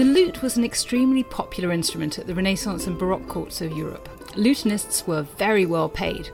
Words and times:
The 0.00 0.06
lute 0.06 0.40
was 0.40 0.56
an 0.56 0.64
extremely 0.64 1.22
popular 1.22 1.70
instrument 1.70 2.18
at 2.18 2.26
the 2.26 2.34
Renaissance 2.34 2.86
and 2.86 2.98
Baroque 2.98 3.28
courts 3.28 3.60
of 3.60 3.76
Europe. 3.76 4.08
Lutenists 4.34 5.06
were 5.06 5.24
very 5.24 5.66
well 5.66 5.90
paid. 5.90 6.30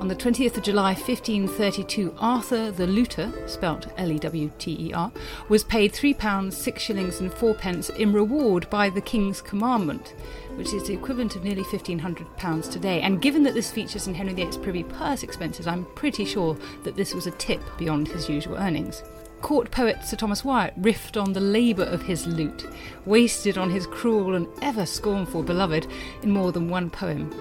On 0.00 0.08
the 0.08 0.16
20th 0.16 0.56
of 0.56 0.62
July 0.62 0.94
1532, 0.94 2.14
Arthur 2.18 2.70
the 2.70 2.86
Lewter, 2.86 3.30
spelt 3.46 3.92
L 3.98 4.10
E 4.10 4.18
W 4.18 4.50
T 4.58 4.88
E 4.88 4.94
R, 4.94 5.12
was 5.50 5.62
paid 5.62 5.92
£3, 5.92 6.50
6 6.50 6.82
shillings, 6.82 7.20
and 7.20 7.30
4 7.34 7.52
pence 7.52 7.90
in 7.90 8.14
reward 8.14 8.70
by 8.70 8.88
the 8.88 9.02
King's 9.02 9.42
commandment, 9.42 10.14
which 10.54 10.72
is 10.72 10.86
the 10.86 10.94
equivalent 10.94 11.36
of 11.36 11.44
nearly 11.44 11.64
£1,500 11.64 12.72
today. 12.72 13.02
And 13.02 13.20
given 13.20 13.42
that 13.42 13.52
this 13.52 13.70
features 13.70 14.06
in 14.06 14.14
Henry 14.14 14.32
VIII's 14.32 14.56
privy 14.56 14.84
purse 14.84 15.22
expenses, 15.22 15.66
I'm 15.66 15.84
pretty 15.96 16.24
sure 16.24 16.56
that 16.84 16.96
this 16.96 17.12
was 17.12 17.26
a 17.26 17.32
tip 17.32 17.60
beyond 17.76 18.08
his 18.08 18.30
usual 18.30 18.56
earnings. 18.56 19.02
Court 19.42 19.72
poet 19.72 20.04
Sir 20.04 20.16
Thomas 20.16 20.44
Wyatt 20.44 20.80
riffed 20.80 21.20
on 21.20 21.32
the 21.32 21.40
labour 21.40 21.82
of 21.82 22.02
his 22.02 22.28
lute, 22.28 22.64
wasted 23.04 23.58
on 23.58 23.70
his 23.70 23.88
cruel 23.88 24.36
and 24.36 24.46
ever 24.62 24.86
scornful 24.86 25.42
beloved 25.42 25.88
in 26.22 26.30
more 26.30 26.52
than 26.52 26.68
one 26.68 26.88
poem. 26.88 27.34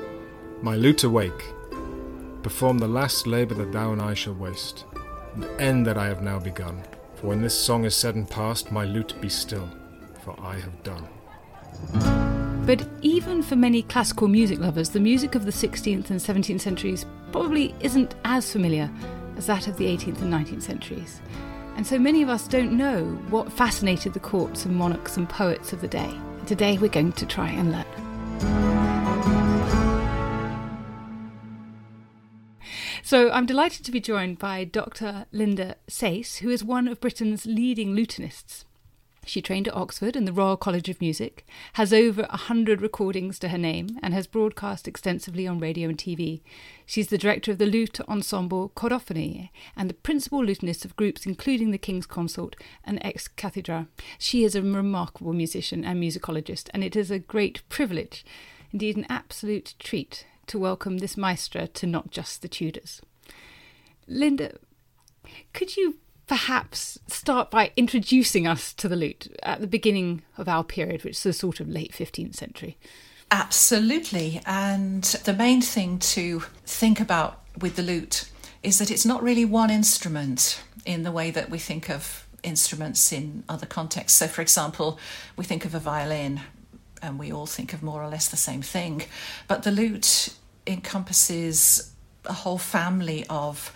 My 0.64 0.76
lute 0.76 1.04
awake, 1.04 1.46
perform 2.42 2.80
the 2.80 2.88
last 2.88 3.28
labour 3.28 3.54
that 3.54 3.72
thou 3.72 3.94
and 3.94 4.02
I 4.02 4.16
shall 4.16 4.34
waste, 4.34 4.86
and 5.36 5.46
end 5.62 5.86
that 5.86 5.98
I 5.98 6.08
have 6.08 6.24
now 6.24 6.40
begun. 6.40 6.84
For 7.16 7.28
when 7.28 7.42
this 7.42 7.58
song 7.58 7.86
is 7.86 7.96
said 7.96 8.16
and 8.16 8.28
past, 8.28 8.72
my 8.72 8.84
lute 8.84 9.14
be 9.22 9.30
still, 9.30 9.70
for 10.24 10.36
I 10.42 10.56
have 10.56 10.82
done. 10.82 11.08
But 12.66 12.88
even 13.02 13.44
for 13.44 13.56
many 13.56 13.84
classical 13.84 14.28
music 14.28 14.60
lovers, 14.60 14.90
the 14.90 15.00
music 15.00 15.36
of 15.36 15.46
the 15.46 15.52
16th 15.52 16.10
and 16.10 16.20
17th 16.20 16.62
centuries 16.62 17.06
probably 17.32 17.76
isn't 17.80 18.16
as 18.26 18.52
familiar 18.52 18.90
as 19.38 19.46
that 19.46 19.68
of 19.68 19.78
the 19.78 19.86
18th 19.86 20.22
and 20.22 20.34
19th 20.34 20.64
centuries. 20.64 21.22
And 21.76 21.88
so 21.88 21.98
many 21.98 22.22
of 22.22 22.30
us 22.30 22.48
don't 22.48 22.74
know 22.74 23.06
what 23.30 23.52
fascinated 23.52 24.14
the 24.14 24.20
courts 24.20 24.66
and 24.66 24.76
monarchs 24.76 25.18
and 25.18 25.28
poets 25.28 25.74
of 25.74 25.82
the 25.82 25.88
day. 25.88 26.14
Today 26.46 26.78
we're 26.78 26.90
going 26.90 27.14
to 27.14 27.26
try 27.26 27.50
and 27.50 27.72
learn. 27.72 27.86
So 33.04 33.30
I'm 33.32 33.46
delighted 33.46 33.84
to 33.86 33.92
be 33.92 34.00
joined 34.00 34.40
by 34.40 34.64
Dr. 34.64 35.26
Lynda 35.34 35.76
Sayce, 35.90 36.38
who 36.38 36.50
is 36.50 36.64
one 36.64 36.88
of 36.88 37.02
Britain's 37.02 37.46
leading 37.46 37.94
lutenists. 37.94 38.64
She 39.24 39.42
trained 39.42 39.68
at 39.68 39.76
Oxford 39.76 40.16
and 40.16 40.28
the 40.28 40.34
Royal 40.34 40.58
College 40.58 40.90
of 40.90 41.00
Music, 41.00 41.46
has 41.74 41.94
over 41.94 42.26
a 42.30 42.38
hundred 42.38 42.82
recordings 42.82 43.38
to 43.40 43.50
her 43.50 43.58
name, 43.58 44.00
and 44.02 44.16
has 44.16 44.26
broadcast 44.26 44.88
extensively 44.88 45.46
on 45.48 45.60
radio 45.60 45.90
and 45.90 45.98
TV. 45.98 46.42
She's 46.88 47.08
the 47.08 47.20
director 47.20 47.52
of 47.52 47.60
the 47.60 47.68
lute 47.68 48.02
ensemble 48.10 48.72
Chordophony 48.76 49.52
and 49.78 49.90
the 49.90 49.94
principal 49.94 50.44
lutenist 50.44 50.86
of 50.86 50.96
groups 50.96 51.28
including 51.28 51.70
the 51.70 51.78
King's 51.78 52.08
Consort 52.08 52.56
and 52.84 52.98
Ex 53.04 53.28
Cathedra. 53.28 53.88
She 54.18 54.44
is 54.44 54.56
a 54.56 54.62
remarkable 54.62 55.34
musician 55.34 55.86
and 55.86 56.02
musicologist, 56.02 56.70
and 56.74 56.84
it 56.84 56.96
is 56.96 57.12
a 57.12 57.20
great 57.20 57.62
privilege, 57.70 58.26
indeed 58.74 58.98
an 58.98 59.06
absolute 59.08 59.76
treat, 59.78 60.26
to 60.48 60.58
welcome 60.58 60.98
this 60.98 61.16
maestra 61.16 61.68
to 61.68 61.86
not 61.86 62.10
just 62.10 62.42
the 62.42 62.48
Tudors. 62.48 63.02
Lynda, 64.10 64.58
could 65.54 65.78
you 65.78 65.98
perhaps 66.28 67.00
start 67.08 67.52
by 67.52 67.72
introducing 67.76 68.48
us 68.48 68.74
to 68.74 68.88
the 68.88 68.96
lute 68.96 69.28
at 69.44 69.62
the 69.62 69.68
beginning 69.68 70.22
of 70.38 70.48
our 70.48 70.64
period, 70.64 71.04
which 71.04 71.18
is 71.18 71.24
the 71.24 71.34
sort 71.34 71.60
of 71.60 71.68
late 71.68 71.92
15th 71.92 72.36
century. 72.36 72.78
Absolutely. 73.32 74.42
And 74.46 75.04
the 75.04 75.34
main 75.34 75.62
thing 75.62 76.00
to 76.00 76.44
think 76.66 77.00
about 77.00 77.42
with 77.60 77.76
the 77.76 77.84
lute 77.84 78.30
is 78.64 78.80
that 78.80 78.92
it's 78.92 79.06
not 79.06 79.24
really 79.24 79.46
one 79.46 79.70
instrument 79.70 80.62
in 80.86 81.04
the 81.04 81.12
way 81.12 81.32
that 81.32 81.50
we 81.50 81.58
think 81.58 81.90
of 81.90 82.28
instruments 82.44 83.12
in 83.12 83.44
other 83.48 83.66
contexts. 83.66 84.18
So, 84.20 84.28
for 84.28 84.42
example, 84.42 85.00
we 85.36 85.44
think 85.44 85.66
of 85.66 85.76
a 85.76 85.80
violin 85.80 86.42
and 87.02 87.18
we 87.18 87.32
all 87.32 87.46
think 87.46 87.74
of 87.74 87.82
more 87.82 88.04
or 88.04 88.08
less 88.10 88.28
the 88.28 88.38
same 88.38 88.62
thing. 88.62 89.04
But 89.48 89.64
the 89.64 89.72
lute 89.72 90.34
encompasses 90.68 91.94
a 92.26 92.34
whole 92.34 92.60
family 92.60 93.26
of 93.30 93.74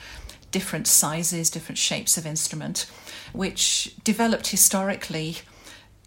different 0.51 0.88
sizes, 0.88 1.50
different 1.50 1.78
shapes 1.78 2.17
of 2.17 2.25
instrument, 2.25 2.89
which 3.33 3.95
developed 4.03 4.47
historically 4.47 5.38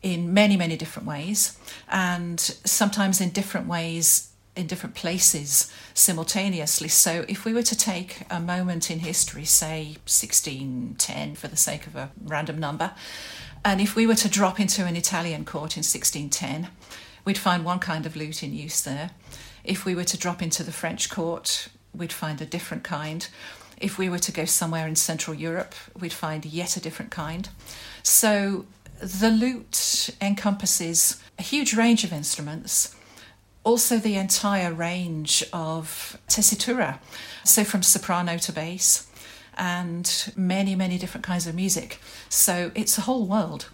in 0.03 0.33
many, 0.33 0.57
many 0.57 0.77
different 0.77 1.09
ways, 1.09 1.59
and 1.89 2.41
sometimes 2.41 3.21
in 3.21 3.31
different 3.31 3.67
ways 3.67 4.31
in 4.59 4.67
different 4.67 4.97
places 4.97 5.73
simultaneously. 5.95 6.89
So, 6.89 7.25
if 7.29 7.45
we 7.45 7.53
were 7.53 7.63
to 7.63 7.77
take 7.77 8.23
a 8.29 8.41
moment 8.41 8.91
in 8.91 8.99
history, 9.01 9.45
say 9.45 9.97
1610 10.07 11.37
for 11.37 11.47
the 11.47 11.57
sake 11.57 11.87
of 11.87 11.95
a 11.95 12.11
random 12.25 12.59
number, 12.59 12.93
and 13.65 13.81
if 13.81 13.95
we 13.95 14.07
were 14.07 14.17
to 14.17 14.29
drop 14.29 14.59
into 14.59 14.85
an 14.85 14.97
Italian 14.97 15.45
court 15.45 15.77
in 15.77 15.85
1610, 15.85 16.69
we'd 17.25 17.39
find 17.39 17.65
one 17.65 17.79
kind 17.79 18.07
of 18.07 18.17
lute 18.17 18.43
in 18.43 18.55
use 18.55 18.81
there. 18.83 19.11
If 19.63 19.85
we 19.85 19.95
were 19.95 20.05
to 20.05 20.17
drop 20.17 20.43
into 20.43 20.63
the 20.63 20.73
French 20.73 21.11
court, 21.11 21.69
we'd 21.95 22.13
find 22.13 22.41
a 22.41 22.47
different 22.47 22.85
kind. 22.85 23.29
If 23.81 23.99
we 23.99 24.09
were 24.09 24.19
to 24.19 24.33
go 24.33 24.45
somewhere 24.45 24.87
in 24.87 24.97
Central 24.97 25.37
Europe, 25.37 25.75
we'd 25.99 26.13
find 26.13 26.45
yet 26.45 26.77
a 26.77 26.81
different 26.81 27.11
kind. 27.11 27.49
So 28.03 28.67
the 29.01 29.31
lute 29.31 30.11
encompasses 30.21 31.21
a 31.39 31.43
huge 31.43 31.75
range 31.75 32.05
of 32.05 32.13
instruments, 32.13 32.95
also 33.63 33.99
the 33.99 34.17
entire 34.17 34.73
range 34.73 35.45
of 35.53 36.19
tessitura, 36.29 36.99
so 37.45 37.65
from 37.65 37.83
soprano 37.83 38.39
to 38.39 38.53
bass, 38.53 39.07
and 39.57 40.33
many, 40.37 40.75
many 40.75 40.99
different 40.99 41.25
kinds 41.25 41.47
of 41.47 41.55
music. 41.55 42.01
So 42.29 42.71
it's 42.75 42.99
a 42.99 43.03
whole 43.03 43.27
world. 43.27 43.69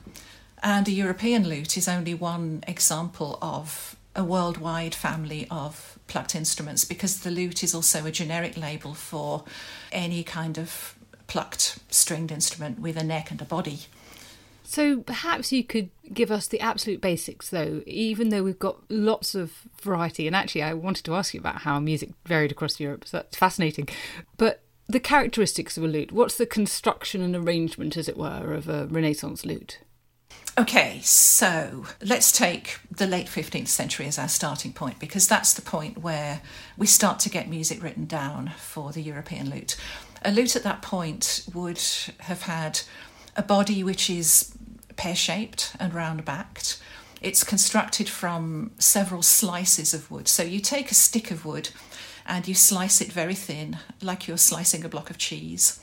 And 0.63 0.89
a 0.89 0.93
European 0.93 1.47
lute 1.47 1.77
is 1.77 1.89
only 1.89 2.15
one 2.15 2.65
example 2.67 3.39
of 3.43 3.97
a 4.17 4.25
worldwide 4.25 4.95
family 4.95 5.47
of 5.51 5.94
plucked 6.07 6.35
instruments 6.35 6.85
because 6.85 7.21
the 7.21 7.31
lute 7.31 7.63
is 7.63 7.75
also 7.75 8.05
a 8.05 8.11
generic 8.11 8.57
label 8.57 8.95
for 8.95 9.45
any 9.93 10.23
kind 10.23 10.59
of 10.59 10.95
plucked 11.27 11.79
stringed 11.89 12.31
instrument 12.31 12.79
with 12.79 12.97
a 12.97 13.05
neck 13.05 13.31
and 13.31 13.41
a 13.41 13.45
body. 13.45 13.81
So 14.65 15.01
perhaps 15.01 15.53
you 15.53 15.63
could 15.63 15.91
give 16.13 16.31
us 16.31 16.47
the 16.49 16.61
absolute 16.61 17.01
basics, 17.01 17.51
though, 17.51 17.83
even 17.87 18.31
though 18.31 18.43
we've 18.43 18.59
got 18.59 18.79
lots 18.89 19.35
of 19.35 19.53
variety. 19.81 20.27
And 20.27 20.35
actually, 20.35 20.63
I 20.63 20.73
wanted 20.73 21.05
to 21.05 21.15
ask 21.15 21.35
you 21.35 21.41
about 21.41 21.63
how 21.63 21.79
music 21.79 22.11
varied 22.27 22.51
across 22.51 22.81
Europe, 22.81 23.07
so 23.07 23.19
that's 23.19 23.37
fascinating. 23.37 23.89
But 24.37 24.63
the 24.89 25.01
characteristics 25.01 25.77
of 25.77 25.85
a 25.85 25.87
lute, 25.87 26.13
what's 26.13 26.37
the 26.37 26.47
construction 26.47 27.23
and 27.23 27.37
arrangement, 27.37 27.97
as 27.97 28.09
it 28.09 28.17
were, 28.17 28.53
of 28.53 28.69
a 28.69 28.87
Renaissance 28.87 29.45
lute? 29.45 29.79
Okay, 30.57 31.01
so 31.03 31.85
let's 32.01 32.31
take 32.31 32.79
the 32.89 33.09
late 33.09 33.27
15th 33.27 33.67
century 33.67 34.07
as 34.07 34.21
our 34.21 34.29
starting 34.29 34.73
point 34.73 35.01
because 35.01 35.27
that's 35.27 35.53
the 35.53 35.63
point 35.63 35.99
where 35.99 36.43
we 36.79 36.87
start 36.87 37.19
to 37.21 37.29
get 37.29 37.49
music 37.49 37.83
written 37.83 38.05
down 38.05 38.53
for 38.57 38.93
the 38.93 39.03
European 39.03 39.51
lute. 39.51 39.77
A 40.23 40.31
lute 40.31 40.55
at 40.55 40.63
that 40.63 40.81
point 40.81 41.45
would 41.53 41.83
have 42.21 42.43
had 42.43 42.83
a 43.35 43.43
body 43.43 43.83
which 43.83 44.09
is 44.09 44.55
pear 44.95 45.17
shaped 45.17 45.75
and 45.81 45.93
round 45.93 46.25
backed. 46.25 46.81
It's 47.21 47.43
constructed 47.43 48.09
from 48.09 48.71
several 48.79 49.23
slices 49.23 49.93
of 49.93 50.09
wood. 50.09 50.29
So 50.29 50.45
you 50.45 50.61
take 50.61 50.93
a 50.93 50.95
stick 50.95 51.33
of 51.33 51.45
wood 51.45 51.71
and 52.27 52.47
you 52.47 52.55
slice 52.55 53.01
it 53.01 53.11
very 53.11 53.35
thin, 53.35 53.79
like 54.01 54.29
you're 54.29 54.37
slicing 54.37 54.85
a 54.85 54.89
block 54.89 55.11
of 55.11 55.19
cheese. 55.19 55.81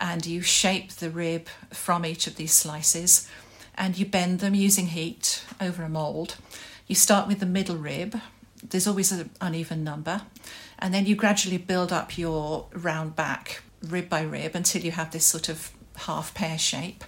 And 0.00 0.26
you 0.26 0.42
shape 0.42 0.94
the 0.94 1.10
rib 1.10 1.46
from 1.72 2.04
each 2.04 2.26
of 2.26 2.34
these 2.34 2.52
slices 2.52 3.28
and 3.78 3.96
you 3.96 4.04
bend 4.04 4.40
them 4.40 4.54
using 4.54 4.88
heat 4.88 5.44
over 5.60 5.82
a 5.82 5.88
mould. 5.88 6.36
You 6.86 6.94
start 6.94 7.28
with 7.28 7.40
the 7.40 7.46
middle 7.46 7.76
rib, 7.76 8.20
there's 8.62 8.86
always 8.86 9.12
an 9.12 9.30
uneven 9.40 9.84
number, 9.84 10.22
and 10.78 10.92
then 10.92 11.06
you 11.06 11.14
gradually 11.14 11.58
build 11.58 11.92
up 11.92 12.18
your 12.18 12.66
round 12.72 13.14
back 13.16 13.62
rib 13.82 14.08
by 14.08 14.22
rib 14.22 14.54
until 14.54 14.82
you 14.82 14.90
have 14.90 15.12
this 15.12 15.24
sort 15.24 15.48
of 15.48 15.70
half 15.96 16.34
pear 16.34 16.58
shape. 16.58 17.04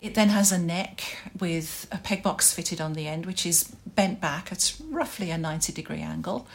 It 0.00 0.14
then 0.14 0.28
has 0.28 0.52
a 0.52 0.58
neck 0.58 1.18
with 1.38 1.86
a 1.90 1.98
peg 1.98 2.22
box 2.22 2.52
fitted 2.52 2.80
on 2.80 2.92
the 2.92 3.08
end, 3.08 3.26
which 3.26 3.46
is 3.46 3.74
bent 3.86 4.20
back 4.20 4.52
at 4.52 4.74
roughly 4.88 5.30
a 5.30 5.38
90 5.38 5.72
degree 5.72 6.00
angle. 6.00 6.46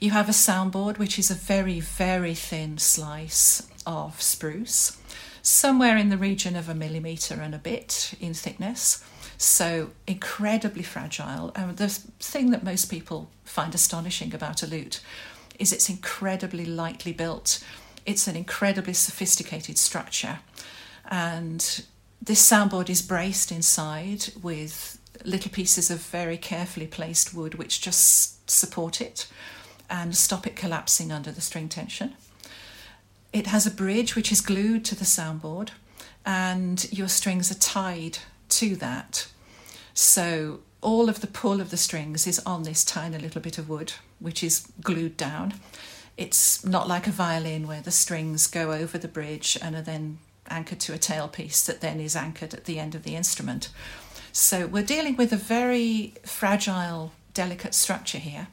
You 0.00 0.10
have 0.10 0.28
a 0.28 0.32
soundboard, 0.32 0.98
which 0.98 1.18
is 1.18 1.30
a 1.30 1.34
very, 1.34 1.80
very 1.80 2.34
thin 2.34 2.78
slice 2.78 3.68
of 3.86 4.20
spruce, 4.20 4.98
somewhere 5.44 5.98
in 5.98 6.08
the 6.08 6.16
region 6.16 6.56
of 6.56 6.70
a 6.70 6.74
millimetre 6.74 7.34
and 7.34 7.54
a 7.54 7.58
bit 7.58 8.14
in 8.18 8.32
thickness. 8.32 9.04
So 9.36 9.90
incredibly 10.06 10.82
fragile. 10.82 11.52
And 11.54 11.76
the 11.76 11.88
thing 11.88 12.50
that 12.50 12.64
most 12.64 12.86
people 12.86 13.30
find 13.44 13.74
astonishing 13.74 14.34
about 14.34 14.62
a 14.62 14.66
lute 14.66 15.00
is 15.58 15.70
it's 15.70 15.90
incredibly 15.90 16.64
lightly 16.64 17.12
built. 17.12 17.62
It's 18.06 18.26
an 18.26 18.36
incredibly 18.36 18.94
sophisticated 18.94 19.76
structure. 19.76 20.38
And 21.10 21.84
this 22.22 22.50
soundboard 22.50 22.88
is 22.88 23.02
braced 23.02 23.52
inside 23.52 24.32
with 24.42 24.98
little 25.24 25.50
pieces 25.50 25.90
of 25.90 26.00
very 26.00 26.38
carefully 26.38 26.86
placed 26.86 27.34
wood 27.34 27.56
which 27.56 27.82
just 27.82 28.50
support 28.50 29.00
it 29.02 29.26
and 29.90 30.16
stop 30.16 30.46
it 30.46 30.56
collapsing 30.56 31.12
under 31.12 31.30
the 31.30 31.42
string 31.42 31.68
tension. 31.68 32.14
It 33.34 33.48
has 33.48 33.66
a 33.66 33.70
bridge 33.72 34.14
which 34.14 34.30
is 34.30 34.40
glued 34.40 34.84
to 34.84 34.94
the 34.94 35.04
soundboard, 35.04 35.70
and 36.24 36.90
your 36.92 37.08
strings 37.08 37.50
are 37.50 37.58
tied 37.58 38.18
to 38.50 38.76
that. 38.76 39.26
So 39.92 40.60
all 40.80 41.08
of 41.08 41.20
the 41.20 41.26
pull 41.26 41.60
of 41.60 41.70
the 41.70 41.76
strings 41.76 42.28
is 42.28 42.38
on 42.46 42.62
this 42.62 42.84
tiny 42.84 43.18
little 43.18 43.40
bit 43.40 43.58
of 43.58 43.68
wood, 43.68 43.94
which 44.20 44.44
is 44.44 44.68
glued 44.82 45.16
down. 45.16 45.54
It's 46.16 46.64
not 46.64 46.86
like 46.86 47.08
a 47.08 47.10
violin 47.10 47.66
where 47.66 47.80
the 47.80 47.90
strings 47.90 48.46
go 48.46 48.70
over 48.70 48.98
the 48.98 49.08
bridge 49.08 49.58
and 49.60 49.74
are 49.74 49.82
then 49.82 50.18
anchored 50.48 50.78
to 50.78 50.94
a 50.94 50.98
tailpiece 50.98 51.66
that 51.66 51.80
then 51.80 51.98
is 51.98 52.14
anchored 52.14 52.54
at 52.54 52.66
the 52.66 52.78
end 52.78 52.94
of 52.94 53.02
the 53.02 53.16
instrument. 53.16 53.68
So 54.30 54.68
we're 54.68 54.84
dealing 54.84 55.16
with 55.16 55.32
a 55.32 55.36
very 55.36 56.14
fragile, 56.24 57.10
delicate 57.32 57.74
structure 57.74 58.18
here. 58.18 58.46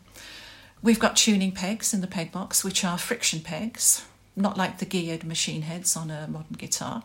We've 0.81 0.99
got 0.99 1.17
tuning 1.17 1.51
pegs 1.51 1.93
in 1.93 2.01
the 2.01 2.07
peg 2.07 2.31
box, 2.31 2.63
which 2.63 2.83
are 2.83 2.97
friction 2.97 3.41
pegs, 3.41 4.05
not 4.35 4.57
like 4.57 4.79
the 4.79 4.85
geared 4.85 5.23
machine 5.23 5.63
heads 5.63 5.95
on 5.95 6.09
a 6.09 6.27
modern 6.27 6.57
guitar. 6.57 7.03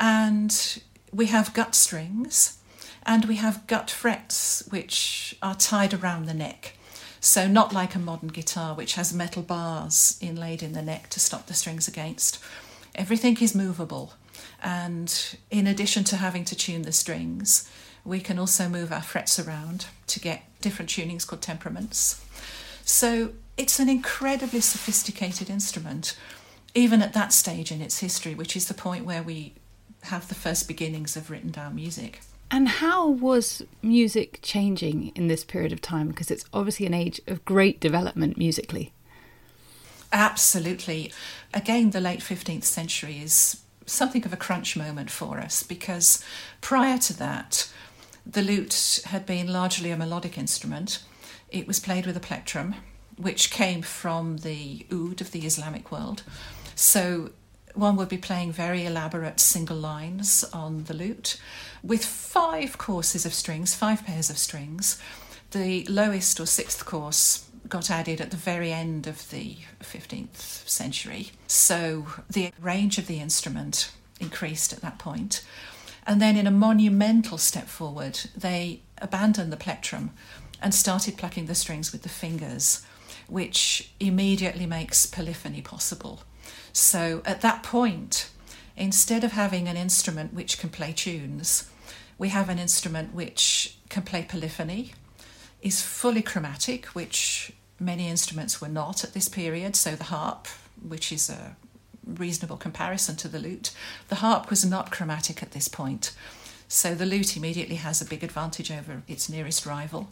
And 0.00 0.80
we 1.12 1.26
have 1.26 1.54
gut 1.54 1.74
strings 1.74 2.58
and 3.04 3.24
we 3.26 3.36
have 3.36 3.66
gut 3.66 3.90
frets, 3.90 4.62
which 4.70 5.36
are 5.42 5.54
tied 5.54 5.94
around 5.94 6.26
the 6.26 6.34
neck. 6.34 6.76
So, 7.20 7.46
not 7.46 7.72
like 7.72 7.94
a 7.94 8.00
modern 8.00 8.30
guitar, 8.30 8.74
which 8.74 8.94
has 8.94 9.14
metal 9.14 9.42
bars 9.42 10.18
inlaid 10.20 10.62
in 10.62 10.72
the 10.72 10.82
neck 10.82 11.08
to 11.10 11.20
stop 11.20 11.46
the 11.46 11.54
strings 11.54 11.86
against. 11.86 12.42
Everything 12.96 13.40
is 13.40 13.54
movable. 13.54 14.14
And 14.60 15.36
in 15.50 15.66
addition 15.66 16.02
to 16.04 16.16
having 16.16 16.44
to 16.46 16.56
tune 16.56 16.82
the 16.82 16.92
strings, 16.92 17.70
we 18.04 18.20
can 18.20 18.38
also 18.38 18.68
move 18.68 18.92
our 18.92 19.02
frets 19.02 19.38
around 19.38 19.86
to 20.08 20.20
get 20.20 20.42
different 20.60 20.90
tunings 20.90 21.26
called 21.26 21.42
temperaments. 21.42 22.24
So 22.84 23.32
it's 23.56 23.78
an 23.78 23.88
incredibly 23.88 24.60
sophisticated 24.60 25.50
instrument, 25.50 26.16
even 26.74 27.02
at 27.02 27.12
that 27.12 27.32
stage 27.32 27.70
in 27.70 27.80
its 27.80 27.98
history, 28.00 28.34
which 28.34 28.56
is 28.56 28.68
the 28.68 28.74
point 28.74 29.04
where 29.04 29.22
we 29.22 29.54
have 30.04 30.28
the 30.28 30.34
first 30.34 30.66
beginnings 30.66 31.16
of 31.16 31.30
written 31.30 31.50
down 31.50 31.74
music. 31.74 32.20
And 32.50 32.68
how 32.68 33.08
was 33.08 33.62
music 33.80 34.40
changing 34.42 35.12
in 35.14 35.28
this 35.28 35.44
period 35.44 35.72
of 35.72 35.80
time? 35.80 36.08
Because 36.08 36.30
it's 36.30 36.44
obviously 36.52 36.86
an 36.86 36.94
age 36.94 37.20
of 37.26 37.44
great 37.44 37.80
development 37.80 38.36
musically. 38.36 38.92
Absolutely. 40.12 41.10
Again, 41.54 41.90
the 41.90 42.00
late 42.00 42.20
15th 42.20 42.64
century 42.64 43.18
is 43.18 43.62
something 43.86 44.24
of 44.24 44.32
a 44.32 44.36
crunch 44.36 44.76
moment 44.76 45.10
for 45.10 45.38
us 45.38 45.62
because 45.62 46.22
prior 46.60 46.98
to 46.98 47.16
that, 47.18 47.70
the 48.26 48.42
lute 48.42 49.00
had 49.06 49.24
been 49.24 49.52
largely 49.52 49.90
a 49.90 49.96
melodic 49.96 50.36
instrument. 50.36 51.02
It 51.48 51.66
was 51.66 51.80
played 51.80 52.06
with 52.06 52.16
a 52.16 52.20
plectrum, 52.20 52.74
which 53.22 53.50
came 53.50 53.82
from 53.82 54.38
the 54.38 54.86
oud 54.92 55.20
of 55.20 55.30
the 55.30 55.46
Islamic 55.46 55.90
world. 55.90 56.22
So 56.74 57.30
one 57.74 57.96
would 57.96 58.08
be 58.08 58.18
playing 58.18 58.52
very 58.52 58.84
elaborate 58.84 59.40
single 59.40 59.76
lines 59.76 60.44
on 60.52 60.84
the 60.84 60.94
lute 60.94 61.40
with 61.82 62.04
five 62.04 62.78
courses 62.78 63.24
of 63.24 63.34
strings, 63.34 63.74
five 63.74 64.04
pairs 64.04 64.30
of 64.30 64.38
strings. 64.38 65.00
The 65.52 65.84
lowest 65.84 66.40
or 66.40 66.46
sixth 66.46 66.84
course 66.84 67.48
got 67.68 67.90
added 67.90 68.20
at 68.20 68.30
the 68.30 68.36
very 68.36 68.72
end 68.72 69.06
of 69.06 69.30
the 69.30 69.56
15th 69.80 70.68
century. 70.68 71.30
So 71.46 72.06
the 72.28 72.52
range 72.60 72.98
of 72.98 73.06
the 73.06 73.20
instrument 73.20 73.92
increased 74.20 74.72
at 74.72 74.80
that 74.80 74.98
point. 74.98 75.44
And 76.06 76.20
then, 76.20 76.36
in 76.36 76.48
a 76.48 76.50
monumental 76.50 77.38
step 77.38 77.68
forward, 77.68 78.18
they 78.36 78.80
abandoned 78.98 79.52
the 79.52 79.56
plectrum 79.56 80.10
and 80.60 80.74
started 80.74 81.16
plucking 81.16 81.46
the 81.46 81.54
strings 81.54 81.92
with 81.92 82.02
the 82.02 82.08
fingers, 82.08 82.84
which 83.28 83.92
immediately 84.00 84.66
makes 84.66 85.06
polyphony 85.06 85.62
possible. 85.62 86.22
So, 86.72 87.22
at 87.24 87.40
that 87.42 87.62
point, 87.62 88.30
instead 88.76 89.24
of 89.24 89.32
having 89.32 89.68
an 89.68 89.76
instrument 89.76 90.32
which 90.32 90.58
can 90.58 90.70
play 90.70 90.92
tunes, 90.92 91.70
we 92.18 92.30
have 92.30 92.48
an 92.48 92.58
instrument 92.58 93.14
which 93.14 93.76
can 93.88 94.02
play 94.02 94.24
polyphony, 94.28 94.92
is 95.60 95.82
fully 95.82 96.22
chromatic, 96.22 96.86
which 96.86 97.52
many 97.78 98.08
instruments 98.08 98.60
were 98.60 98.68
not 98.68 99.04
at 99.04 99.12
this 99.12 99.28
period. 99.28 99.76
So 99.76 99.94
the 99.94 100.04
harp, 100.04 100.46
which 100.86 101.12
is 101.12 101.30
a 101.30 101.56
reasonable 102.06 102.56
comparison 102.56 103.16
to 103.16 103.28
the 103.28 103.38
lute, 103.38 103.72
the 104.08 104.16
harp 104.16 104.50
was 104.50 104.64
not 104.64 104.90
chromatic 104.90 105.42
at 105.42 105.52
this 105.52 105.68
point. 105.68 106.12
So 106.68 106.94
the 106.94 107.06
lute 107.06 107.36
immediately 107.36 107.76
has 107.76 108.00
a 108.00 108.06
big 108.06 108.24
advantage 108.24 108.70
over 108.70 109.02
its 109.06 109.28
nearest 109.28 109.66
rival. 109.66 110.10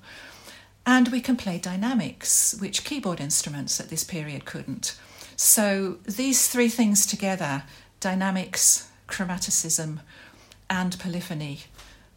And 0.86 1.08
we 1.08 1.20
can 1.20 1.36
play 1.36 1.58
dynamics, 1.58 2.56
which 2.58 2.84
keyboard 2.84 3.20
instruments 3.20 3.80
at 3.80 3.90
this 3.90 4.04
period 4.04 4.44
couldn't. 4.44 4.98
So 5.36 5.98
these 6.04 6.48
three 6.48 6.68
things 6.68 7.06
together 7.06 7.64
dynamics, 8.00 8.88
chromaticism, 9.08 10.00
and 10.70 10.98
polyphony 10.98 11.60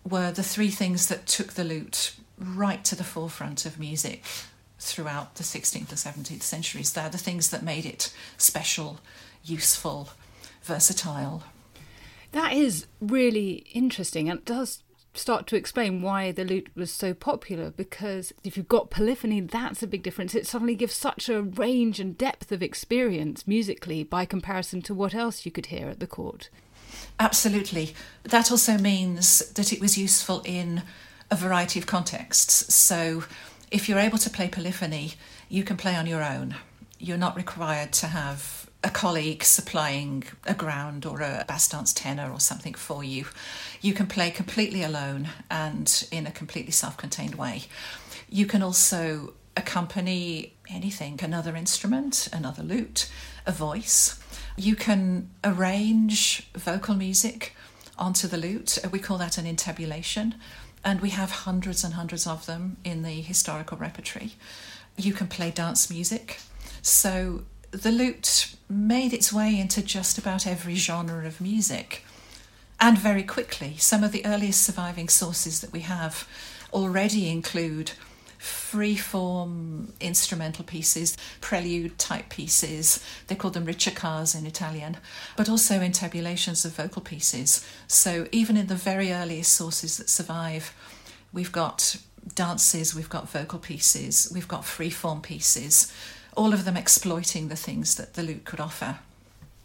were 0.03 0.31
the 0.31 0.43
three 0.43 0.69
things 0.69 1.07
that 1.07 1.25
took 1.25 1.53
the 1.53 1.63
lute 1.63 2.15
right 2.37 2.83
to 2.85 2.95
the 2.95 3.03
forefront 3.03 3.65
of 3.65 3.79
music 3.79 4.23
throughout 4.79 5.35
the 5.35 5.43
16th 5.43 5.89
and 5.89 6.25
17th 6.25 6.41
centuries. 6.41 6.93
They're 6.93 7.09
the 7.09 7.17
things 7.17 7.49
that 7.49 7.63
made 7.63 7.85
it 7.85 8.13
special, 8.37 8.99
useful, 9.43 10.09
versatile. 10.61 11.43
That 12.31 12.53
is 12.53 12.87
really 12.99 13.65
interesting 13.73 14.29
and 14.29 14.43
does 14.43 14.83
start 15.13 15.47
to 15.47 15.55
explain 15.55 16.01
why 16.01 16.31
the 16.31 16.43
lute 16.43 16.69
was 16.75 16.91
so 16.91 17.13
popular 17.13 17.69
because 17.69 18.33
if 18.43 18.57
you've 18.57 18.67
got 18.67 18.89
polyphony, 18.89 19.39
that's 19.41 19.83
a 19.83 19.87
big 19.87 20.03
difference. 20.03 20.33
It 20.33 20.47
suddenly 20.47 20.75
gives 20.75 20.93
such 20.93 21.29
a 21.29 21.41
range 21.41 21.99
and 21.99 22.17
depth 22.17 22.51
of 22.51 22.63
experience 22.63 23.47
musically 23.47 24.03
by 24.03 24.25
comparison 24.25 24.81
to 24.83 24.93
what 24.93 25.13
else 25.13 25.45
you 25.45 25.51
could 25.51 25.67
hear 25.67 25.87
at 25.89 25.99
the 25.99 26.07
court. 26.07 26.49
Absolutely. 27.19 27.93
That 28.23 28.51
also 28.51 28.77
means 28.77 29.39
that 29.53 29.71
it 29.71 29.79
was 29.79 29.97
useful 29.97 30.41
in 30.45 30.83
a 31.29 31.35
variety 31.35 31.79
of 31.79 31.85
contexts. 31.85 32.73
So 32.73 33.23
if 33.71 33.87
you're 33.87 33.99
able 33.99 34.17
to 34.19 34.29
play 34.29 34.47
polyphony, 34.47 35.13
you 35.49 35.63
can 35.63 35.77
play 35.77 35.95
on 35.95 36.07
your 36.07 36.23
own. 36.23 36.55
You're 36.99 37.17
not 37.17 37.35
required 37.35 37.91
to 37.93 38.07
have 38.07 38.62
a 38.83 38.89
colleague 38.89 39.43
supplying 39.43 40.23
a 40.45 40.53
ground 40.53 41.05
or 41.05 41.21
a 41.21 41.45
bass 41.47 41.69
dance 41.69 41.93
tenor 41.93 42.29
or 42.31 42.39
something 42.39 42.73
for 42.73 43.03
you. 43.03 43.25
You 43.81 43.93
can 43.93 44.07
play 44.07 44.29
completely 44.29 44.83
alone 44.83 45.29
and 45.49 46.07
in 46.11 46.27
a 46.27 46.31
completely 46.31 46.71
self 46.71 46.97
contained 46.97 47.35
way. 47.35 47.63
You 48.29 48.45
can 48.45 48.61
also 48.61 49.33
accompany 49.55 50.53
anything 50.69 51.19
another 51.23 51.55
instrument, 51.55 52.27
another 52.33 52.63
lute, 52.63 53.09
a 53.45 53.51
voice. 53.51 54.19
You 54.57 54.75
can 54.75 55.29
arrange 55.43 56.49
vocal 56.53 56.95
music 56.95 57.55
onto 57.97 58.27
the 58.27 58.37
lute. 58.37 58.79
We 58.91 58.99
call 58.99 59.17
that 59.19 59.37
an 59.37 59.45
intabulation 59.45 60.35
and 60.83 60.99
we 60.99 61.11
have 61.11 61.31
hundreds 61.31 61.83
and 61.83 61.93
hundreds 61.93 62.27
of 62.27 62.45
them 62.45 62.77
in 62.83 63.03
the 63.03 63.21
historical 63.21 63.77
repertory. 63.77 64.33
You 64.97 65.13
can 65.13 65.27
play 65.27 65.51
dance 65.51 65.89
music. 65.89 66.39
So 66.81 67.43
the 67.73 67.91
lute 67.91 68.55
made 68.69 69.13
its 69.13 69.33
way 69.33 69.59
into 69.59 69.81
just 69.81 70.17
about 70.17 70.45
every 70.45 70.75
genre 70.75 71.25
of 71.25 71.41
music 71.41 72.05
and 72.79 72.97
very 72.97 73.23
quickly. 73.23 73.75
Some 73.77 74.03
of 74.03 74.11
the 74.11 74.25
earliest 74.25 74.61
surviving 74.63 75.09
sources 75.09 75.59
that 75.61 75.73
we 75.73 75.79
have 75.81 76.27
already 76.71 77.29
include 77.29 77.91
free-form 78.37 79.93
instrumental 79.99 80.65
pieces, 80.65 81.17
prelude 81.41 81.97
type 81.97 82.29
pieces. 82.29 83.03
They 83.27 83.35
call 83.35 83.51
them 83.51 83.65
ricercars 83.65 84.37
in 84.37 84.45
Italian, 84.45 84.97
but 85.35 85.49
also 85.49 85.79
intabulations 85.79 86.65
of 86.65 86.75
vocal 86.75 87.01
pieces. 87.01 87.65
So 87.87 88.27
even 88.31 88.55
in 88.57 88.67
the 88.67 88.75
very 88.75 89.11
earliest 89.11 89.53
sources 89.53 89.97
that 89.97 90.09
survive, 90.09 90.75
we've 91.31 91.51
got 91.51 91.95
dances, 92.35 92.93
we've 92.93 93.09
got 93.09 93.29
vocal 93.29 93.59
pieces, 93.59 94.29
we've 94.33 94.47
got 94.47 94.65
free-form 94.65 95.21
pieces, 95.21 95.91
all 96.35 96.53
of 96.53 96.65
them 96.65 96.77
exploiting 96.77 97.47
the 97.47 97.55
things 97.55 97.95
that 97.95 98.13
the 98.13 98.23
lute 98.23 98.45
could 98.45 98.59
offer. 98.59 98.99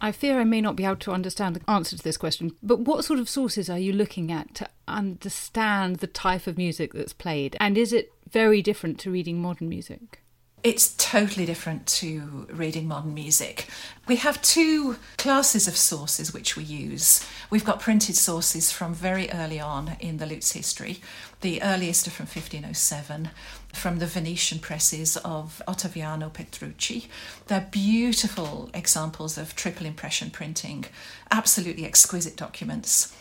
I 0.01 0.13
fear 0.13 0.41
I 0.41 0.45
may 0.45 0.61
not 0.61 0.77
be 0.77 0.85
able 0.85 0.97
to 0.97 1.13
understand 1.13 1.57
the 1.57 1.71
answer 1.71 1.97
to 1.97 2.03
this 2.03 2.17
question, 2.17 2.53
but 2.63 2.81
what 2.81 3.05
sort 3.05 3.19
of 3.19 3.29
sources 3.29 3.69
are 3.69 3.79
you 3.79 3.93
looking 3.93 4.31
at 4.31 4.55
to 4.57 4.69
understand 4.87 5.97
the 5.97 6.07
type 6.07 6.47
of 6.47 6.57
music 6.57 6.93
that's 6.93 7.13
played? 7.13 7.57
And 7.59 7.77
is 7.77 7.93
it 7.93 8.13
very 8.31 8.63
different 8.63 9.01
to 9.01 9.11
reading 9.11 9.43
modern 9.43 9.69
music? 9.69 10.21
It's 10.65 10.95
totally 10.97 11.47
different 11.47 11.87
to 11.87 12.47
reading 12.51 12.89
modern 12.89 13.15
music. 13.15 13.67
We 14.09 14.17
have 14.17 14.43
two 14.43 14.97
classes 15.17 15.69
of 15.69 15.77
sources 15.77 16.35
which 16.35 16.57
we 16.57 16.65
use. 16.65 17.25
We've 17.49 17.65
got 17.65 17.79
printed 17.79 18.17
sources 18.17 18.73
from 18.73 18.93
very 18.93 19.31
early 19.31 19.61
on 19.61 19.97
in 20.01 20.17
the 20.17 20.27
lute's 20.27 20.53
history. 20.53 21.01
The 21.43 21.63
earliest 21.63 22.09
are 22.09 22.11
from 22.11 22.27
1507, 22.27 23.31
from 23.73 23.99
the 23.99 24.07
Venetian 24.07 24.59
presses 24.59 25.17
of 25.19 25.63
Ottaviano 25.69 26.33
Petrucci. 26.33 27.09
They're 27.47 27.69
beautiful 27.71 28.71
examples 28.75 29.39
of 29.39 29.55
triple 29.55 29.87
impression 29.87 30.31
printing, 30.31 30.87
absolutely 31.31 31.85
exquisite 31.85 32.37
documents. 32.37 33.15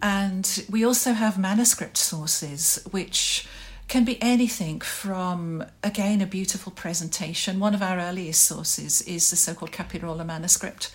And 0.00 0.64
we 0.70 0.84
also 0.84 1.12
have 1.12 1.38
manuscript 1.38 1.96
sources 1.96 2.78
which 2.90 3.46
can 3.88 4.04
be 4.04 4.20
anything 4.22 4.80
from, 4.80 5.64
again, 5.82 6.20
a 6.20 6.26
beautiful 6.26 6.70
presentation. 6.72 7.58
One 7.58 7.74
of 7.74 7.82
our 7.82 7.98
earliest 7.98 8.44
sources 8.44 9.02
is 9.02 9.28
the 9.30 9.36
so 9.36 9.54
called 9.54 9.72
Capirola 9.72 10.24
manuscript, 10.24 10.92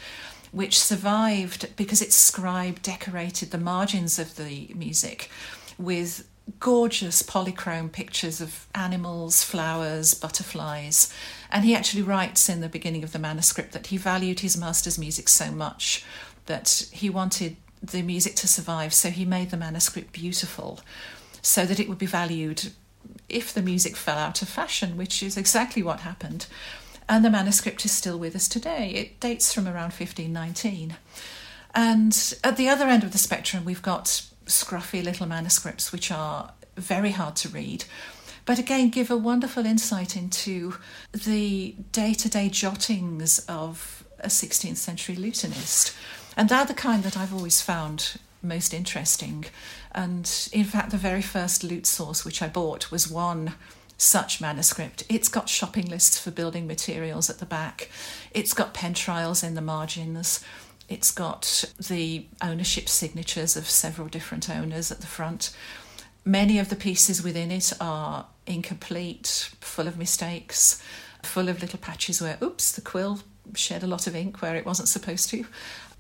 which 0.51 0.79
survived 0.79 1.75
because 1.75 2.01
its 2.01 2.15
scribe 2.15 2.81
decorated 2.83 3.51
the 3.51 3.57
margins 3.57 4.19
of 4.19 4.35
the 4.35 4.71
music 4.75 5.29
with 5.79 6.27
gorgeous 6.59 7.21
polychrome 7.21 7.91
pictures 7.91 8.41
of 8.41 8.67
animals, 8.75 9.43
flowers, 9.43 10.13
butterflies. 10.13 11.13
And 11.51 11.65
he 11.65 11.75
actually 11.75 12.03
writes 12.03 12.49
in 12.49 12.61
the 12.61 12.69
beginning 12.69 13.03
of 13.03 13.13
the 13.13 13.19
manuscript 13.19 13.71
that 13.73 13.87
he 13.87 13.97
valued 13.97 14.41
his 14.41 14.57
master's 14.57 14.97
music 14.97 15.29
so 15.29 15.51
much 15.51 16.05
that 16.45 16.87
he 16.91 17.09
wanted 17.09 17.55
the 17.81 18.01
music 18.01 18.35
to 18.35 18.47
survive, 18.47 18.93
so 18.93 19.09
he 19.09 19.25
made 19.25 19.51
the 19.51 19.57
manuscript 19.57 20.13
beautiful 20.13 20.79
so 21.41 21.65
that 21.65 21.79
it 21.79 21.89
would 21.89 21.97
be 21.97 22.05
valued 22.05 22.71
if 23.27 23.53
the 23.53 23.61
music 23.61 23.97
fell 23.97 24.17
out 24.17 24.41
of 24.41 24.47
fashion, 24.47 24.95
which 24.95 25.21
is 25.21 25.35
exactly 25.35 25.83
what 25.83 26.01
happened. 26.01 26.47
And 27.09 27.25
the 27.25 27.29
manuscript 27.29 27.83
is 27.83 27.91
still 27.91 28.17
with 28.17 28.35
us 28.35 28.47
today. 28.47 28.91
It 28.91 29.19
dates 29.19 29.53
from 29.53 29.67
around 29.67 29.91
1519. 29.91 30.95
And 31.75 32.33
at 32.43 32.55
the 32.55 32.69
other 32.69 32.87
end 32.87 33.03
of 33.03 33.11
the 33.11 33.17
spectrum, 33.17 33.65
we've 33.65 33.81
got 33.81 34.23
scruffy 34.45 35.03
little 35.03 35.27
manuscripts 35.27 35.91
which 35.91 36.11
are 36.11 36.53
very 36.75 37.11
hard 37.11 37.35
to 37.37 37.49
read, 37.49 37.85
but 38.45 38.59
again 38.59 38.89
give 38.89 39.09
a 39.09 39.17
wonderful 39.17 39.65
insight 39.65 40.15
into 40.15 40.75
the 41.11 41.75
day 41.91 42.13
to 42.13 42.29
day 42.29 42.49
jottings 42.49 43.39
of 43.47 44.03
a 44.19 44.27
16th 44.27 44.77
century 44.77 45.15
lutenist. 45.15 45.95
And 46.35 46.49
they're 46.49 46.65
the 46.65 46.73
kind 46.73 47.03
that 47.03 47.17
I've 47.17 47.33
always 47.33 47.61
found 47.61 48.17
most 48.41 48.73
interesting. 48.73 49.45
And 49.91 50.49
in 50.51 50.65
fact, 50.65 50.91
the 50.91 50.97
very 50.97 51.21
first 51.21 51.63
lute 51.63 51.85
source 51.85 52.25
which 52.25 52.41
I 52.41 52.47
bought 52.47 52.91
was 52.91 53.09
one 53.09 53.53
such 53.97 54.41
manuscript. 54.41 55.03
It's 55.07 55.29
got 55.29 55.47
shopping 55.47 55.87
lists 55.89 56.19
for 56.19 56.31
building 56.31 56.67
materials 56.67 57.29
at 57.29 57.39
the 57.39 57.45
back, 57.45 57.89
it's 58.31 58.53
got 58.53 58.73
pen 58.73 58.93
trials 58.93 59.43
in 59.43 59.55
the 59.55 59.61
margins. 59.61 60.43
It's 60.89 61.11
got 61.11 61.65
the 61.79 62.25
ownership 62.41 62.89
signatures 62.89 63.55
of 63.55 63.69
several 63.69 64.07
different 64.07 64.49
owners 64.49 64.91
at 64.91 65.01
the 65.01 65.07
front. 65.07 65.55
Many 66.25 66.59
of 66.59 66.69
the 66.69 66.75
pieces 66.75 67.23
within 67.23 67.51
it 67.51 67.73
are 67.81 68.27
incomplete, 68.45 69.49
full 69.59 69.87
of 69.87 69.97
mistakes, 69.97 70.81
full 71.23 71.49
of 71.49 71.61
little 71.61 71.79
patches 71.79 72.21
where, 72.21 72.37
oops, 72.41 72.71
the 72.71 72.81
quill 72.81 73.19
shed 73.55 73.83
a 73.83 73.87
lot 73.87 74.07
of 74.07 74.15
ink 74.15 74.41
where 74.41 74.55
it 74.55 74.65
wasn't 74.65 74.87
supposed 74.87 75.29
to 75.29 75.45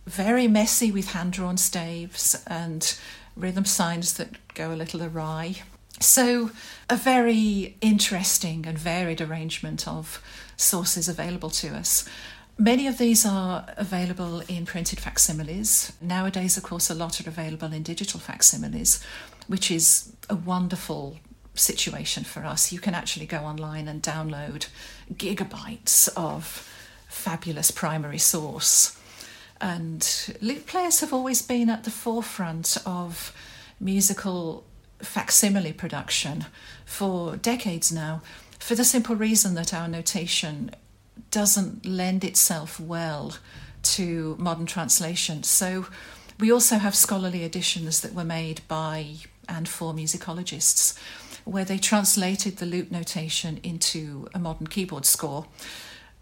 very 0.05 0.47
messy 0.47 0.91
with 0.91 1.11
hand 1.11 1.33
drawn 1.33 1.57
staves 1.57 2.41
and 2.47 2.97
rhythm 3.35 3.65
signs 3.65 4.13
that 4.13 4.29
go 4.53 4.71
a 4.71 4.75
little 4.75 5.03
awry. 5.03 5.55
So, 5.99 6.51
a 6.89 6.95
very 6.95 7.77
interesting 7.79 8.65
and 8.65 8.77
varied 8.77 9.21
arrangement 9.21 9.87
of 9.87 10.21
sources 10.57 11.07
available 11.07 11.49
to 11.51 11.69
us. 11.69 12.07
Many 12.57 12.87
of 12.87 12.97
these 12.97 13.25
are 13.25 13.65
available 13.77 14.41
in 14.41 14.65
printed 14.65 14.99
facsimiles. 14.99 15.93
Nowadays, 15.99 16.55
of 16.55 16.63
course, 16.63 16.89
a 16.89 16.95
lot 16.95 17.19
are 17.19 17.27
available 17.27 17.73
in 17.73 17.83
digital 17.83 18.19
facsimiles, 18.19 19.03
which 19.47 19.71
is 19.71 20.13
a 20.29 20.35
wonderful 20.35 21.19
situation 21.55 22.23
for 22.23 22.45
us. 22.45 22.71
You 22.71 22.79
can 22.79 22.93
actually 22.93 23.25
go 23.25 23.39
online 23.39 23.87
and 23.87 24.01
download 24.01 24.67
gigabytes 25.11 26.09
of 26.15 26.69
fabulous 27.07 27.71
primary 27.71 28.17
source 28.17 28.97
and 29.63 30.35
lute 30.41 30.67
players 30.67 30.99
have 30.99 31.13
always 31.13 31.41
been 31.41 31.69
at 31.69 31.85
the 31.85 31.89
forefront 31.89 32.77
of 32.85 33.33
musical 33.79 34.65
facsimile 34.99 35.71
production 35.71 36.45
for 36.85 37.37
decades 37.37 37.89
now, 37.89 38.21
for 38.59 38.75
the 38.75 38.83
simple 38.83 39.15
reason 39.15 39.53
that 39.55 39.73
our 39.73 39.87
notation 39.87 40.71
doesn't 41.31 41.85
lend 41.85 42.23
itself 42.23 42.79
well 42.79 43.35
to 43.83 44.35
modern 44.39 44.65
translation. 44.65 45.43
So 45.43 45.87
we 46.39 46.51
also 46.51 46.77
have 46.77 46.95
scholarly 46.95 47.43
editions 47.43 48.01
that 48.01 48.13
were 48.13 48.23
made 48.23 48.61
by 48.67 49.15
and 49.47 49.67
for 49.67 49.93
musicologists 49.93 50.97
where 51.43 51.65
they 51.65 51.77
translated 51.77 52.57
the 52.57 52.65
lute 52.65 52.91
notation 52.91 53.59
into 53.63 54.27
a 54.33 54.39
modern 54.39 54.67
keyboard 54.67 55.05
score 55.05 55.45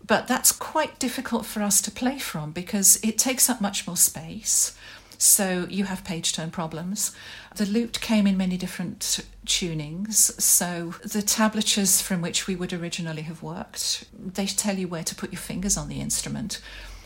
but 0.05 0.27
that's 0.27 0.51
quite 0.51 0.99
difficult 0.99 1.45
for 1.45 1.61
us 1.61 1.81
to 1.81 1.91
play 1.91 2.17
from 2.17 2.51
because 2.51 2.99
it 3.03 3.17
takes 3.17 3.49
up 3.49 3.61
much 3.61 3.85
more 3.85 3.97
space. 3.97 4.75
So 5.21 5.67
you 5.69 5.83
have 5.83 6.03
page 6.03 6.33
turn 6.33 6.49
problems. 6.49 7.15
The 7.55 7.67
lute 7.67 8.01
came 8.01 8.25
in 8.25 8.37
many 8.37 8.57
different 8.57 9.23
tunings. 9.45 10.41
So 10.41 10.95
the 11.03 11.21
tablatures 11.21 12.01
from 12.01 12.21
which 12.23 12.47
we 12.47 12.55
would 12.55 12.73
originally 12.73 13.21
have 13.21 13.43
worked, 13.43 14.05
they 14.11 14.47
tell 14.47 14.79
you 14.79 14.87
where 14.87 15.03
to 15.03 15.13
put 15.13 15.31
your 15.31 15.39
fingers 15.39 15.77
on 15.77 15.89
the 15.89 16.01
instrument. 16.01 16.59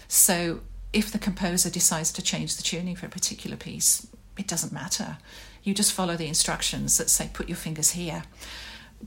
So 0.08 0.62
if 0.94 1.12
the 1.12 1.20
composer 1.20 1.70
decides 1.70 2.14
to 2.14 2.22
change 2.22 2.56
the 2.56 2.64
tuning 2.64 2.96
for 2.96 3.06
a 3.06 3.10
particular 3.10 3.58
piece, 3.58 4.08
it 4.38 4.48
doesn't 4.48 4.72
matter. 4.72 5.18
You 5.64 5.74
just 5.74 5.92
follow 5.92 6.16
the 6.16 6.28
instructions 6.28 6.98
that 6.98 7.10
say 7.10 7.30
put 7.34 7.50
your 7.50 7.58
fingers 7.58 7.92
here. 7.92 8.24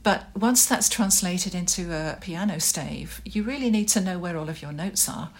But 0.03 0.27
once 0.35 0.67
that's 0.67 0.87
translated 0.87 1.55
into 1.55 1.91
a 1.91 2.19
piano 2.21 2.59
stave, 2.59 3.23
you 3.25 3.41
really 3.41 3.71
need 3.71 3.87
to 3.89 4.01
know 4.01 4.19
where 4.19 4.37
all 4.37 4.49
of 4.49 4.61
your 4.61 4.71
notes 4.71 5.09
are. 5.09 5.31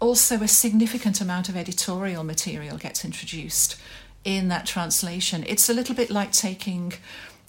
Also, 0.00 0.36
a 0.42 0.48
significant 0.48 1.20
amount 1.20 1.48
of 1.48 1.56
editorial 1.56 2.22
material 2.22 2.76
gets 2.78 3.04
introduced 3.04 3.76
in 4.24 4.48
that 4.48 4.66
translation. 4.66 5.44
It's 5.46 5.68
a 5.68 5.74
little 5.74 5.94
bit 5.94 6.10
like 6.10 6.32
taking 6.32 6.92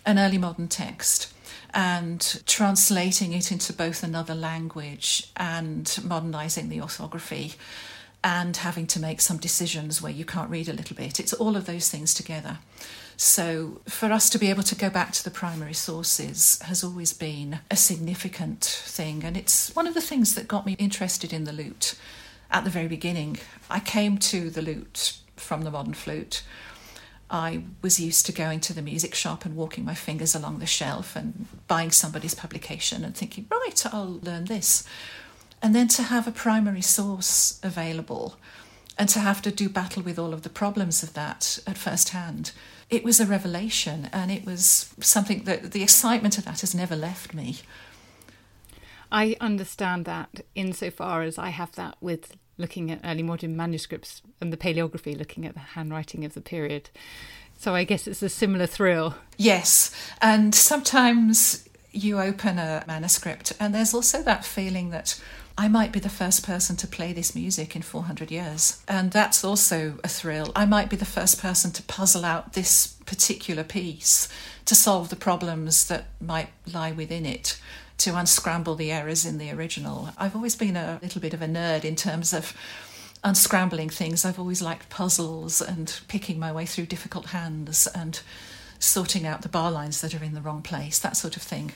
an 0.06 0.18
early 0.18 0.38
modern 0.38 0.68
text 0.68 1.34
and 1.74 2.42
translating 2.48 3.34
it 3.34 3.52
into 3.52 3.72
both 3.72 4.02
another 4.02 4.34
language 4.34 5.32
and 5.38 6.00
modernizing 6.04 6.70
the 6.70 6.82
orthography 6.82 7.54
and 8.24 8.58
having 8.58 8.88
to 8.88 9.00
make 9.00 9.22
some 9.22 9.38
decisions 9.38 10.02
where 10.02 10.12
you 10.12 10.26
can't 10.26 10.50
read 10.50 10.68
a 10.68 10.74
little 10.74 10.96
bit. 10.96 11.20
It's 11.20 11.34
all 11.34 11.56
of 11.56 11.66
those 11.66 11.90
things 11.90 12.14
together. 12.14 12.58
So, 13.16 13.82
for 13.86 14.12
us 14.12 14.30
to 14.30 14.38
be 14.38 14.50
able 14.50 14.64
to 14.64 14.76
go 14.76 14.90
back 14.90 15.12
to 15.12 15.24
the 15.24 15.30
primary 15.30 15.74
sources 15.74 16.60
has 16.64 16.84
always 16.84 17.12
been 17.14 17.60
a 17.70 17.76
significant 17.76 18.64
thing. 18.64 19.24
And 19.24 19.36
it's 19.36 19.76
one 19.76 19.88
of 19.88 19.94
the 19.94 20.02
things 20.02 20.36
that 20.36 20.48
got 20.48 20.66
me 20.66 20.76
interested 20.80 21.34
in 21.34 21.44
the 21.44 21.52
lute 21.52 21.96
at 22.52 22.64
the 22.64 22.70
very 22.70 22.88
beginning. 22.88 23.38
I 23.70 23.80
came 23.80 24.18
to 24.18 24.50
the 24.50 24.62
lute 24.62 25.18
from 25.36 25.62
the 25.62 25.72
modern 25.72 25.94
flute. 25.94 26.44
I 27.30 27.64
was 27.82 28.00
used 28.00 28.26
to 28.26 28.32
going 28.32 28.60
to 28.62 28.74
the 28.74 28.82
music 28.82 29.14
shop 29.14 29.46
and 29.46 29.56
walking 29.56 29.86
my 29.86 29.94
fingers 29.94 30.34
along 30.34 30.60
the 30.60 30.66
shelf 30.66 31.16
and 31.16 31.46
buying 31.68 31.92
somebody's 31.92 32.34
publication 32.34 33.06
and 33.06 33.16
thinking, 33.16 33.46
right, 33.52 33.86
I'll 33.94 34.20
learn 34.24 34.46
this. 34.46 34.84
And 35.62 35.76
then 35.76 35.88
to 35.90 36.04
have 36.04 36.28
a 36.28 36.32
primary 36.32 36.82
source 36.82 37.60
available 37.62 38.38
and 38.98 39.08
to 39.10 39.20
have 39.20 39.42
to 39.44 39.52
do 39.52 39.70
battle 39.70 40.02
with 40.02 40.18
all 40.18 40.34
of 40.34 40.42
the 40.42 40.50
problems 40.50 41.04
of 41.04 41.14
that 41.14 41.60
at 41.68 41.78
first 41.78 42.10
hand 42.10 42.52
it 42.90 43.04
was 43.04 43.20
a 43.20 43.26
revelation 43.26 44.10
and 44.12 44.32
it 44.32 44.46
was 44.46 44.94
something 45.00 45.44
that 45.44 45.72
the 45.72 45.84
excitement 45.84 46.38
of 46.38 46.46
that 46.46 46.62
has 46.62 46.74
never 46.74 46.96
left 46.96 47.34
me. 47.34 47.58
I 49.12 49.36
understand 49.40 50.06
that 50.06 50.42
insofar 50.56 51.24
as 51.24 51.38
I 51.38 51.50
have 51.50 51.74
that 51.74 51.98
with 52.02 52.36
looking 52.58 52.92
at 52.92 53.00
early 53.04 53.24
modern 53.24 53.56
manuscripts 53.56 54.22
and 54.42 54.52
the 54.54 54.58
paleography, 54.58 55.18
looking 55.18 55.46
at 55.46 55.54
the 55.54 55.60
handwriting 55.60 56.26
of 56.26 56.34
the 56.34 56.42
period. 56.42 56.90
So 57.58 57.74
I 57.74 57.84
guess 57.84 58.08
it's 58.08 58.22
a 58.22 58.30
similar 58.30 58.66
thrill. 58.66 59.16
Yes, 59.38 59.96
and 60.22 60.54
sometimes 60.54 61.68
you 61.92 62.20
open 62.20 62.60
a 62.60 62.84
manuscript 62.88 63.54
and 63.60 63.74
there's 63.74 63.94
also 63.94 64.22
that 64.24 64.46
feeling 64.46 64.92
that 64.92 65.20
I 65.60 65.68
might 65.68 65.92
be 65.92 66.00
the 66.00 66.08
first 66.08 66.46
person 66.46 66.78
to 66.78 66.88
play 66.88 67.12
this 67.12 67.36
music 67.36 67.76
in 67.76 67.82
400 67.82 68.32
years. 68.32 68.82
And 68.88 69.12
that's 69.12 69.44
also 69.44 70.00
a 70.06 70.08
thrill. 70.08 70.54
I 70.56 70.66
might 70.66 70.90
be 70.90 70.96
the 70.96 71.04
first 71.04 71.42
person 71.42 71.72
to 71.72 71.84
puzzle 71.84 72.24
out 72.24 72.54
this 72.54 72.96
particular 73.06 73.66
piece, 73.66 74.30
to 74.64 74.74
solve 74.74 75.10
the 75.10 75.18
problems 75.18 75.86
that 75.90 76.06
might 76.22 76.48
lie 76.72 76.94
within 76.94 77.26
it, 77.26 77.60
to 78.00 78.18
unscramble 78.18 78.76
the 78.76 78.92
errors 78.92 79.26
in 79.26 79.38
the 79.38 79.52
original. 79.52 80.10
I've 80.18 80.36
always 80.36 80.56
been 80.56 80.76
a 80.76 81.00
little 81.02 81.22
bit 81.22 81.34
of 81.34 81.42
a 81.42 81.48
nerd 81.48 81.84
in 81.84 81.96
terms 81.96 82.34
of 82.34 82.54
unscrambling 83.24 83.92
things. 83.92 84.26
I've 84.26 84.40
always 84.40 84.62
liked 84.62 84.90
puzzles 84.90 85.62
and 85.62 86.00
picking 86.08 86.40
my 86.40 86.52
way 86.52 86.66
through 86.66 86.86
difficult 86.86 87.28
hands 87.28 87.88
and 87.88 88.20
sorting 88.80 89.28
out 89.28 89.42
the 89.42 89.50
bar 89.50 89.72
lines 89.72 90.02
that 90.02 90.16
are 90.16 90.24
in 90.24 90.34
the 90.34 90.42
wrong 90.42 90.62
place, 90.62 91.00
that 91.00 91.18
sort 91.18 91.36
of 91.36 91.42
thing. 91.42 91.74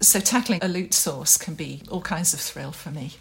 So 0.00 0.20
tackling 0.20 0.60
a 0.62 0.68
lute 0.68 0.92
source 0.92 1.38
can 1.38 1.54
be 1.54 1.82
all 1.90 2.02
kinds 2.02 2.34
of 2.34 2.40
thrill 2.40 2.72
for 2.72 2.90
me. 2.90 3.12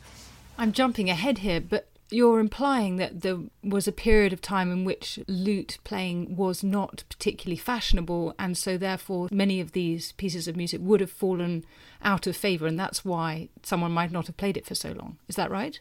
I'm 0.57 0.73
jumping 0.73 1.09
ahead 1.09 1.39
here, 1.39 1.62
but 1.62 1.88
you're 2.13 2.39
implying 2.39 2.98
that 2.98 3.22
there 3.22 3.39
was 3.63 3.88
a 3.88 3.91
period 3.91 4.34
of 4.34 4.41
time 4.41 4.72
in 4.72 4.86
which 4.86 5.20
lute 5.27 5.77
playing 5.84 6.36
was 6.36 6.63
not 6.63 7.03
particularly 7.10 7.58
fashionable, 7.58 8.36
and 8.38 8.58
so 8.58 8.77
therefore 8.77 9.27
many 9.32 9.60
of 9.60 9.72
these 9.72 10.12
pieces 10.13 10.48
of 10.48 10.55
music 10.55 10.79
would 10.84 11.01
have 11.01 11.12
fallen 11.12 11.65
out 12.01 12.27
of 12.27 12.38
favour, 12.38 12.67
and 12.67 12.79
that's 12.79 13.03
why 13.03 13.50
someone 13.63 13.91
might 13.91 14.12
not 14.12 14.27
have 14.27 14.38
played 14.38 14.58
it 14.58 14.65
for 14.65 14.75
so 14.75 14.91
long. 14.91 15.17
Is 15.27 15.36
that 15.36 15.51
right? 15.51 15.79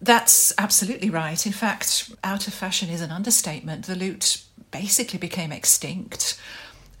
That's 0.00 0.52
absolutely 0.58 1.10
right. 1.10 1.46
In 1.46 1.52
fact, 1.52 2.12
out 2.22 2.46
of 2.46 2.54
fashion 2.54 2.90
is 2.90 3.00
an 3.00 3.10
understatement. 3.10 3.86
The 3.86 3.96
lute 3.96 4.44
basically 4.70 5.18
became 5.18 5.52
extinct 5.52 6.38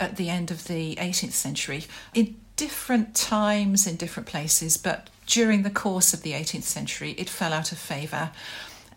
at 0.00 0.16
the 0.16 0.30
end 0.30 0.50
of 0.50 0.68
the 0.68 0.96
18th 0.96 1.32
century. 1.32 1.84
In 2.14 2.36
different 2.56 3.14
times 3.14 3.86
in 3.86 3.96
different 3.96 4.28
places, 4.28 4.76
but 4.76 5.10
during 5.26 5.62
the 5.62 5.70
course 5.70 6.14
of 6.14 6.22
the 6.22 6.32
18th 6.32 6.62
century, 6.62 7.12
it 7.12 7.28
fell 7.28 7.52
out 7.52 7.72
of 7.72 7.78
favour 7.78 8.30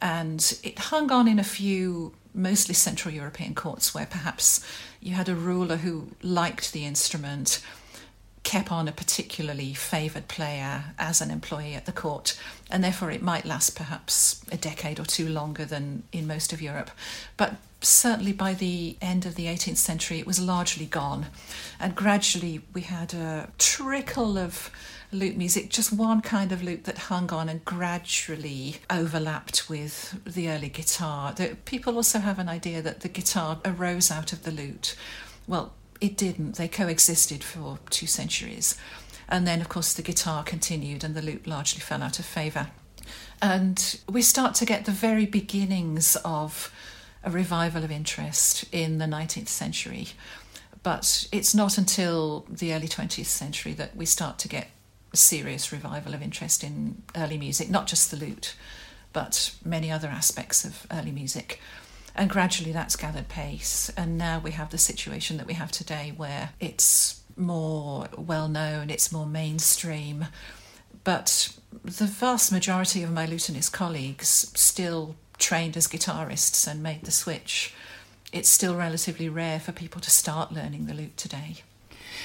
and 0.01 0.59
it 0.63 0.77
hung 0.77 1.11
on 1.11 1.27
in 1.27 1.39
a 1.39 1.43
few 1.43 2.13
mostly 2.33 2.75
Central 2.75 3.13
European 3.13 3.55
courts 3.55 3.93
where 3.93 4.05
perhaps 4.05 4.63
you 5.01 5.13
had 5.15 5.27
a 5.27 5.35
ruler 5.35 5.77
who 5.77 6.09
liked 6.21 6.71
the 6.71 6.85
instrument, 6.85 7.63
kept 8.47 8.71
on 8.71 8.87
a 8.87 8.93
particularly 8.93 9.73
favoured 9.73 10.29
player 10.29 10.85
as 10.97 11.19
an 11.19 11.29
employee 11.29 11.73
at 11.73 11.85
the 11.85 11.91
court, 11.91 12.39
and 12.71 12.81
therefore 12.81 13.11
it 13.11 13.21
might 13.21 13.43
last 13.43 13.75
perhaps 13.75 14.41
a 14.49 14.55
decade 14.55 15.01
or 15.01 15.03
two 15.03 15.27
longer 15.27 15.65
than 15.65 16.03
in 16.13 16.25
most 16.25 16.53
of 16.53 16.61
Europe. 16.61 16.89
But 17.35 17.55
certainly 17.81 18.31
by 18.31 18.53
the 18.53 18.95
end 19.01 19.25
of 19.25 19.35
the 19.35 19.47
18th 19.47 19.75
century, 19.75 20.19
it 20.19 20.25
was 20.25 20.39
largely 20.39 20.85
gone. 20.85 21.25
And 21.77 21.93
gradually 21.93 22.61
we 22.73 22.81
had 22.81 23.13
a 23.13 23.49
trickle 23.57 24.37
of 24.37 24.71
lute 25.11 25.35
music, 25.35 25.69
just 25.69 25.91
one 25.91 26.21
kind 26.21 26.53
of 26.53 26.63
lute 26.63 26.85
that 26.85 26.97
hung 26.97 27.29
on 27.31 27.49
and 27.49 27.65
gradually 27.65 28.77
overlapped 28.89 29.69
with 29.69 30.23
the 30.23 30.47
early 30.49 30.69
guitar. 30.69 31.33
The, 31.33 31.57
people 31.65 31.97
also 31.97 32.19
have 32.19 32.39
an 32.39 32.47
idea 32.47 32.81
that 32.81 33.01
the 33.01 33.09
guitar 33.09 33.59
arose 33.65 34.09
out 34.09 34.31
of 34.31 34.43
the 34.43 34.51
lute. 34.51 34.95
Well, 35.49 35.73
it 36.01 36.17
didn't, 36.17 36.55
they 36.55 36.67
coexisted 36.67 37.43
for 37.43 37.79
two 37.89 38.07
centuries. 38.07 38.77
And 39.29 39.45
then, 39.45 39.61
of 39.61 39.69
course, 39.69 39.93
the 39.93 40.01
guitar 40.01 40.43
continued 40.43 41.03
and 41.03 41.15
the 41.15 41.21
lute 41.21 41.47
largely 41.47 41.81
fell 41.81 42.01
out 42.01 42.19
of 42.19 42.25
favour. 42.25 42.67
And 43.41 43.99
we 44.09 44.21
start 44.21 44.55
to 44.55 44.65
get 44.65 44.85
the 44.85 44.91
very 44.91 45.25
beginnings 45.25 46.15
of 46.23 46.73
a 47.23 47.29
revival 47.29 47.83
of 47.83 47.91
interest 47.91 48.65
in 48.71 48.97
the 48.99 49.05
19th 49.05 49.49
century. 49.49 50.09
But 50.83 51.27
it's 51.31 51.53
not 51.53 51.77
until 51.77 52.45
the 52.49 52.73
early 52.73 52.87
20th 52.87 53.25
century 53.25 53.73
that 53.73 53.95
we 53.95 54.05
start 54.05 54.39
to 54.39 54.47
get 54.47 54.69
a 55.11 55.17
serious 55.17 55.71
revival 55.71 56.13
of 56.13 56.21
interest 56.21 56.63
in 56.63 57.03
early 57.15 57.37
music, 57.37 57.69
not 57.69 57.87
just 57.87 58.11
the 58.11 58.17
lute, 58.17 58.55
but 59.13 59.53
many 59.65 59.91
other 59.91 60.07
aspects 60.07 60.63
of 60.63 60.85
early 60.91 61.11
music. 61.11 61.59
And 62.17 62.29
gradually 62.29 62.71
that's 62.71 62.95
gathered 62.95 63.29
pace. 63.29 63.91
And 63.95 64.17
now 64.17 64.39
we 64.39 64.51
have 64.51 64.71
the 64.71 64.77
situation 64.79 65.37
that 65.37 65.45
we 65.45 65.53
have 65.53 65.71
today 65.71 66.13
where 66.17 66.49
it's 66.59 67.21
more 67.35 68.07
well 68.17 68.47
known, 68.47 68.89
it's 68.89 69.11
more 69.11 69.27
mainstream. 69.27 70.25
But 71.03 71.55
the 71.83 72.05
vast 72.05 72.51
majority 72.51 73.03
of 73.03 73.11
my 73.11 73.27
lutenist 73.27 73.71
colleagues 73.71 74.51
still 74.55 75.15
trained 75.37 75.77
as 75.77 75.87
guitarists 75.87 76.67
and 76.67 76.81
made 76.81 77.03
the 77.03 77.11
switch, 77.11 77.73
it's 78.33 78.49
still 78.49 78.75
relatively 78.75 79.29
rare 79.29 79.59
for 79.59 79.71
people 79.71 80.01
to 80.01 80.09
start 80.09 80.51
learning 80.51 80.87
the 80.87 80.93
lute 80.93 81.15
today. 81.15 81.57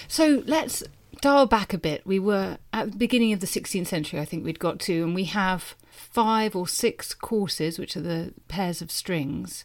So 0.09 0.42
let's 0.46 0.83
dial 1.20 1.46
back 1.46 1.72
a 1.72 1.79
bit. 1.79 2.07
We 2.07 2.18
were 2.18 2.59
at 2.72 2.92
the 2.92 2.98
beginning 2.98 3.33
of 3.33 3.40
the 3.40 3.46
16th 3.46 3.87
century, 3.87 4.20
I 4.20 4.25
think 4.25 4.44
we'd 4.44 4.59
got 4.59 4.81
to, 4.81 5.03
and 5.03 5.14
we 5.14 5.25
have 5.25 5.75
five 5.90 6.57
or 6.57 6.66
six 6.66 7.14
courses, 7.14 7.79
which 7.79 7.96
are 7.96 8.01
the 8.01 8.35
pairs 8.48 8.83
of 8.83 8.90
strings. 8.90 9.64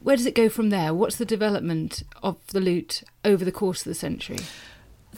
Where 0.00 0.16
does 0.16 0.26
it 0.26 0.34
go 0.34 0.48
from 0.48 0.70
there? 0.70 0.92
What's 0.92 1.16
the 1.16 1.24
development 1.24 2.02
of 2.22 2.36
the 2.48 2.60
lute 2.60 3.02
over 3.24 3.44
the 3.44 3.52
course 3.52 3.80
of 3.80 3.90
the 3.90 3.94
century? 3.94 4.38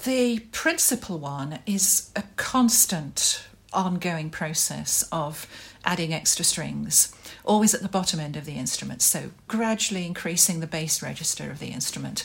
The 0.05 0.41
principal 0.53 1.19
one 1.19 1.59
is 1.67 2.13
a 2.15 2.23
constant 2.37 3.45
ongoing 3.73 4.31
process 4.31 5.07
of 5.11 5.47
adding 5.85 6.15
extra 6.15 6.45
strings, 6.45 7.15
always 7.45 7.75
at 7.75 7.83
the 7.83 7.89
bottom 7.89 8.21
end 8.21 8.37
of 8.37 8.45
the 8.45 8.55
instrument, 8.55 9.03
so 9.03 9.31
gradually 9.47 10.07
increasing 10.07 10.61
the 10.61 10.67
bass 10.67 11.03
register 11.03 11.51
of 11.51 11.59
the 11.59 11.69
instrument. 11.69 12.25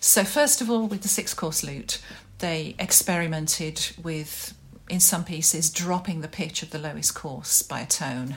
So, 0.00 0.22
first 0.22 0.60
of 0.60 0.68
all, 0.68 0.86
with 0.86 1.00
the 1.00 1.08
six 1.08 1.32
course 1.32 1.64
lute, 1.64 2.00
they 2.44 2.74
experimented 2.78 3.90
with, 4.02 4.52
in 4.90 5.00
some 5.00 5.24
pieces, 5.24 5.70
dropping 5.70 6.20
the 6.20 6.28
pitch 6.28 6.62
of 6.62 6.68
the 6.70 6.78
lowest 6.78 7.14
course 7.14 7.62
by 7.62 7.80
a 7.80 7.86
tone, 7.86 8.36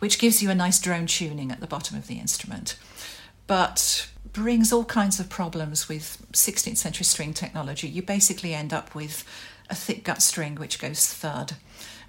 which 0.00 0.18
gives 0.18 0.42
you 0.42 0.50
a 0.50 0.54
nice 0.54 0.78
drone 0.78 1.06
tuning 1.06 1.50
at 1.50 1.60
the 1.60 1.66
bottom 1.66 1.96
of 1.96 2.08
the 2.08 2.18
instrument. 2.18 2.78
But 3.46 4.10
brings 4.34 4.70
all 4.70 4.84
kinds 4.84 5.18
of 5.18 5.30
problems 5.30 5.88
with 5.88 6.22
16th 6.32 6.76
century 6.76 7.06
string 7.06 7.32
technology. 7.32 7.88
You 7.88 8.02
basically 8.02 8.52
end 8.52 8.74
up 8.74 8.94
with 8.94 9.24
a 9.70 9.74
thick 9.74 10.04
gut 10.04 10.20
string 10.20 10.56
which 10.56 10.78
goes 10.78 11.06
thud. 11.06 11.54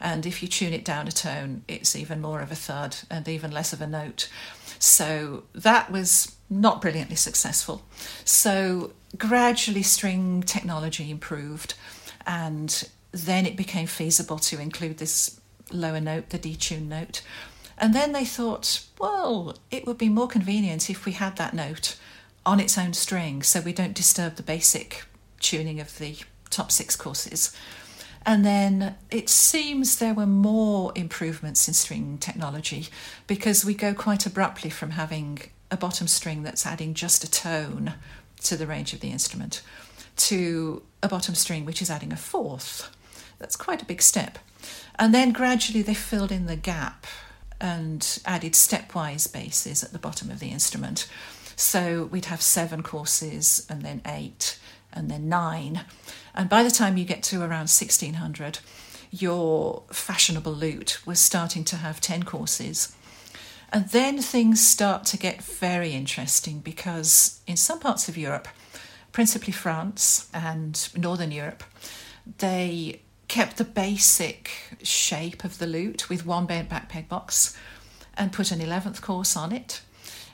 And 0.01 0.25
if 0.25 0.41
you 0.41 0.49
tune 0.49 0.73
it 0.73 0.83
down 0.83 1.07
a 1.07 1.11
tone, 1.11 1.63
it's 1.69 1.95
even 1.95 2.19
more 2.19 2.41
of 2.41 2.51
a 2.51 2.55
thud 2.55 2.97
and 3.09 3.25
even 3.29 3.49
less 3.49 3.71
of 3.71 3.79
a 3.79 3.87
note. 3.87 4.29
So 4.77 5.43
that 5.53 5.89
was 5.89 6.35
not 6.49 6.81
brilliantly 6.81 7.15
successful. 7.15 7.83
So 8.25 8.91
gradually, 9.17 9.83
string 9.83 10.43
technology 10.43 11.09
improved, 11.09 11.73
and 12.25 12.89
then 13.11 13.45
it 13.45 13.55
became 13.55 13.87
feasible 13.87 14.37
to 14.37 14.59
include 14.59 14.97
this 14.97 15.39
lower 15.71 15.99
note, 15.99 16.29
the 16.29 16.39
detuned 16.39 16.87
note. 16.87 17.21
And 17.77 17.93
then 17.93 18.11
they 18.11 18.25
thought, 18.25 18.85
well, 18.99 19.55
it 19.71 19.87
would 19.87 19.97
be 19.97 20.09
more 20.09 20.27
convenient 20.27 20.89
if 20.89 21.05
we 21.05 21.13
had 21.13 21.37
that 21.37 21.53
note 21.53 21.97
on 22.45 22.59
its 22.59 22.77
own 22.77 22.93
string 22.93 23.41
so 23.41 23.61
we 23.61 23.73
don't 23.73 23.93
disturb 23.93 24.35
the 24.35 24.43
basic 24.43 25.05
tuning 25.39 25.79
of 25.79 25.97
the 25.97 26.17
top 26.49 26.71
six 26.71 26.95
courses. 26.95 27.55
And 28.25 28.45
then 28.45 28.95
it 29.09 29.29
seems 29.29 29.97
there 29.97 30.13
were 30.13 30.25
more 30.25 30.91
improvements 30.93 31.67
in 31.67 31.73
string 31.73 32.17
technology 32.17 32.87
because 33.27 33.63
we 33.63 33.73
go 33.73 33.93
quite 33.93 34.25
abruptly 34.25 34.69
from 34.69 34.91
having 34.91 35.39
a 35.71 35.77
bottom 35.77 36.07
string 36.07 36.43
that's 36.43 36.65
adding 36.65 36.93
just 36.93 37.23
a 37.23 37.31
tone 37.31 37.93
to 38.43 38.57
the 38.57 38.67
range 38.67 38.93
of 38.93 38.99
the 38.99 39.11
instrument 39.11 39.61
to 40.15 40.81
a 41.01 41.07
bottom 41.07 41.33
string 41.35 41.65
which 41.65 41.81
is 41.81 41.89
adding 41.89 42.11
a 42.11 42.17
fourth. 42.17 42.95
That's 43.39 43.55
quite 43.55 43.81
a 43.81 43.85
big 43.85 44.01
step. 44.01 44.37
And 44.97 45.13
then 45.13 45.31
gradually 45.31 45.81
they 45.81 45.93
filled 45.93 46.31
in 46.31 46.45
the 46.45 46.57
gap 46.57 47.07
and 47.61 48.19
added 48.25 48.53
stepwise 48.53 49.31
basses 49.31 49.83
at 49.83 49.93
the 49.93 49.99
bottom 49.99 50.29
of 50.29 50.39
the 50.39 50.49
instrument. 50.49 51.09
So 51.55 52.05
we'd 52.05 52.25
have 52.25 52.41
seven 52.41 52.83
courses 52.83 53.65
and 53.69 53.81
then 53.81 54.01
eight 54.05 54.59
and 54.93 55.09
then 55.09 55.29
nine. 55.29 55.81
And 56.33 56.49
by 56.49 56.63
the 56.63 56.71
time 56.71 56.97
you 56.97 57.05
get 57.05 57.23
to 57.23 57.41
around 57.41 57.69
1600, 57.69 58.59
your 59.11 59.83
fashionable 59.91 60.53
lute 60.53 61.05
was 61.05 61.19
starting 61.19 61.63
to 61.65 61.77
have 61.77 61.99
10 61.99 62.23
courses. 62.23 62.95
And 63.71 63.87
then 63.89 64.19
things 64.19 64.65
start 64.65 65.05
to 65.05 65.17
get 65.17 65.43
very 65.43 65.91
interesting 65.91 66.59
because 66.59 67.39
in 67.45 67.55
some 67.55 67.79
parts 67.79 68.09
of 68.09 68.17
Europe, 68.17 68.47
principally 69.11 69.53
France 69.53 70.27
and 70.33 70.89
Northern 70.97 71.31
Europe, 71.31 71.63
they 72.39 73.01
kept 73.27 73.57
the 73.57 73.63
basic 73.63 74.49
shape 74.81 75.43
of 75.43 75.59
the 75.59 75.67
lute 75.67 76.09
with 76.09 76.25
one 76.25 76.47
bent 76.47 76.67
back 76.67 76.89
peg 76.89 77.07
box 77.07 77.55
and 78.17 78.33
put 78.33 78.51
an 78.51 78.59
11th 78.59 79.01
course 79.01 79.37
on 79.37 79.51
it. 79.51 79.81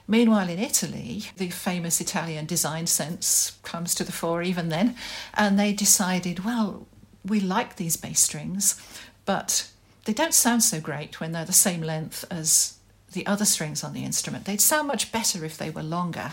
Meanwhile, 0.08 0.48
in 0.48 0.58
Italy, 0.58 1.24
the 1.36 1.50
famous 1.50 2.00
Italian 2.00 2.46
design 2.46 2.86
sense 2.86 3.58
comes 3.62 3.94
to 3.96 4.04
the 4.04 4.12
fore 4.12 4.42
even 4.42 4.68
then, 4.68 4.94
and 5.34 5.58
they 5.58 5.72
decided, 5.72 6.44
well, 6.44 6.86
we 7.24 7.40
like 7.40 7.76
these 7.76 7.96
bass 7.96 8.20
strings, 8.20 8.80
but 9.24 9.68
they 10.04 10.12
don't 10.12 10.32
sound 10.32 10.62
so 10.62 10.80
great 10.80 11.20
when 11.20 11.32
they're 11.32 11.44
the 11.44 11.52
same 11.52 11.82
length 11.82 12.24
as 12.30 12.75
the 13.12 13.26
other 13.26 13.44
strings 13.44 13.82
on 13.84 13.92
the 13.92 14.04
instrument. 14.04 14.44
They'd 14.44 14.60
sound 14.60 14.88
much 14.88 15.12
better 15.12 15.44
if 15.44 15.56
they 15.56 15.70
were 15.70 15.82
longer. 15.82 16.32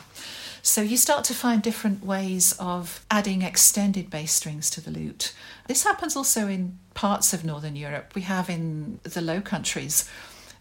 So 0.62 0.82
you 0.82 0.96
start 0.96 1.26
to 1.26 1.34
find 1.34 1.62
different 1.62 2.06
ways 2.06 2.56
of 2.58 3.06
adding 3.12 3.42
extended 3.42 4.10
bass 4.10 4.34
strings 4.34 4.70
to 4.72 4.82
the 4.82 4.92
lute. 4.92 5.34
This 5.68 5.84
happens 5.84 6.16
also 6.16 6.48
in 6.48 6.80
parts 6.94 7.34
of 7.34 7.44
Northern 7.44 7.76
Europe. 7.76 8.14
We 8.16 8.22
have 8.22 8.50
in 8.50 9.00
the 9.04 9.22
Low 9.22 9.42
Countries 9.42 10.10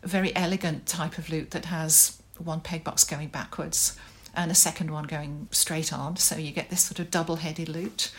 a 0.02 0.08
very 0.08 0.34
elegant 0.34 0.86
type 0.86 1.18
of 1.18 1.30
lute 1.30 1.52
that 1.52 1.66
has 1.66 2.20
one 2.36 2.60
peg 2.60 2.82
box 2.82 3.04
going 3.04 3.28
backwards 3.28 3.96
and 4.34 4.50
a 4.50 4.54
second 4.56 4.90
one 4.90 5.04
going 5.04 5.48
straight 5.50 5.92
on. 5.92 6.16
So 6.16 6.36
you 6.36 6.50
get 6.50 6.70
this 6.70 6.82
sort 6.82 6.98
of 6.98 7.10
double 7.10 7.36
headed 7.36 7.68
lute. 7.68 8.10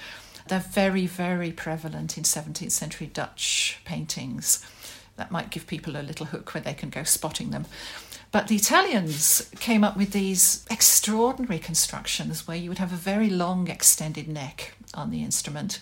They're 0.48 0.60
very, 0.60 1.06
very 1.06 1.52
prevalent 1.52 2.18
in 2.18 2.24
17th 2.24 2.72
century 2.72 3.08
Dutch 3.08 3.80
paintings. 3.86 4.66
That 5.16 5.32
might 5.32 5.52
give 5.52 5.68
people 5.68 5.96
a 5.96 6.02
little 6.02 6.26
hook 6.26 6.54
where 6.54 6.64
they 6.64 6.74
can 6.74 6.90
go 6.90 7.04
spotting 7.04 7.52
them. 7.52 7.66
But 8.32 8.48
the 8.48 8.56
Italians 8.56 9.50
came 9.60 9.84
up 9.84 9.96
with 9.96 10.12
these 10.12 10.66
extraordinary 10.72 11.60
constructions 11.60 12.48
where 12.48 12.58
you 12.58 12.70
would 12.70 12.80
have 12.80 12.92
a 12.92 12.96
very 12.96 13.30
long 13.30 13.68
extended 13.68 14.28
neck 14.28 14.74
on 14.96 15.12
the 15.12 15.22
instrument. 15.22 15.80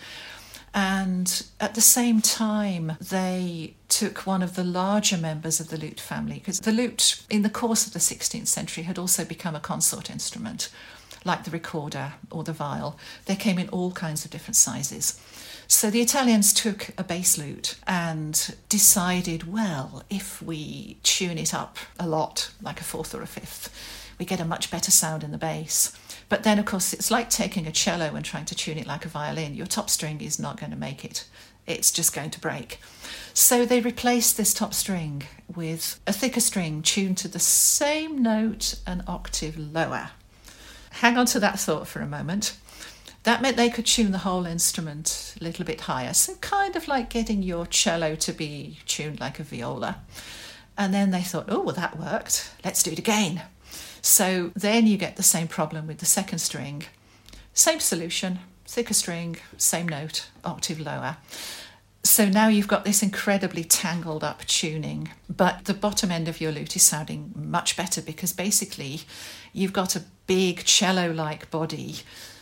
And 0.74 1.44
at 1.60 1.76
the 1.76 1.82
same 1.82 2.22
time, 2.22 2.98
they 3.00 3.76
took 3.88 4.26
one 4.26 4.42
of 4.42 4.56
the 4.56 4.64
larger 4.64 5.18
members 5.18 5.60
of 5.60 5.70
the 5.70 5.78
lute 5.78 6.00
family, 6.00 6.36
because 6.36 6.60
the 6.60 6.72
lute, 6.72 7.24
in 7.30 7.42
the 7.42 7.50
course 7.50 7.88
of 7.88 7.94
the 7.94 8.00
16th 8.00 8.48
century, 8.48 8.84
had 8.84 8.98
also 8.98 9.26
become 9.26 9.56
a 9.56 9.60
consort 9.60 10.10
instrument, 10.10 10.70
like 11.26 11.44
the 11.44 11.52
recorder 11.52 12.14
or 12.32 12.44
the 12.44 12.54
viol. 12.54 12.98
They 13.26 13.36
came 13.36 13.60
in 13.60 13.70
all 13.70 13.92
kinds 13.92 14.24
of 14.24 14.32
different 14.32 14.56
sizes. 14.56 15.20
So 15.72 15.90
the 15.90 16.02
Italians 16.02 16.52
took 16.52 16.90
a 16.98 17.04
bass 17.04 17.38
lute 17.38 17.76
and 17.88 18.56
decided, 18.68 19.52
well, 19.52 20.04
if 20.10 20.42
we 20.42 20.98
tune 21.02 21.38
it 21.38 21.54
up 21.54 21.78
a 21.98 22.06
lot, 22.06 22.52
like 22.62 22.82
a 22.82 22.84
fourth 22.84 23.16
or 23.16 23.22
a 23.22 23.26
fifth, 23.26 23.74
we 24.20 24.26
get 24.26 24.42
a 24.42 24.46
much 24.46 24.70
better 24.70 24.92
sound 24.92 25.24
in 25.24 25.32
the 25.32 25.38
bass. 25.38 25.98
But 26.28 26.44
then, 26.44 26.60
of 26.60 26.66
course, 26.66 26.92
it's 26.92 27.10
like 27.10 27.30
taking 27.30 27.66
a 27.66 27.72
cello 27.72 28.16
and 28.16 28.24
trying 28.24 28.46
to 28.46 28.54
tune 28.54 28.78
it 28.78 28.86
like 28.86 29.06
a 29.06 29.08
violin. 29.10 29.56
Your 29.56 29.66
top 29.66 29.90
string 29.90 30.20
is 30.20 30.38
not 30.38 30.60
going 30.60 30.72
to 30.72 30.78
make 30.78 31.06
it, 31.06 31.26
it's 31.66 31.90
just 31.90 32.14
going 32.14 32.32
to 32.32 32.40
break. 32.42 32.78
So 33.34 33.66
they 33.66 33.80
replaced 33.80 34.36
this 34.36 34.54
top 34.54 34.74
string 34.74 35.24
with 35.56 36.02
a 36.06 36.12
thicker 36.12 36.42
string 36.42 36.82
tuned 36.82 37.18
to 37.20 37.30
the 37.30 37.40
same 37.40 38.22
note 38.22 38.76
an 38.86 39.06
octave 39.08 39.58
lower. 39.58 40.10
Hang 40.96 41.18
on 41.18 41.28
to 41.28 41.40
that 41.40 41.62
thought 41.62 41.88
for 41.88 42.02
a 42.02 42.08
moment. 42.08 42.58
That 43.24 43.42
meant 43.42 43.58
they 43.58 43.70
could 43.70 43.86
tune 43.86 44.12
the 44.12 44.20
whole 44.20 44.46
instrument 44.46 45.36
a 45.40 45.44
little 45.44 45.64
bit 45.64 45.82
higher. 45.82 46.14
So, 46.14 46.36
kind 46.36 46.76
of 46.76 46.88
like 46.88 47.10
getting 47.10 47.44
your 47.44 47.68
cello 47.68 48.16
to 48.16 48.34
be 48.34 48.80
tuned 48.86 49.20
like 49.20 49.40
a 49.40 49.44
viola. 49.44 50.02
And 50.78 50.94
then 50.94 51.12
they 51.12 51.22
thought, 51.22 51.46
oh, 51.48 51.62
well, 51.62 51.76
that 51.76 52.00
worked. 52.00 52.52
Let's 52.64 52.82
do 52.82 52.92
it 52.92 53.00
again. 53.00 53.44
So 54.02 54.52
then 54.56 54.88
you 54.88 54.98
get 54.98 55.16
the 55.16 55.24
same 55.24 55.48
problem 55.48 55.88
with 55.88 56.00
the 56.00 56.06
second 56.06 56.40
string. 56.40 56.84
Same 57.54 57.80
solution, 57.80 58.40
thicker 58.66 58.94
string, 58.94 59.38
same 59.58 59.88
note, 59.88 60.28
octave 60.44 60.80
lower. 60.80 61.18
So 62.04 62.28
now 62.28 62.48
you've 62.48 62.68
got 62.68 62.84
this 62.84 63.04
incredibly 63.04 63.64
tangled 63.64 64.24
up 64.24 64.44
tuning, 64.46 65.10
but 65.30 65.66
the 65.66 65.76
bottom 65.76 66.10
end 66.10 66.28
of 66.28 66.42
your 66.42 66.52
lute 66.52 66.76
is 66.76 66.82
sounding 66.82 67.32
much 67.36 67.78
better 67.78 68.02
because 68.02 68.34
basically 68.34 69.02
you've 69.54 69.74
got 69.74 69.96
a 69.96 70.04
big 70.26 70.64
cello 70.64 71.12
like 71.12 71.52
body 71.52 71.98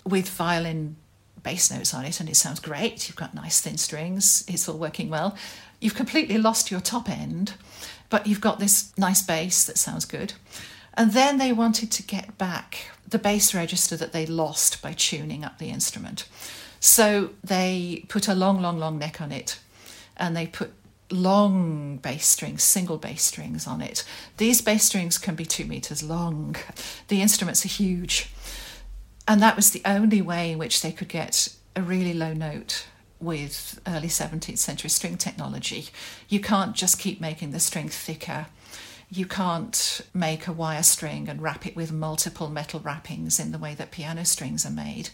with 0.10 0.30
violin 0.30 0.96
bass 1.44 1.72
notes 1.72 1.94
on 1.94 2.06
it 2.06 2.20
and 2.20 2.30
it 2.30 2.36
sounds 2.36 2.60
great. 2.60 3.08
You've 3.08 3.16
got 3.16 3.34
nice 3.34 3.62
thin 3.62 3.78
strings, 3.78 4.44
it's 4.48 4.68
all 4.68 4.78
working 4.78 5.10
well. 5.10 5.36
You've 5.80 5.96
completely 5.96 6.38
lost 6.38 6.72
your 6.72 6.82
top 6.82 7.10
end, 7.10 7.54
but 8.10 8.28
you've 8.28 8.42
got 8.42 8.60
this 8.60 8.92
nice 8.98 9.22
bass 9.22 9.64
that 9.66 9.78
sounds 9.78 10.06
good. 10.06 10.34
And 10.96 11.14
then 11.14 11.38
they 11.38 11.54
wanted 11.54 11.92
to 11.92 12.04
get 12.04 12.38
back 12.38 12.90
the 13.08 13.20
bass 13.20 13.54
register 13.54 13.96
that 13.96 14.12
they 14.12 14.26
lost 14.26 14.82
by 14.82 14.94
tuning 14.94 15.44
up 15.44 15.58
the 15.58 15.70
instrument. 15.70 16.28
So 16.80 17.32
they 17.44 18.06
put 18.08 18.28
a 18.28 18.36
long, 18.36 18.62
long, 18.62 18.80
long 18.80 19.00
neck 19.00 19.22
on 19.22 19.32
it 19.32 19.60
and 20.18 20.36
they 20.36 20.48
put 20.48 20.74
long 21.12 21.98
bass 21.98 22.28
strings, 22.28 22.64
single 22.64 22.98
bass 22.98 23.24
strings 23.24 23.66
on 23.66 23.82
it. 23.82 24.04
These 24.38 24.62
bass 24.62 24.84
strings 24.84 25.18
can 25.18 25.36
be 25.36 25.46
two 25.46 25.66
meters 25.66 26.04
long. 26.04 26.56
The 27.08 27.22
instruments 27.22 27.66
are 27.66 27.70
huge. 27.70 28.30
And 29.30 29.44
that 29.44 29.56
was 29.56 29.70
the 29.70 29.84
only 29.86 30.24
way 30.24 30.52
in 30.52 30.58
which 30.58 30.82
they 30.82 30.92
could 30.92 31.08
get 31.08 31.50
a 31.76 31.84
really 31.84 32.16
low 32.16 32.34
note 32.34 32.88
with 33.20 33.80
early 33.86 34.08
17th 34.08 34.58
century 34.58 34.90
string 34.90 35.18
technology. 35.18 35.90
You 36.30 36.40
can't 36.40 36.76
just 36.76 36.98
keep 36.98 37.22
making 37.22 37.52
the 37.52 37.60
string 37.60 37.90
thicker. 37.90 38.48
You 39.08 39.28
can't 39.28 40.02
make 40.16 40.48
a 40.48 40.52
wire 40.52 40.82
string 40.82 41.30
and 41.30 41.44
wrap 41.44 41.68
it 41.68 41.76
with 41.76 41.92
multiple 41.92 42.50
metal 42.50 42.80
wrappings 42.80 43.40
in 43.40 43.52
the 43.52 43.60
way 43.60 43.76
that 43.76 43.92
piano 43.92 44.26
strings 44.26 44.66
are 44.66 44.72
made. 44.72 45.12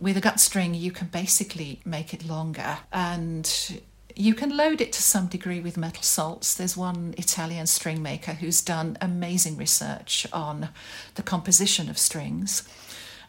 With 0.00 0.16
a 0.16 0.20
gut 0.20 0.40
string, 0.40 0.74
you 0.74 0.90
can 0.90 1.06
basically 1.06 1.80
make 1.84 2.12
it 2.12 2.26
longer 2.26 2.78
and 2.92 3.80
you 4.16 4.34
can 4.34 4.56
load 4.56 4.80
it 4.80 4.92
to 4.94 5.02
some 5.02 5.28
degree 5.28 5.60
with 5.60 5.76
metal 5.76 6.02
salts. 6.02 6.54
There's 6.54 6.76
one 6.76 7.14
Italian 7.18 7.68
string 7.68 8.02
maker 8.02 8.32
who's 8.32 8.62
done 8.62 8.98
amazing 9.00 9.56
research 9.56 10.26
on 10.32 10.70
the 11.14 11.22
composition 11.22 11.88
of 11.88 11.98
strings 11.98 12.64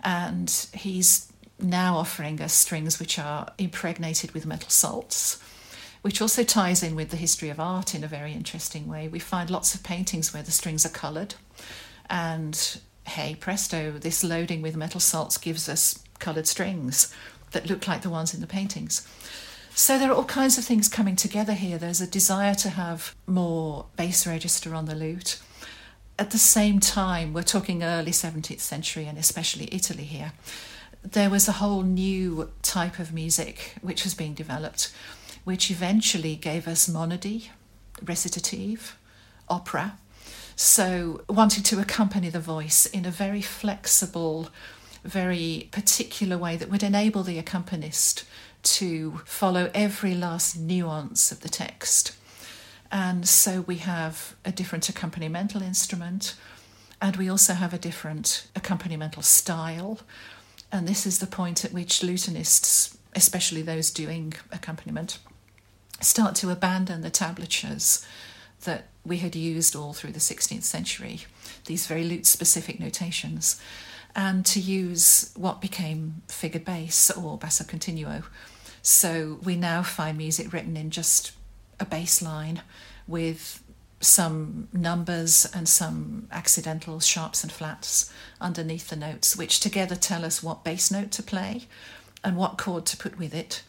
and 0.05 0.67
he's 0.73 1.29
now 1.59 1.97
offering 1.97 2.39
us 2.39 2.53
strings 2.53 2.99
which 2.99 3.17
are 3.17 3.51
impregnated 3.57 4.31
with 4.31 4.45
metal 4.45 4.69
salts, 4.69 5.41
which 6.03 6.21
also 6.21 6.43
ties 6.43 6.83
in 6.83 6.95
with 6.95 7.09
the 7.09 7.17
history 7.17 7.49
of 7.49 7.59
art 7.59 7.95
in 7.95 8.03
a 8.03 8.07
very 8.07 8.31
interesting 8.31 8.87
way. 8.87 9.07
We 9.07 9.19
find 9.19 9.49
lots 9.49 9.73
of 9.73 9.83
paintings 9.83 10.33
where 10.33 10.43
the 10.43 10.51
strings 10.51 10.85
are 10.85 10.89
coloured, 10.89 11.35
and 12.09 12.79
hey 13.07 13.35
presto, 13.35 13.93
this 13.93 14.23
loading 14.23 14.61
with 14.61 14.75
metal 14.75 14.99
salts 14.99 15.37
gives 15.37 15.67
us 15.67 16.03
coloured 16.19 16.47
strings 16.47 17.13
that 17.51 17.67
look 17.67 17.87
like 17.87 18.01
the 18.01 18.09
ones 18.09 18.33
in 18.33 18.41
the 18.41 18.47
paintings. 18.47 19.07
So 19.73 19.97
there 19.99 20.09
are 20.11 20.15
all 20.15 20.23
kinds 20.23 20.57
of 20.57 20.63
things 20.63 20.87
coming 20.87 21.15
together 21.15 21.53
here. 21.53 21.77
There's 21.77 21.99
a 21.99 22.07
desire 22.07 22.55
to 22.55 22.69
have 22.69 23.13
more 23.27 23.87
bass 23.97 24.25
register 24.25 24.73
on 24.73 24.85
the 24.85 24.95
lute 24.95 25.39
at 26.17 26.31
the 26.31 26.37
same 26.37 26.79
time, 26.79 27.33
we're 27.33 27.43
talking 27.43 27.83
early 27.83 28.11
17th 28.11 28.61
century 28.61 29.05
and 29.05 29.17
especially 29.17 29.67
Italy 29.71 30.03
here, 30.03 30.31
there 31.03 31.29
was 31.29 31.47
a 31.47 31.53
whole 31.53 31.83
new 31.83 32.49
type 32.61 32.99
of 32.99 33.13
music 33.13 33.75
which 33.81 34.03
was 34.03 34.13
being 34.13 34.33
developed, 34.33 34.93
which 35.43 35.69
eventually 35.69 36.35
gave 36.35 36.67
us 36.67 36.87
monody, 36.87 37.51
recitative, 38.03 38.97
opera. 39.49 39.97
So, 40.55 41.21
wanting 41.27 41.63
to 41.63 41.79
accompany 41.79 42.29
the 42.29 42.39
voice 42.39 42.85
in 42.85 43.05
a 43.05 43.11
very 43.11 43.41
flexible, 43.41 44.49
very 45.03 45.67
particular 45.71 46.37
way 46.37 46.55
that 46.55 46.69
would 46.69 46.81
enable 46.81 47.23
the 47.23 47.37
accompanist 47.37 48.23
to 48.63 49.21
follow 49.25 49.69
every 49.73 50.15
last 50.15 50.57
nuance 50.57 51.31
of 51.31 51.41
the 51.41 51.49
text 51.49 52.15
and 52.95 53.27
so 53.27 53.59
we 53.59 53.75
have 53.79 54.37
a 54.45 54.53
different 54.53 54.85
accompanimental 54.85 55.61
instrument, 55.61 56.33
and 57.01 57.17
we 57.17 57.27
also 57.27 57.51
have 57.51 57.73
a 57.73 57.77
different 57.77 58.47
accompanimental 58.55 59.21
style. 59.21 59.99
And 60.71 60.87
this 60.87 61.05
is 61.05 61.19
the 61.19 61.27
point 61.27 61.65
at 61.65 61.73
which 61.73 61.99
lutenists, 61.99 62.95
especially 63.13 63.61
those 63.61 63.91
doing 63.91 64.33
accompaniment, 64.49 65.19
start 65.99 66.35
to 66.35 66.51
abandon 66.51 67.01
the 67.01 67.09
tablatures 67.09 68.05
that 68.63 68.87
we 69.05 69.17
had 69.17 69.35
used 69.35 69.75
all 69.75 69.91
through 69.91 70.13
the 70.13 70.19
16th 70.19 70.63
century, 70.63 71.25
these 71.65 71.87
very 71.87 72.05
lute 72.05 72.25
specific 72.25 72.79
notations, 72.79 73.59
and 74.15 74.45
to 74.45 74.61
use 74.61 75.33
what 75.35 75.59
became 75.59 76.21
figured 76.29 76.63
bass 76.63 77.11
or 77.11 77.37
basso 77.37 77.65
continuo. 77.65 78.23
So 78.81 79.37
we 79.43 79.57
now 79.57 79.83
find 79.83 80.17
music 80.17 80.53
written 80.53 80.77
in 80.77 80.91
just 80.91 81.33
a 81.79 81.85
bass 81.85 82.21
line 82.21 82.61
with 83.07 83.61
some 83.99 84.67
numbers 84.71 85.47
and 85.53 85.67
some 85.67 86.27
accidental 86.31 86.99
sharps 86.99 87.43
and 87.43 87.51
flats 87.51 88.11
underneath 88.39 88.89
the 88.89 88.95
notes, 88.95 89.35
which 89.35 89.59
together 89.59 89.95
tell 89.95 90.25
us 90.25 90.43
what 90.43 90.63
bass 90.63 90.91
note 90.91 91.11
to 91.11 91.23
play 91.23 91.63
and 92.23 92.37
what 92.37 92.57
chord 92.57 92.85
to 92.85 92.97
put 92.97 93.17
with 93.17 93.33
it. 93.33 93.63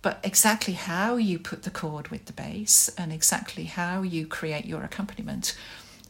But 0.00 0.18
exactly 0.24 0.74
how 0.74 1.16
you 1.16 1.38
put 1.38 1.62
the 1.62 1.70
chord 1.70 2.08
with 2.08 2.24
the 2.24 2.32
bass 2.32 2.90
and 2.98 3.12
exactly 3.12 3.64
how 3.64 4.02
you 4.02 4.26
create 4.26 4.64
your 4.64 4.82
accompaniment 4.82 5.56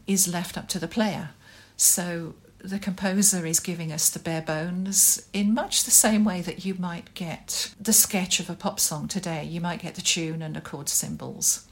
is 0.06 0.26
left 0.26 0.56
up 0.56 0.68
to 0.68 0.78
the 0.78 0.88
player. 0.88 1.30
So 1.76 2.34
the 2.62 2.78
composer 2.78 3.44
is 3.44 3.60
giving 3.60 3.90
us 3.90 4.08
the 4.08 4.18
bare 4.18 4.42
bones 4.42 5.28
in 5.32 5.52
much 5.52 5.84
the 5.84 5.90
same 5.90 6.24
way 6.24 6.40
that 6.40 6.64
you 6.64 6.74
might 6.74 7.12
get 7.14 7.74
the 7.80 7.92
sketch 7.92 8.40
of 8.40 8.48
a 8.48 8.54
pop 8.54 8.78
song 8.78 9.08
today. 9.08 9.44
You 9.44 9.60
might 9.60 9.82
get 9.82 9.96
the 9.96 10.02
tune 10.02 10.42
and 10.42 10.54
the 10.54 10.60
chord 10.60 10.88
symbols 10.88 11.66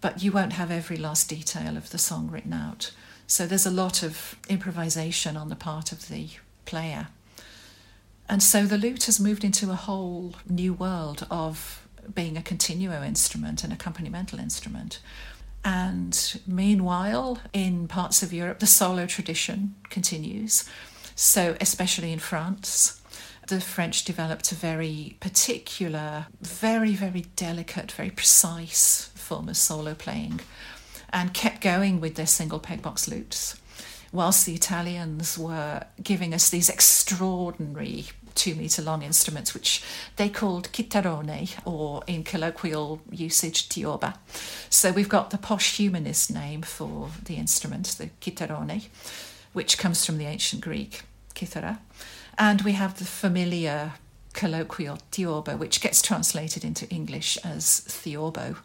but 0.00 0.22
you 0.22 0.32
won't 0.32 0.54
have 0.54 0.70
every 0.70 0.96
last 0.96 1.28
detail 1.28 1.76
of 1.76 1.90
the 1.90 1.98
song 1.98 2.30
written 2.30 2.52
out. 2.52 2.92
So 3.26 3.46
there's 3.46 3.66
a 3.66 3.70
lot 3.70 4.02
of 4.02 4.36
improvisation 4.48 5.36
on 5.36 5.48
the 5.48 5.56
part 5.56 5.92
of 5.92 6.08
the 6.08 6.28
player. 6.64 7.08
And 8.28 8.42
so 8.42 8.64
the 8.64 8.78
lute 8.78 9.04
has 9.04 9.18
moved 9.18 9.44
into 9.44 9.70
a 9.70 9.74
whole 9.74 10.34
new 10.48 10.72
world 10.72 11.26
of 11.30 11.86
being 12.14 12.36
a 12.36 12.42
continuo 12.42 13.02
instrument, 13.02 13.64
an 13.64 13.74
accompanimental 13.74 14.38
instrument. 14.38 15.00
And 15.64 16.40
meanwhile, 16.46 17.40
in 17.52 17.88
parts 17.88 18.22
of 18.22 18.32
Europe, 18.32 18.60
the 18.60 18.66
solo 18.66 19.06
tradition 19.06 19.74
continues. 19.90 20.68
So, 21.14 21.56
especially 21.60 22.12
in 22.12 22.20
France, 22.20 23.00
the 23.48 23.60
French 23.60 24.04
developed 24.04 24.52
a 24.52 24.54
very 24.54 25.16
particular, 25.20 26.26
very, 26.40 26.92
very 26.92 27.22
delicate, 27.34 27.92
very 27.92 28.10
precise 28.10 29.10
form 29.14 29.48
of 29.48 29.56
solo 29.56 29.94
playing 29.94 30.40
and 31.10 31.34
kept 31.34 31.60
going 31.62 32.00
with 32.00 32.14
their 32.14 32.26
single 32.26 32.60
pegbox 32.60 33.08
lutes, 33.08 33.58
whilst 34.12 34.46
the 34.46 34.54
Italians 34.54 35.38
were 35.38 35.84
giving 36.02 36.34
us 36.34 36.50
these 36.50 36.68
extraordinary 36.68 38.06
two 38.38 38.54
metre 38.54 38.82
long 38.82 39.02
instruments, 39.02 39.52
which 39.52 39.82
they 40.16 40.28
called 40.28 40.72
chitarrone, 40.72 41.50
or 41.64 42.02
in 42.06 42.24
colloquial 42.24 43.00
usage, 43.10 43.68
tiorba. 43.68 44.16
So 44.70 44.92
we've 44.92 45.08
got 45.08 45.30
the 45.30 45.38
posh 45.38 45.76
humanist 45.76 46.32
name 46.32 46.62
for 46.62 47.10
the 47.24 47.34
instrument, 47.34 47.96
the 47.98 48.10
chitarrone, 48.20 48.86
which 49.52 49.76
comes 49.76 50.06
from 50.06 50.18
the 50.18 50.26
ancient 50.26 50.62
Greek 50.62 51.02
kithara. 51.34 51.78
And 52.38 52.62
we 52.62 52.72
have 52.72 52.98
the 52.98 53.04
familiar 53.04 53.92
colloquial 54.32 54.98
tiorba, 55.10 55.58
which 55.58 55.80
gets 55.80 56.00
translated 56.00 56.64
into 56.64 56.88
English 56.88 57.36
as 57.38 57.80
theorbo. 57.80 58.56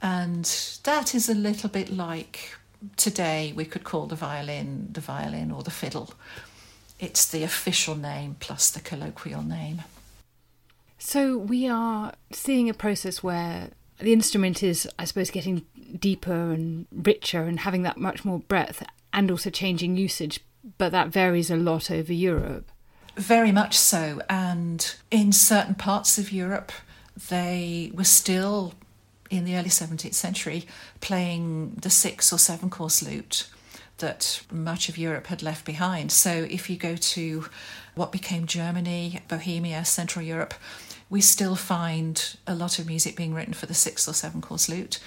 And 0.00 0.44
that 0.84 1.14
is 1.14 1.28
a 1.28 1.34
little 1.34 1.68
bit 1.68 1.90
like 1.90 2.56
today 2.96 3.52
we 3.54 3.64
could 3.64 3.84
call 3.84 4.06
the 4.06 4.16
violin 4.16 4.88
the 4.92 5.00
violin 5.00 5.50
or 5.50 5.62
the 5.62 5.70
fiddle. 5.70 6.14
It's 7.02 7.26
the 7.26 7.42
official 7.42 7.96
name 7.96 8.36
plus 8.38 8.70
the 8.70 8.78
colloquial 8.78 9.42
name. 9.42 9.82
So 10.98 11.36
we 11.36 11.66
are 11.66 12.12
seeing 12.30 12.70
a 12.70 12.74
process 12.74 13.24
where 13.24 13.70
the 13.98 14.12
instrument 14.12 14.62
is, 14.62 14.88
I 15.00 15.04
suppose, 15.04 15.28
getting 15.28 15.66
deeper 15.98 16.52
and 16.52 16.86
richer 16.92 17.42
and 17.42 17.58
having 17.58 17.82
that 17.82 17.96
much 17.98 18.24
more 18.24 18.38
breadth 18.38 18.84
and 19.12 19.32
also 19.32 19.50
changing 19.50 19.96
usage, 19.96 20.44
but 20.78 20.92
that 20.92 21.08
varies 21.08 21.50
a 21.50 21.56
lot 21.56 21.90
over 21.90 22.12
Europe. 22.12 22.70
Very 23.16 23.50
much 23.50 23.76
so. 23.76 24.22
And 24.30 24.94
in 25.10 25.32
certain 25.32 25.74
parts 25.74 26.18
of 26.18 26.30
Europe, 26.30 26.70
they 27.28 27.90
were 27.92 28.04
still, 28.04 28.74
in 29.28 29.44
the 29.44 29.56
early 29.56 29.70
17th 29.70 30.14
century, 30.14 30.66
playing 31.00 31.78
the 31.82 31.90
six 31.90 32.32
or 32.32 32.38
seven 32.38 32.70
course 32.70 33.02
lute 33.02 33.48
that 34.02 34.42
much 34.52 34.90
of 34.90 34.98
Europe 34.98 35.28
had 35.28 35.42
left 35.42 35.64
behind. 35.64 36.12
So 36.12 36.46
if 36.50 36.68
you 36.68 36.76
go 36.76 36.96
to 36.96 37.46
what 37.94 38.12
became 38.12 38.46
Germany, 38.46 39.20
Bohemia, 39.28 39.84
Central 39.86 40.24
Europe, 40.24 40.52
we 41.08 41.20
still 41.20 41.56
find 41.56 42.36
a 42.46 42.54
lot 42.54 42.78
of 42.78 42.86
music 42.86 43.16
being 43.16 43.32
written 43.32 43.54
for 43.54 43.66
the 43.66 43.74
six 43.74 44.06
or 44.06 44.12
seven 44.12 44.40
course 44.40 44.68
lute 44.68 45.00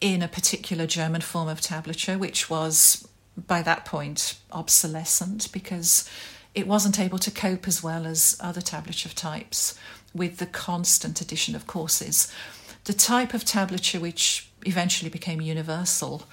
in 0.00 0.22
a 0.22 0.28
particular 0.28 0.86
German 0.86 1.20
form 1.20 1.48
of 1.48 1.60
tablature, 1.60 2.18
which 2.18 2.50
was 2.50 3.06
by 3.36 3.62
that 3.62 3.84
point 3.84 4.38
obsolescent 4.50 5.50
because 5.52 6.08
it 6.54 6.66
wasn't 6.66 7.00
able 7.00 7.18
to 7.18 7.30
cope 7.30 7.66
as 7.66 7.82
well 7.82 8.06
as 8.06 8.36
other 8.40 8.60
tablature 8.60 9.14
types 9.14 9.78
with 10.14 10.38
the 10.38 10.46
constant 10.46 11.20
addition 11.20 11.54
of 11.54 11.66
courses. 11.66 12.32
The 12.84 12.92
type 12.92 13.32
of 13.32 13.44
tablature 13.44 14.00
which 14.00 14.48
eventually 14.66 15.10
became 15.10 15.40
universal 15.40 16.24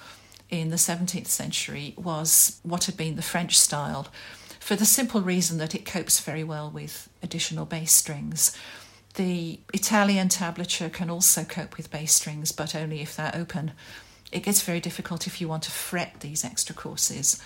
in 0.50 0.70
the 0.70 0.76
17th 0.76 1.28
century 1.28 1.94
was 1.98 2.60
what 2.64 2.86
had 2.86 2.98
been 2.98 3.16
the 3.16 3.22
French 3.22 3.58
style, 3.58 4.08
for 4.60 4.76
the 4.76 4.86
simple 4.86 5.22
reason 5.22 5.58
that 5.58 5.76
it 5.76 5.86
copes 5.86 6.20
very 6.20 6.44
well 6.44 6.70
with 6.70 7.10
additional 7.24 7.66
bass 7.66 7.92
strings. 7.92 8.56
The 9.16 9.60
Italian 9.74 10.30
tablature 10.30 10.92
can 10.92 11.10
also 11.10 11.44
cope 11.44 11.78
with 11.78 11.92
bass 11.92 12.14
strings, 12.14 12.52
but 12.52 12.76
only 12.76 13.02
if 13.02 13.16
they're 13.16 13.36
open. 13.36 13.72
It 14.32 14.44
gets 14.44 14.62
very 14.62 14.80
difficult 14.80 15.28
if 15.28 15.42
you 15.42 15.48
want 15.48 15.64
to 15.64 15.72
fret 15.72 16.20
these 16.20 16.46
extra 16.46 16.76
courses. 16.76 17.42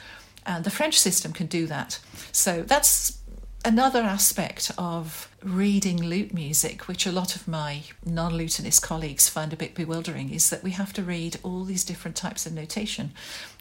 And 0.46 0.66
the 0.66 0.70
French 0.70 1.00
system 1.00 1.32
can 1.32 1.48
do 1.48 1.66
that. 1.68 2.00
So 2.34 2.64
that's 2.64 3.20
another 3.66 4.02
aspect 4.02 4.72
of 4.78 5.30
reading 5.42 6.02
lute 6.02 6.34
music, 6.34 6.88
which 6.88 7.06
a 7.06 7.12
lot 7.12 7.36
of 7.36 7.48
my 7.48 7.84
non 8.06 8.34
lutenist 8.34 8.82
colleagues 8.82 9.30
find 9.30 9.54
a 9.54 9.58
bit 9.58 9.76
bewildering, 9.76 10.30
is 10.32 10.50
that 10.50 10.64
we 10.64 10.72
have 10.72 10.94
to 10.94 11.04
read 11.04 11.38
all 11.44 11.64
these 11.64 11.84
different 11.84 12.18
types 12.18 12.46
of 12.46 12.54
notation. 12.54 13.12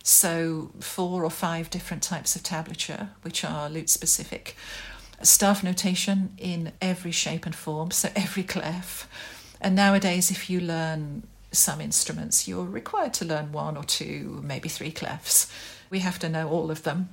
So, 0.02 0.70
four 0.80 1.24
or 1.24 1.30
five 1.30 1.70
different 1.70 2.02
types 2.02 2.34
of 2.34 2.42
tablature, 2.42 3.10
which 3.22 3.44
are 3.44 3.70
lute 3.70 3.90
specific, 3.90 4.56
staff 5.22 5.62
notation 5.62 6.34
in 6.38 6.72
every 6.80 7.12
shape 7.12 7.46
and 7.46 7.54
form, 7.54 7.90
so 7.90 8.10
every 8.16 8.42
clef. 8.42 9.08
And 9.60 9.76
nowadays, 9.76 10.30
if 10.30 10.50
you 10.50 10.60
learn 10.60 11.22
some 11.52 11.80
instruments, 11.80 12.48
you're 12.48 12.64
required 12.64 13.14
to 13.14 13.24
learn 13.24 13.52
one 13.52 13.76
or 13.76 13.84
two, 13.84 14.40
maybe 14.42 14.68
three 14.68 14.90
clefs. 14.90 15.50
We 15.90 16.00
have 16.00 16.18
to 16.20 16.28
know 16.28 16.48
all 16.48 16.70
of 16.70 16.82
them. 16.82 17.10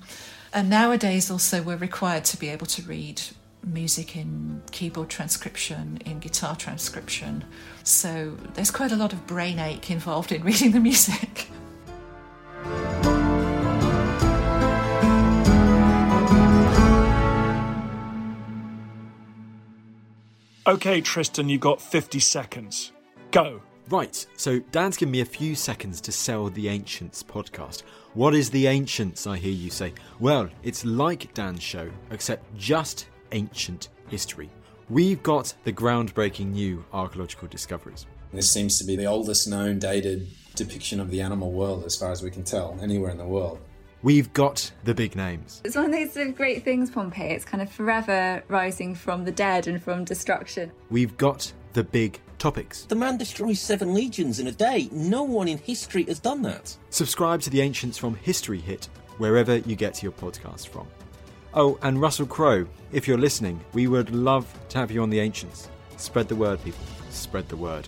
And 0.52 0.70
nowadays, 0.70 1.30
also, 1.30 1.62
we're 1.62 1.78
required 1.78 2.26
to 2.26 2.38
be 2.38 2.50
able 2.50 2.66
to 2.68 2.82
read 2.82 3.22
music 3.64 4.16
in 4.16 4.62
keyboard 4.72 5.10
transcription, 5.10 6.00
in 6.06 6.20
guitar 6.20 6.56
transcription. 6.56 7.46
So 7.84 8.38
there's 8.56 8.72
quite 8.72 8.92
a 8.92 8.96
lot 8.96 9.14
of 9.14 9.28
brain 9.28 9.60
ache 9.60 9.92
involved 9.92 10.32
in 10.32 10.44
reading 10.44 10.72
the 10.72 10.80
music. 10.80 11.48
Okay, 20.68 21.02
Tristan, 21.02 21.50
you've 21.50 21.62
got 21.62 21.82
50 21.82 22.20
seconds. 22.20 22.92
Go. 23.32 23.60
Right, 23.90 24.24
so 24.38 24.60
Dan's 24.72 24.98
given 24.98 25.12
me 25.12 25.22
a 25.22 25.26
few 25.26 25.56
seconds 25.56 26.00
to 26.02 26.12
sell 26.12 26.48
the 26.48 26.70
Ancients 26.70 27.24
podcast. 27.24 27.82
What 28.16 28.34
is 28.34 28.50
the 28.50 28.66
Ancients, 28.66 29.28
I 29.28 29.38
hear 29.38 29.52
you 29.52 29.70
say? 29.70 29.94
Well, 30.20 30.50
it's 30.64 30.84
like 30.84 31.32
Dan's 31.36 31.62
show, 31.62 31.88
except 32.10 32.58
just 32.58 33.08
ancient 33.34 33.90
history. 34.08 34.50
We've 34.90 35.22
got 35.22 35.54
the 35.64 35.72
groundbreaking 35.72 36.48
new 36.48 36.84
archaeological 36.92 37.48
discoveries. 37.48 38.08
This 38.34 38.50
seems 38.50 38.80
to 38.80 38.84
be 38.84 38.96
the 38.96 39.06
oldest 39.06 39.48
known 39.48 39.78
dated 39.78 40.28
depiction 40.56 41.00
of 41.00 41.12
the 41.12 41.22
animal 41.22 41.52
world, 41.52 41.84
as 41.86 41.96
far 41.96 42.12
as 42.12 42.24
we 42.24 42.32
can 42.32 42.44
tell, 42.44 42.76
anywhere 42.82 43.12
in 43.12 43.20
the 43.20 43.28
world. 43.28 43.60
We've 44.02 44.34
got 44.34 44.72
the 44.86 44.96
big 44.96 45.16
names. 45.16 45.62
It's 45.64 45.76
one 45.76 45.86
of 45.86 45.92
those 45.92 46.14
sort 46.14 46.30
of 46.30 46.36
great 46.36 46.64
things, 46.64 46.90
Pompeii. 46.90 47.34
It's 47.34 47.46
kind 47.46 47.62
of 47.62 47.72
forever 47.72 48.44
rising 48.48 48.96
from 48.96 49.24
the 49.24 49.32
dead 49.32 49.68
and 49.68 49.82
from 49.84 50.04
destruction. 50.04 50.72
We've 50.90 51.16
got 51.16 51.54
the 51.74 51.84
big 51.84 52.20
topics. 52.40 52.86
The 52.86 52.96
man 52.96 53.18
destroys 53.18 53.60
seven 53.60 53.94
legions 53.94 54.40
in 54.40 54.48
a 54.48 54.52
day. 54.52 54.90
No 54.92 55.24
one 55.24 55.48
in 55.48 55.58
history 55.58 56.04
has 56.06 56.20
done 56.20 56.42
that. 56.44 56.76
Subscribe 56.90 57.42
to 57.42 57.50
the 57.50 57.62
Ancients 57.62 57.98
from 57.98 58.16
History 58.16 58.60
Hit, 58.60 58.90
wherever 59.18 59.58
you 59.58 59.76
get 59.76 60.02
your 60.02 60.14
podcast 60.14 60.70
from. 60.70 60.88
Oh, 61.54 61.78
and 61.82 62.00
Russell 62.00 62.28
Crowe, 62.28 62.66
if 62.92 63.08
you're 63.08 63.18
listening, 63.18 63.60
we 63.74 63.88
would 63.88 64.12
love 64.12 64.52
to 64.70 64.78
have 64.78 64.92
you 64.92 65.02
on 65.02 65.10
the 65.10 65.20
Ancients. 65.20 65.70
Spread 65.98 66.28
the 66.28 66.36
word, 66.36 66.64
people. 66.64 66.86
Spread 67.10 67.50
the 67.50 67.58
word. 67.58 67.88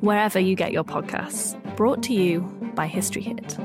wherever 0.00 0.38
you 0.38 0.54
get 0.54 0.72
your 0.72 0.84
podcasts. 0.84 1.56
Brought 1.76 2.02
to 2.04 2.14
you 2.14 2.40
by 2.74 2.86
History 2.86 3.22
Hit. 3.22 3.58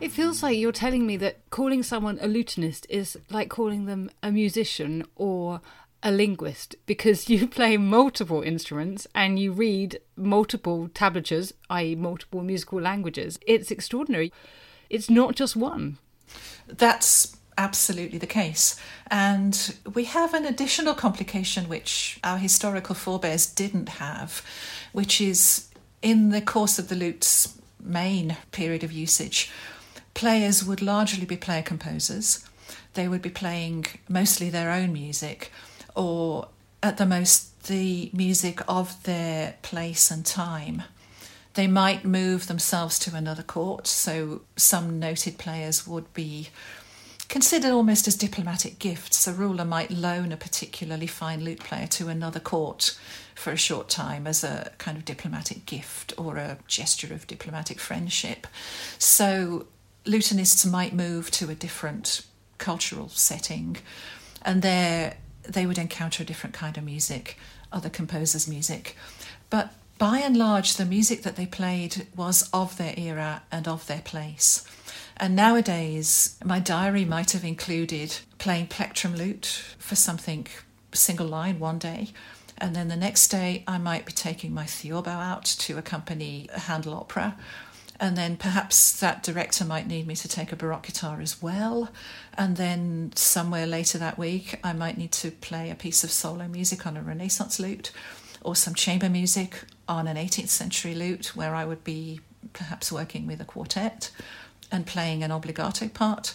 It 0.00 0.10
feels 0.10 0.42
like 0.42 0.58
you're 0.58 0.72
telling 0.72 1.06
me 1.06 1.16
that 1.18 1.48
calling 1.50 1.82
someone 1.82 2.18
a 2.20 2.26
lutenist 2.26 2.86
is 2.90 3.16
like 3.30 3.48
calling 3.48 3.86
them 3.86 4.10
a 4.22 4.30
musician 4.30 5.04
or 5.14 5.60
a 6.02 6.10
linguist 6.10 6.76
because 6.86 7.28
you 7.28 7.46
play 7.46 7.76
multiple 7.76 8.42
instruments 8.42 9.06
and 9.14 9.38
you 9.38 9.52
read 9.52 10.00
multiple 10.16 10.88
tablatures, 10.94 11.52
i.e., 11.70 11.94
multiple 11.94 12.42
musical 12.42 12.80
languages. 12.80 13.38
It's 13.46 13.70
extraordinary. 13.70 14.32
It's 14.90 15.08
not 15.08 15.34
just 15.34 15.56
one. 15.56 15.98
That's 16.66 17.36
absolutely 17.58 18.18
the 18.18 18.26
case. 18.26 18.78
And 19.10 19.74
we 19.94 20.04
have 20.04 20.34
an 20.34 20.44
additional 20.46 20.94
complication 20.94 21.68
which 21.68 22.18
our 22.24 22.38
historical 22.38 22.94
forebears 22.94 23.46
didn't 23.46 23.88
have, 23.88 24.44
which 24.92 25.20
is 25.20 25.68
in 26.00 26.30
the 26.30 26.40
course 26.40 26.78
of 26.78 26.88
the 26.88 26.96
lute's 26.96 27.58
main 27.80 28.36
period 28.50 28.84
of 28.84 28.92
usage, 28.92 29.50
players 30.14 30.64
would 30.64 30.82
largely 30.82 31.24
be 31.24 31.36
player 31.36 31.62
composers. 31.62 32.44
They 32.94 33.08
would 33.08 33.22
be 33.22 33.30
playing 33.30 33.86
mostly 34.08 34.50
their 34.50 34.70
own 34.70 34.92
music, 34.92 35.50
or 35.94 36.48
at 36.82 36.96
the 36.96 37.06
most, 37.06 37.64
the 37.64 38.10
music 38.12 38.60
of 38.68 39.02
their 39.04 39.54
place 39.62 40.10
and 40.10 40.26
time. 40.26 40.82
They 41.54 41.66
might 41.66 42.04
move 42.04 42.46
themselves 42.46 42.98
to 43.00 43.14
another 43.14 43.42
court, 43.42 43.86
so 43.86 44.42
some 44.56 44.98
noted 44.98 45.36
players 45.36 45.86
would 45.86 46.12
be 46.14 46.48
considered 47.28 47.70
almost 47.70 48.08
as 48.08 48.14
diplomatic 48.14 48.78
gifts. 48.78 49.26
A 49.26 49.32
ruler 49.32 49.64
might 49.64 49.90
loan 49.90 50.32
a 50.32 50.36
particularly 50.36 51.06
fine 51.06 51.44
lute 51.44 51.60
player 51.60 51.86
to 51.88 52.08
another 52.08 52.40
court 52.40 52.98
for 53.34 53.52
a 53.52 53.56
short 53.56 53.88
time 53.88 54.26
as 54.26 54.44
a 54.44 54.72
kind 54.78 54.96
of 54.96 55.04
diplomatic 55.04 55.66
gift 55.66 56.12
or 56.18 56.36
a 56.36 56.58
gesture 56.66 57.12
of 57.12 57.26
diplomatic 57.26 57.78
friendship. 57.78 58.46
So 58.98 59.66
lutenists 60.04 60.70
might 60.70 60.94
move 60.94 61.30
to 61.32 61.50
a 61.50 61.54
different 61.54 62.26
cultural 62.58 63.08
setting, 63.08 63.78
and 64.42 64.62
there 64.62 65.16
they 65.42 65.66
would 65.66 65.78
encounter 65.78 66.22
a 66.22 66.26
different 66.26 66.54
kind 66.54 66.76
of 66.76 66.84
music, 66.84 67.38
other 67.72 67.90
composers' 67.90 68.48
music. 68.48 68.96
But 69.50 69.72
by 69.98 70.18
and 70.18 70.36
large, 70.36 70.74
the 70.74 70.84
music 70.84 71.22
that 71.22 71.36
they 71.36 71.46
played 71.46 72.06
was 72.16 72.48
of 72.52 72.76
their 72.76 72.94
era 72.96 73.42
and 73.52 73.68
of 73.68 73.86
their 73.86 74.00
place. 74.00 74.64
And 75.16 75.36
nowadays, 75.36 76.36
my 76.44 76.58
diary 76.58 77.04
might 77.04 77.32
have 77.32 77.44
included 77.44 78.18
playing 78.38 78.68
plectrum 78.68 79.14
lute 79.14 79.62
for 79.78 79.94
something 79.94 80.46
single 80.92 81.26
line 81.26 81.58
one 81.58 81.78
day. 81.78 82.08
And 82.58 82.74
then 82.74 82.88
the 82.88 82.96
next 82.96 83.28
day, 83.28 83.62
I 83.66 83.78
might 83.78 84.06
be 84.06 84.12
taking 84.12 84.52
my 84.52 84.66
theorbo 84.66 85.10
out 85.10 85.44
to 85.44 85.78
accompany 85.78 86.48
a 86.52 86.60
Handel 86.60 86.94
opera 86.94 87.36
and 88.02 88.16
then 88.16 88.36
perhaps 88.36 88.98
that 88.98 89.22
director 89.22 89.64
might 89.64 89.86
need 89.86 90.08
me 90.08 90.16
to 90.16 90.26
take 90.26 90.50
a 90.50 90.56
baroque 90.56 90.82
guitar 90.82 91.20
as 91.20 91.40
well. 91.40 91.88
And 92.36 92.56
then 92.56 93.12
somewhere 93.14 93.64
later 93.64 93.96
that 93.96 94.18
week 94.18 94.58
i 94.64 94.72
might 94.72 94.98
need 94.98 95.12
to 95.12 95.30
play 95.30 95.70
a 95.70 95.76
piece 95.76 96.02
of 96.02 96.10
solo 96.10 96.48
music 96.48 96.84
on 96.84 96.96
a 96.96 97.02
renaissance 97.02 97.60
lute 97.60 97.92
or 98.40 98.56
some 98.56 98.74
chamber 98.74 99.08
music 99.08 99.62
on 99.88 100.08
an 100.08 100.16
18th 100.16 100.48
century 100.48 100.94
lute 100.94 101.36
where 101.36 101.54
i 101.54 101.64
would 101.64 101.84
be 101.84 102.20
perhaps 102.52 102.90
working 102.90 103.24
with 103.24 103.40
a 103.40 103.44
quartet 103.44 104.10
and 104.72 104.84
playing 104.84 105.22
an 105.22 105.30
obligato 105.30 105.92
part. 105.94 106.34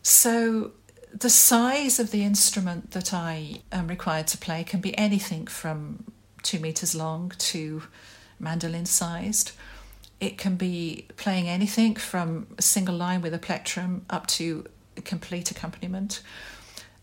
So 0.00 0.72
the 1.12 1.30
size 1.30 1.98
of 1.98 2.12
the 2.12 2.22
instrument 2.22 2.92
that 2.92 3.12
i 3.12 3.62
am 3.72 3.88
required 3.88 4.28
to 4.28 4.38
play 4.38 4.62
can 4.62 4.80
be 4.80 4.96
anything 4.96 5.48
from 5.48 6.04
two 6.44 6.60
meters 6.60 6.94
long 6.94 7.32
to 7.38 7.82
mandolin 8.38 8.86
sized 8.86 9.50
it 10.24 10.38
can 10.38 10.56
be 10.56 11.06
playing 11.16 11.48
anything 11.48 11.94
from 11.96 12.46
a 12.56 12.62
single 12.62 12.96
line 12.96 13.20
with 13.20 13.34
a 13.34 13.38
plectrum 13.38 14.06
up 14.08 14.26
to 14.26 14.64
a 14.96 15.02
complete 15.02 15.50
accompaniment. 15.50 16.22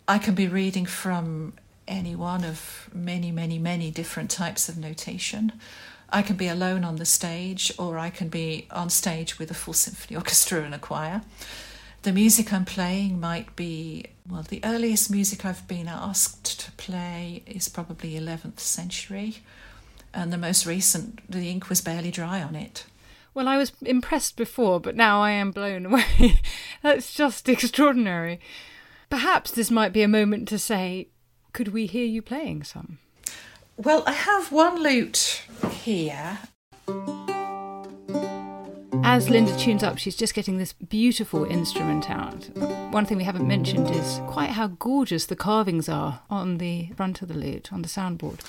I 0.08 0.18
can 0.18 0.34
be 0.34 0.48
reading 0.48 0.88
from 0.88 1.54
any 1.88 2.16
one 2.16 2.44
of 2.44 2.90
many, 2.94 3.32
many, 3.32 3.60
many 3.60 3.92
different 3.92 4.32
types 4.32 4.68
of 4.68 4.78
notation. 4.78 5.52
I 6.10 6.22
can 6.24 6.36
be 6.36 6.48
alone 6.48 6.84
on 6.84 6.96
the 6.96 7.06
stage, 7.06 7.72
or 7.78 8.00
I 8.00 8.10
can 8.10 8.28
be 8.28 8.68
on 8.72 8.90
stage 8.90 9.38
with 9.38 9.52
a 9.52 9.54
full 9.54 9.74
symphony 9.74 10.18
orchestra 10.22 10.64
and 10.64 10.74
a 10.74 10.80
choir. 10.80 11.22
The 12.02 12.12
music 12.12 12.52
I'm 12.52 12.66
playing 12.66 13.20
might 13.20 13.56
be, 13.56 14.06
well, 14.28 14.42
the 14.42 14.62
earliest 14.64 15.12
music 15.12 15.46
I've 15.46 15.68
been 15.68 15.88
asked 15.88 16.60
to 16.62 16.72
play 16.72 17.44
is 17.46 17.70
probably 17.70 18.14
11th 18.14 18.60
century, 18.60 19.38
and 20.12 20.34
the 20.34 20.38
most 20.38 20.66
recent, 20.66 21.20
the 21.30 21.50
ink 21.50 21.70
was 21.70 21.82
barely 21.82 22.10
dry 22.10 22.42
on 22.42 22.56
it. 22.56 22.86
Well, 23.34 23.48
I 23.48 23.58
was 23.58 23.72
impressed 23.82 24.36
before, 24.36 24.80
but 24.80 24.96
now 24.96 25.22
I 25.22 25.32
am 25.32 25.52
blown 25.52 25.86
away. 25.86 26.42
That's 26.84 27.14
just 27.14 27.48
extraordinary. 27.48 28.40
Perhaps 29.10 29.52
this 29.52 29.72
might 29.72 29.94
be 29.94 30.04
a 30.04 30.08
moment 30.08 30.48
to 30.50 30.60
say, 30.60 31.08
could 31.54 31.70
we 31.70 31.86
hear 31.86 32.06
you 32.06 32.22
playing 32.22 32.64
some? 32.64 33.00
Well, 33.78 34.04
I 34.06 34.12
have 34.12 34.52
one 34.52 34.82
lute 34.84 35.44
here. 35.72 36.40
As 39.04 39.28
Lynda 39.28 39.58
tunes 39.60 39.84
up, 39.84 39.98
she's 39.98 40.16
just 40.16 40.34
getting 40.34 40.58
this 40.58 40.74
beautiful 40.74 41.44
instrument 41.46 42.10
out. 42.10 42.50
One 42.92 43.06
thing 43.06 43.18
we 43.18 43.24
haven't 43.24 43.48
mentioned 43.48 43.90
is 43.90 44.22
quite 44.28 44.52
how 44.52 44.68
gorgeous 44.68 45.26
the 45.26 45.36
carvings 45.36 45.90
are 45.90 46.22
on 46.30 46.60
the 46.60 46.90
front 46.96 47.22
of 47.22 47.28
the 47.28 47.34
lute, 47.34 47.74
on 47.74 47.82
the 47.82 47.88
soundboard. 47.88 48.40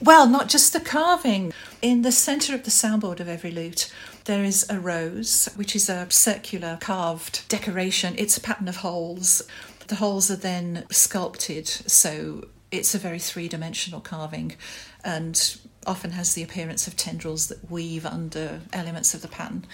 Well, 0.00 0.26
not 0.28 0.48
just 0.48 0.72
the 0.72 0.80
carving. 0.80 1.52
In 1.82 2.02
the 2.02 2.12
centre 2.12 2.54
of 2.54 2.64
the 2.64 2.70
soundboard 2.70 3.20
of 3.20 3.28
every 3.28 3.50
lute, 3.50 3.92
there 4.26 4.44
is 4.44 4.68
a 4.68 4.78
rose, 4.78 5.48
which 5.56 5.74
is 5.74 5.88
a 5.88 6.10
circular 6.10 6.78
carved 6.80 7.48
decoration. 7.48 8.14
It's 8.18 8.36
a 8.36 8.40
pattern 8.40 8.68
of 8.68 8.76
holes. 8.76 9.42
The 9.88 9.96
holes 9.96 10.30
are 10.30 10.36
then 10.36 10.84
sculpted, 10.90 11.66
so 11.66 12.48
it's 12.70 12.94
a 12.94 12.98
very 12.98 13.20
three 13.20 13.48
dimensional 13.48 14.00
carving 14.00 14.56
and 15.04 15.58
often 15.86 16.10
has 16.10 16.34
the 16.34 16.42
appearance 16.42 16.88
of 16.88 16.96
tendrils 16.96 17.46
that 17.46 17.70
weave 17.70 18.04
under 18.04 18.60
elements 18.72 19.14
of 19.14 19.22
the 19.22 19.28
pattern. 19.28 19.64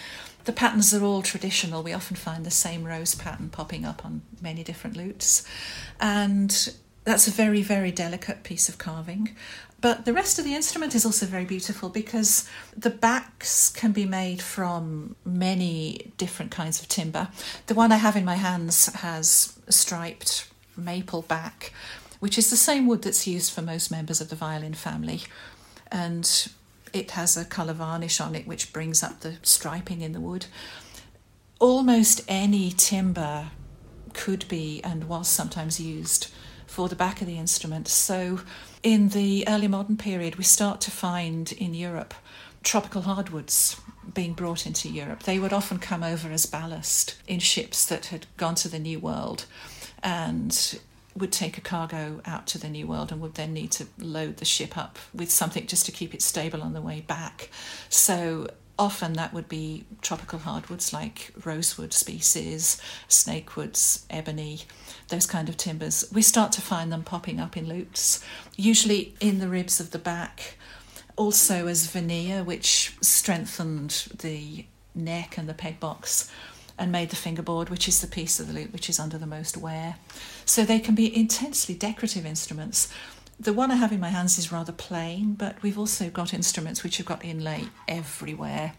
The 0.44 0.52
patterns 0.52 0.92
are 0.92 1.02
all 1.02 1.22
traditional. 1.22 1.82
We 1.82 1.94
often 1.94 2.16
find 2.16 2.44
the 2.44 2.50
same 2.50 2.84
rose 2.84 3.14
pattern 3.14 3.48
popping 3.48 3.86
up 3.86 4.04
on 4.04 4.22
many 4.40 4.62
different 4.62 4.96
lutes. 4.96 5.44
And 6.00 6.74
that's 7.04 7.26
a 7.26 7.30
very, 7.30 7.62
very 7.62 7.90
delicate 7.90 8.42
piece 8.42 8.68
of 8.68 8.76
carving. 8.76 9.34
But 9.82 10.04
the 10.04 10.12
rest 10.12 10.38
of 10.38 10.44
the 10.44 10.54
instrument 10.54 10.94
is 10.94 11.04
also 11.04 11.26
very 11.26 11.44
beautiful 11.44 11.88
because 11.88 12.48
the 12.74 12.88
backs 12.88 13.68
can 13.68 13.90
be 13.90 14.06
made 14.06 14.40
from 14.40 15.16
many 15.24 16.12
different 16.16 16.52
kinds 16.52 16.80
of 16.80 16.86
timber. 16.86 17.28
The 17.66 17.74
one 17.74 17.90
I 17.90 17.96
have 17.96 18.14
in 18.14 18.24
my 18.24 18.36
hands 18.36 18.86
has 18.94 19.58
a 19.66 19.72
striped 19.72 20.48
maple 20.76 21.22
back, 21.22 21.72
which 22.20 22.38
is 22.38 22.48
the 22.48 22.56
same 22.56 22.86
wood 22.86 23.02
that's 23.02 23.26
used 23.26 23.52
for 23.52 23.60
most 23.60 23.90
members 23.90 24.20
of 24.20 24.30
the 24.30 24.36
violin 24.36 24.74
family. 24.74 25.22
And 25.90 26.48
it 26.92 27.10
has 27.10 27.36
a 27.36 27.44
colour 27.44 27.72
varnish 27.72 28.20
on 28.20 28.36
it 28.36 28.46
which 28.46 28.72
brings 28.72 29.02
up 29.02 29.20
the 29.20 29.38
striping 29.42 30.00
in 30.00 30.12
the 30.12 30.20
wood. 30.20 30.46
Almost 31.58 32.20
any 32.28 32.70
timber 32.70 33.50
could 34.12 34.46
be 34.46 34.80
and 34.84 35.08
was 35.08 35.26
sometimes 35.26 35.80
used 35.80 36.28
for 36.68 36.88
the 36.88 36.96
back 36.96 37.20
of 37.20 37.26
the 37.26 37.36
instrument. 37.36 37.88
So 37.88 38.40
in 38.82 39.10
the 39.10 39.44
early 39.48 39.68
modern 39.68 39.96
period, 39.96 40.36
we 40.36 40.44
start 40.44 40.80
to 40.82 40.90
find 40.90 41.52
in 41.52 41.74
Europe 41.74 42.14
tropical 42.62 43.02
hardwoods 43.02 43.80
being 44.14 44.32
brought 44.32 44.66
into 44.66 44.88
Europe. 44.88 45.22
They 45.22 45.38
would 45.38 45.52
often 45.52 45.78
come 45.78 46.02
over 46.02 46.30
as 46.30 46.46
ballast 46.46 47.16
in 47.26 47.38
ships 47.40 47.84
that 47.86 48.06
had 48.06 48.26
gone 48.36 48.54
to 48.56 48.68
the 48.68 48.78
New 48.78 48.98
World 48.98 49.46
and 50.02 50.80
would 51.16 51.32
take 51.32 51.58
a 51.58 51.60
cargo 51.60 52.20
out 52.24 52.46
to 52.48 52.58
the 52.58 52.68
New 52.68 52.86
World 52.86 53.12
and 53.12 53.20
would 53.20 53.34
then 53.34 53.52
need 53.52 53.70
to 53.72 53.86
load 53.98 54.38
the 54.38 54.44
ship 54.44 54.76
up 54.78 54.98
with 55.12 55.30
something 55.30 55.66
just 55.66 55.86
to 55.86 55.92
keep 55.92 56.14
it 56.14 56.22
stable 56.22 56.62
on 56.62 56.72
the 56.72 56.80
way 56.80 57.00
back. 57.00 57.50
So 57.88 58.48
often 58.82 59.12
that 59.12 59.32
would 59.32 59.48
be 59.48 59.84
tropical 60.00 60.40
hardwoods 60.40 60.92
like 60.92 61.30
rosewood 61.44 61.92
species, 61.92 62.82
snakewoods, 63.06 64.04
ebony, 64.10 64.62
those 65.08 65.24
kind 65.24 65.48
of 65.48 65.56
timbers. 65.56 66.04
We 66.12 66.22
start 66.22 66.50
to 66.52 66.60
find 66.60 66.90
them 66.90 67.04
popping 67.04 67.38
up 67.38 67.56
in 67.56 67.68
lutes, 67.68 68.24
usually 68.56 69.14
in 69.20 69.38
the 69.38 69.48
ribs 69.48 69.78
of 69.78 69.92
the 69.92 69.98
back. 70.00 70.56
also 71.16 71.66
as 71.66 71.86
veneer, 71.86 72.42
which 72.42 72.94
strengthened 73.00 74.08
the 74.20 74.64
neck 74.94 75.38
and 75.38 75.48
the 75.48 75.54
peg 75.54 75.80
box 75.80 76.30
and 76.78 76.90
made 76.90 77.10
the 77.10 77.16
fingerboard, 77.16 77.68
which 77.68 77.86
is 77.86 78.00
the 78.00 78.06
piece 78.06 78.40
of 78.40 78.46
the 78.48 78.52
lute 78.52 78.72
which 78.72 78.88
is 78.88 78.98
under 78.98 79.18
the 79.18 79.26
most 79.26 79.56
wear. 79.56 79.96
So 80.44 80.64
they 80.64 80.78
can 80.78 80.94
be 80.94 81.14
intensely 81.14 81.74
decorative 81.74 82.24
instruments. 82.26 82.92
The 83.42 83.52
one 83.52 83.72
I 83.72 83.74
have 83.74 83.90
in 83.90 83.98
my 83.98 84.10
hands 84.10 84.38
is 84.38 84.52
rather 84.52 84.70
plain, 84.70 85.34
but 85.34 85.60
we've 85.62 85.76
also 85.76 86.10
got 86.10 86.32
instruments 86.32 86.84
which 86.84 86.98
have 86.98 87.06
got 87.06 87.24
inlay 87.24 87.64
everywhere. 87.88 88.74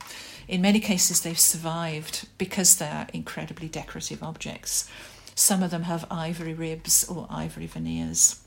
In 0.47 0.61
many 0.61 0.79
cases, 0.79 1.19
they've 1.19 1.37
survived 1.37 2.29
because 2.37 2.77
they're 2.77 3.07
incredibly 3.11 3.67
decorative 3.67 4.23
objects. 4.23 4.89
Some 5.35 5.63
of 5.63 5.71
them 5.71 5.83
have 5.83 6.05
ivory 6.09 6.53
ribs 6.53 7.03
or 7.09 7.27
ivory 7.29 7.67
veneers. 7.67 8.39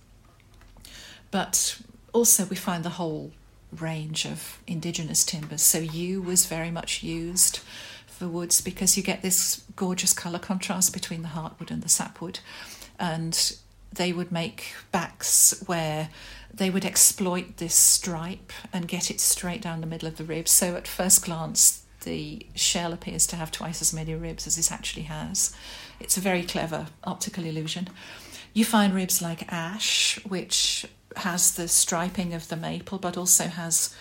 But 1.31 1.83
also, 2.15 2.47
we 2.47 2.57
find 2.57 2.83
the 2.83 2.97
whole 2.97 3.33
range 3.71 4.25
of 4.25 4.63
indigenous 4.67 5.23
timbers. 5.23 5.61
So, 5.61 5.81
yew 5.81 6.23
was 6.23 6.47
very 6.47 6.71
much 6.71 7.03
used 7.03 7.59
for 8.07 8.27
woods 8.27 8.63
because 8.63 8.97
you 8.97 9.03
get 9.03 9.21
this 9.21 9.65
gorgeous 9.77 10.15
colour 10.15 10.39
contrast 10.39 10.95
between 10.95 11.21
the 11.21 11.29
heartwood 11.29 11.71
and 11.71 11.83
the 11.83 11.91
sapwood. 11.91 12.39
And 12.99 13.59
they 13.93 14.13
would 14.13 14.33
make 14.33 14.75
backs 14.93 15.63
where 15.67 16.11
they 16.53 16.71
would 16.71 16.85
exploit 16.85 17.59
this 17.59 17.75
stripe 17.75 18.53
and 18.73 18.89
get 18.89 19.11
it 19.11 19.21
straight 19.21 19.63
down 19.63 19.81
the 19.81 19.87
middle 19.87 20.09
of 20.09 20.17
the 20.17 20.25
rib. 20.25 20.49
So, 20.49 20.77
at 20.77 20.89
first 20.89 21.25
glance, 21.25 21.83
the 22.03 22.47
shell 22.55 22.93
appears 22.93 23.27
to 23.29 23.37
have 23.37 23.51
twice 23.51 23.83
as 23.83 23.93
many 23.93 24.15
ribs 24.15 24.47
as 24.47 24.59
it 24.59 24.73
actually 24.73 25.03
has. 25.03 25.55
It's 26.01 26.17
a 26.17 26.21
very 26.21 26.43
clever 26.43 26.87
optical 27.05 27.45
illusion. 27.45 27.89
You 28.55 28.65
find 28.65 28.95
ribs 28.95 29.21
like 29.21 29.53
ash, 29.53 30.19
which 30.25 30.87
has 31.17 31.55
the 31.55 31.69
striping 31.69 32.33
of 32.33 32.49
the 32.49 32.57
maple 32.57 32.99
but 32.99 33.17
also 33.17 33.45
has 33.45 33.95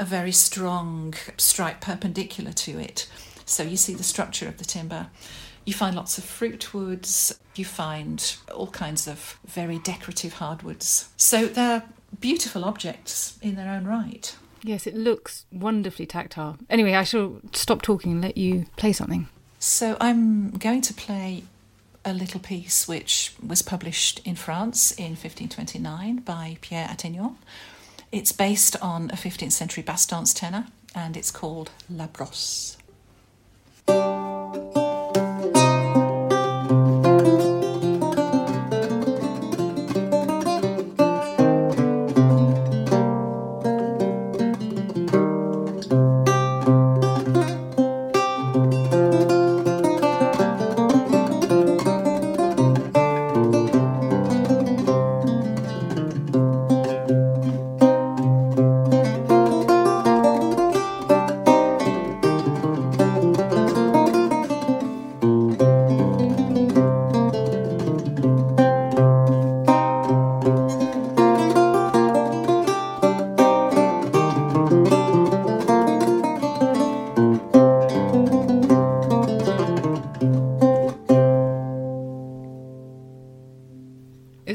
a 0.00 0.04
very 0.04 0.32
strong 0.32 1.14
stripe 1.36 1.80
perpendicular 1.80 2.52
to 2.52 2.78
it. 2.78 3.08
So 3.44 3.62
you 3.62 3.76
see 3.76 3.94
the 3.94 4.02
structure 4.02 4.48
of 4.48 4.58
the 4.58 4.64
timber. 4.64 5.08
You 5.64 5.72
find 5.72 5.96
lots 5.96 6.18
of 6.18 6.24
fruit 6.24 6.74
woods, 6.74 7.38
you 7.54 7.64
find 7.64 8.36
all 8.54 8.68
kinds 8.68 9.08
of 9.08 9.38
very 9.46 9.78
decorative 9.78 10.34
hardwoods. 10.34 11.08
So 11.16 11.46
they're 11.46 11.84
beautiful 12.20 12.64
objects 12.64 13.38
in 13.42 13.54
their 13.56 13.70
own 13.70 13.86
right. 13.86 14.34
Yes, 14.62 14.86
it 14.86 14.94
looks 14.94 15.44
wonderfully 15.52 16.06
tactile. 16.06 16.56
Anyway, 16.70 16.94
I 16.94 17.04
shall 17.04 17.40
stop 17.52 17.82
talking 17.82 18.12
and 18.12 18.22
let 18.22 18.36
you 18.36 18.66
play 18.76 18.92
something. 18.92 19.28
So 19.58 19.96
I'm 20.00 20.50
going 20.50 20.82
to 20.82 20.94
play 20.94 21.44
a 22.04 22.12
little 22.12 22.40
piece 22.40 22.86
which 22.86 23.34
was 23.46 23.62
published 23.62 24.20
in 24.24 24.36
France 24.36 24.92
in 24.92 25.12
1529 25.12 26.16
by 26.16 26.58
Pierre 26.60 26.88
Attaingnant. 26.90 27.36
It's 28.12 28.32
based 28.32 28.76
on 28.82 29.10
a 29.10 29.16
15th 29.16 29.52
century 29.52 29.82
bass 29.82 30.06
dance 30.06 30.34
tenor 30.34 30.66
and 30.94 31.16
it's 31.16 31.30
called 31.30 31.70
La 31.90 32.06
Brosse. 32.06 32.76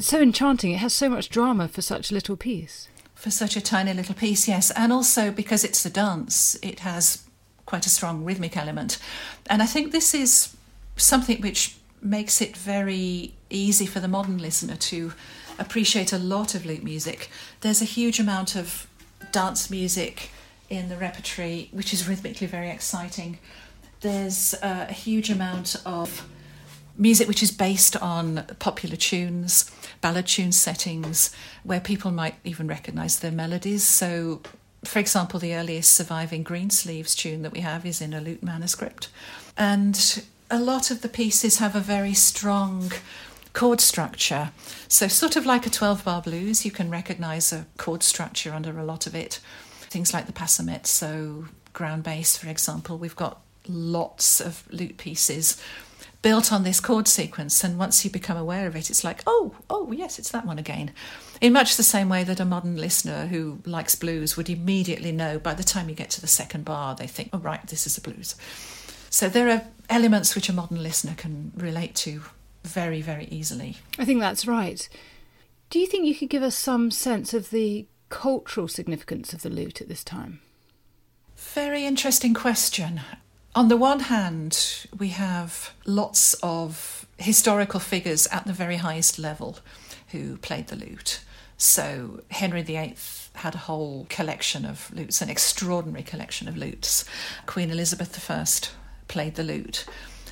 So 0.09 0.21
enchanting. 0.21 0.71
It 0.71 0.77
has 0.79 0.93
so 0.93 1.07
much 1.07 1.29
drama 1.29 1.67
for 1.67 1.81
such 1.81 2.09
a 2.09 2.13
little 2.13 2.35
piece. 2.35 2.87
For 3.15 3.29
such 3.31 3.55
a 3.55 3.61
tiny 3.61 3.93
little 3.93 4.15
piece, 4.15 4.47
yes. 4.47 4.71
And 4.71 4.91
also 4.91 5.31
because 5.31 5.63
it's 5.63 5.85
a 5.85 5.89
dance, 5.89 6.57
it 6.61 6.79
has 6.79 7.23
quite 7.65 7.85
a 7.85 7.89
strong 7.89 8.23
rhythmic 8.23 8.57
element. 8.57 8.97
And 9.49 9.61
I 9.61 9.65
think 9.65 9.91
this 9.91 10.13
is 10.13 10.55
something 10.97 11.41
which 11.41 11.77
makes 12.01 12.41
it 12.41 12.57
very 12.57 13.33
easy 13.49 13.85
for 13.85 13.99
the 13.99 14.07
modern 14.07 14.37
listener 14.37 14.75
to 14.75 15.13
appreciate 15.59 16.11
a 16.11 16.17
lot 16.17 16.55
of 16.55 16.65
lute 16.65 16.83
music. 16.83 17.29
There's 17.61 17.81
a 17.81 17.85
huge 17.85 18.19
amount 18.19 18.55
of 18.55 18.87
dance 19.31 19.69
music 19.69 20.31
in 20.69 20.89
the 20.89 20.95
repertory, 20.95 21.69
which 21.71 21.93
is 21.93 22.07
rhythmically 22.07 22.47
very 22.47 22.69
exciting. 22.69 23.37
There's 24.01 24.55
uh, 24.55 24.87
a 24.89 24.93
huge 24.93 25.29
amount 25.29 25.75
of 25.85 26.25
music 26.99 27.29
which 27.29 27.41
is 27.41 27.49
based 27.49 27.95
on 27.97 28.45
popular 28.59 28.97
tunes, 28.97 29.71
ballad 30.01 30.27
tune 30.27 30.51
settings, 30.51 31.33
where 31.63 31.79
people 31.79 32.11
might 32.11 32.35
even 32.43 32.67
recognise 32.67 33.19
their 33.19 33.31
melodies. 33.31 33.83
So, 33.83 34.41
for 34.83 34.99
example, 34.99 35.39
the 35.39 35.55
earliest 35.55 35.93
surviving 35.93 36.43
Greensleeves 36.43 37.15
tune 37.15 37.41
that 37.41 37.53
we 37.53 37.61
have 37.61 37.85
is 37.85 38.01
in 38.01 38.13
a 38.13 38.21
lute 38.21 38.43
manuscript. 38.43 39.07
And 39.57 40.23
a 40.51 40.59
lot 40.59 40.91
of 40.91 41.01
the 41.01 41.09
pieces 41.09 41.57
have 41.57 41.75
a 41.75 41.79
very 41.79 42.13
strong 42.13 42.91
chord 43.53 43.79
structure. 43.79 44.51
So, 44.89 45.07
sort 45.07 45.37
of 45.37 45.45
like 45.45 45.65
a 45.65 45.69
12 45.69 46.03
bar 46.03 46.21
blues, 46.21 46.65
you 46.65 46.71
can 46.71 46.91
recognise 46.91 47.53
a 47.53 47.65
chord 47.77 48.03
structure 48.03 48.51
under 48.51 48.77
a 48.77 48.83
lot 48.83 49.07
of 49.07 49.15
it. 49.15 49.39
Things 49.89 50.13
like 50.13 50.27
the 50.27 50.33
passamezzo, 50.33 51.47
ground 51.71 52.03
bass, 52.03 52.35
for 52.37 52.49
example, 52.49 52.97
we've 52.97 53.15
got 53.15 53.41
lots 53.67 54.41
of 54.41 54.63
lute 54.71 54.97
pieces 54.97 55.61
built 56.21 56.51
on 56.51 56.63
this 56.63 56.79
chord 56.79 57.07
sequence. 57.07 57.63
And 57.63 57.77
once 57.77 58.03
you 58.03 58.11
become 58.11 58.37
aware 58.37 58.67
of 58.67 58.75
it, 58.75 58.89
it's 58.89 59.03
like, 59.03 59.21
oh, 59.25 59.55
oh, 59.69 59.91
yes, 59.91 60.19
it's 60.19 60.31
that 60.31 60.45
one 60.45 60.59
again. 60.59 60.91
In 61.41 61.53
much 61.53 61.77
the 61.77 61.83
same 61.83 62.09
way 62.09 62.23
that 62.23 62.39
a 62.39 62.45
modern 62.45 62.75
listener 62.75 63.27
who 63.27 63.59
likes 63.65 63.95
blues 63.95 64.35
would 64.35 64.49
immediately 64.49 65.11
know 65.11 65.39
by 65.39 65.53
the 65.53 65.63
time 65.63 65.89
you 65.89 65.95
get 65.95 66.09
to 66.11 66.21
the 66.21 66.27
second 66.27 66.65
bar, 66.65 66.95
they 66.95 67.07
think, 67.07 67.29
oh, 67.31 67.39
right, 67.39 67.65
this 67.67 67.87
is 67.87 67.97
a 67.97 68.01
blues. 68.01 68.35
So 69.09 69.29
there 69.29 69.49
are 69.49 69.63
elements 69.89 70.35
which 70.35 70.49
a 70.49 70.53
modern 70.53 70.83
listener 70.83 71.15
can 71.15 71.51
relate 71.55 71.95
to 71.95 72.21
very, 72.63 73.01
very 73.01 73.25
easily. 73.25 73.77
I 73.97 74.05
think 74.05 74.19
that's 74.19 74.45
right. 74.45 74.87
Do 75.69 75.79
you 75.79 75.87
think 75.87 76.05
you 76.05 76.15
could 76.15 76.29
give 76.29 76.43
us 76.43 76.55
some 76.55 76.91
sense 76.91 77.33
of 77.33 77.49
the 77.49 77.87
cultural 78.09 78.67
significance 78.67 79.33
of 79.33 79.41
the 79.41 79.49
lute 79.49 79.81
at 79.81 79.87
this 79.87 80.03
time? 80.03 80.41
Very 81.37 81.85
interesting 81.85 82.33
question. 82.33 83.01
On 83.55 83.67
the 83.67 83.77
one 83.77 84.01
hand, 84.01 84.85
we 84.97 85.09
have 85.09 85.73
lots 85.85 86.35
of 86.35 87.07
historical 87.17 87.79
figures 87.79 88.27
at 88.27 88.45
the 88.45 88.53
very 88.53 88.77
highest 88.77 89.17
level 89.17 89.57
who 90.09 90.37
played 90.37 90.67
the 90.67 90.75
lute. 90.75 91.21
So 91.57 92.21
Henry 92.29 92.61
VIII 92.61 92.95
had 93.33 93.55
a 93.55 93.59
whole 93.59 94.05
collection 94.09 94.65
of 94.65 94.91
lutes, 94.93 95.21
an 95.21 95.29
extraordinary 95.29 96.03
collection 96.03 96.47
of 96.47 96.57
lutes. 96.57 97.05
Queen 97.47 97.71
Elizabeth 97.71 98.29
I 98.29 98.45
played 99.07 99.35
the 99.35 99.43
lute. 99.43 99.85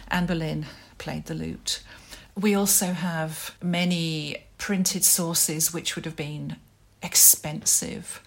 Anne 0.10 0.28
Boleyn 0.28 0.68
played 0.98 1.26
the 1.26 1.34
lute. 1.34 1.82
We 2.36 2.54
also 2.54 2.94
have 2.94 3.56
many 3.62 4.46
printed 4.58 5.04
sources 5.04 5.74
which 5.74 5.96
would 5.96 6.06
have 6.06 6.16
been 6.16 6.58
expensive 7.02 8.22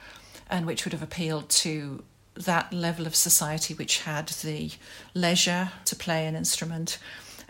and 0.51 0.67
which 0.67 0.85
would 0.85 0.93
have 0.93 1.03
appealed 1.03 1.49
to 1.49 2.03
that 2.41 2.73
level 2.73 3.07
of 3.07 3.15
society 3.15 3.75
which 3.75 4.03
had 4.03 4.29
the 4.29 4.71
leisure 5.15 5.71
to 5.85 5.97
play 5.97 6.27
an 6.27 6.37
instrument 6.37 6.99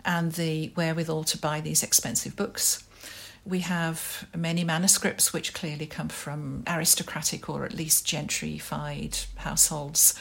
and 0.03 0.33
the 0.33 0.71
wherewithal 0.75 1.23
to 1.23 1.37
buy 1.37 1.61
these 1.61 1.83
expensive 1.83 2.35
books. 2.35 2.83
We 3.45 3.59
have 3.59 4.27
many 4.35 4.63
manuscripts 4.63 5.33
which 5.33 5.53
clearly 5.53 5.87
come 5.87 6.09
from 6.09 6.63
aristocratic 6.67 7.49
or 7.49 7.65
at 7.65 7.73
least 7.73 8.05
gentrified 8.05 9.25
households, 9.37 10.13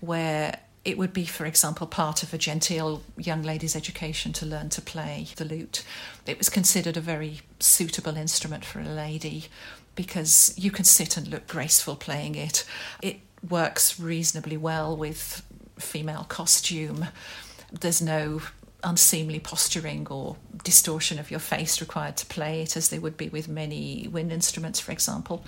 where 0.00 0.58
it 0.84 0.98
would 0.98 1.12
be, 1.12 1.26
for 1.26 1.44
example, 1.44 1.86
part 1.86 2.22
of 2.22 2.34
a 2.34 2.38
genteel 2.38 3.02
young 3.16 3.42
lady's 3.42 3.76
education 3.76 4.32
to 4.32 4.46
learn 4.46 4.68
to 4.70 4.80
play 4.80 5.28
the 5.36 5.44
lute. 5.44 5.84
It 6.26 6.38
was 6.38 6.48
considered 6.48 6.96
a 6.96 7.00
very 7.00 7.40
suitable 7.60 8.16
instrument 8.16 8.64
for 8.64 8.80
a 8.80 8.84
lady 8.84 9.44
because 9.94 10.54
you 10.56 10.70
can 10.70 10.84
sit 10.84 11.16
and 11.16 11.28
look 11.28 11.46
graceful 11.46 11.94
playing 11.94 12.34
it. 12.34 12.64
It 13.02 13.20
works 13.48 13.98
reasonably 13.98 14.56
well 14.56 14.96
with 14.96 15.42
female 15.78 16.24
costume. 16.28 17.06
There's 17.72 18.02
no 18.02 18.42
unseemly 18.84 19.38
posturing 19.38 20.06
or 20.08 20.36
distortion 20.64 21.18
of 21.18 21.30
your 21.30 21.40
face 21.40 21.80
required 21.80 22.16
to 22.16 22.26
play 22.26 22.62
it, 22.62 22.76
as 22.76 22.88
there 22.88 23.00
would 23.00 23.16
be 23.16 23.28
with 23.28 23.48
many 23.48 24.08
wind 24.10 24.32
instruments, 24.32 24.80
for 24.80 24.92
example. 24.92 25.44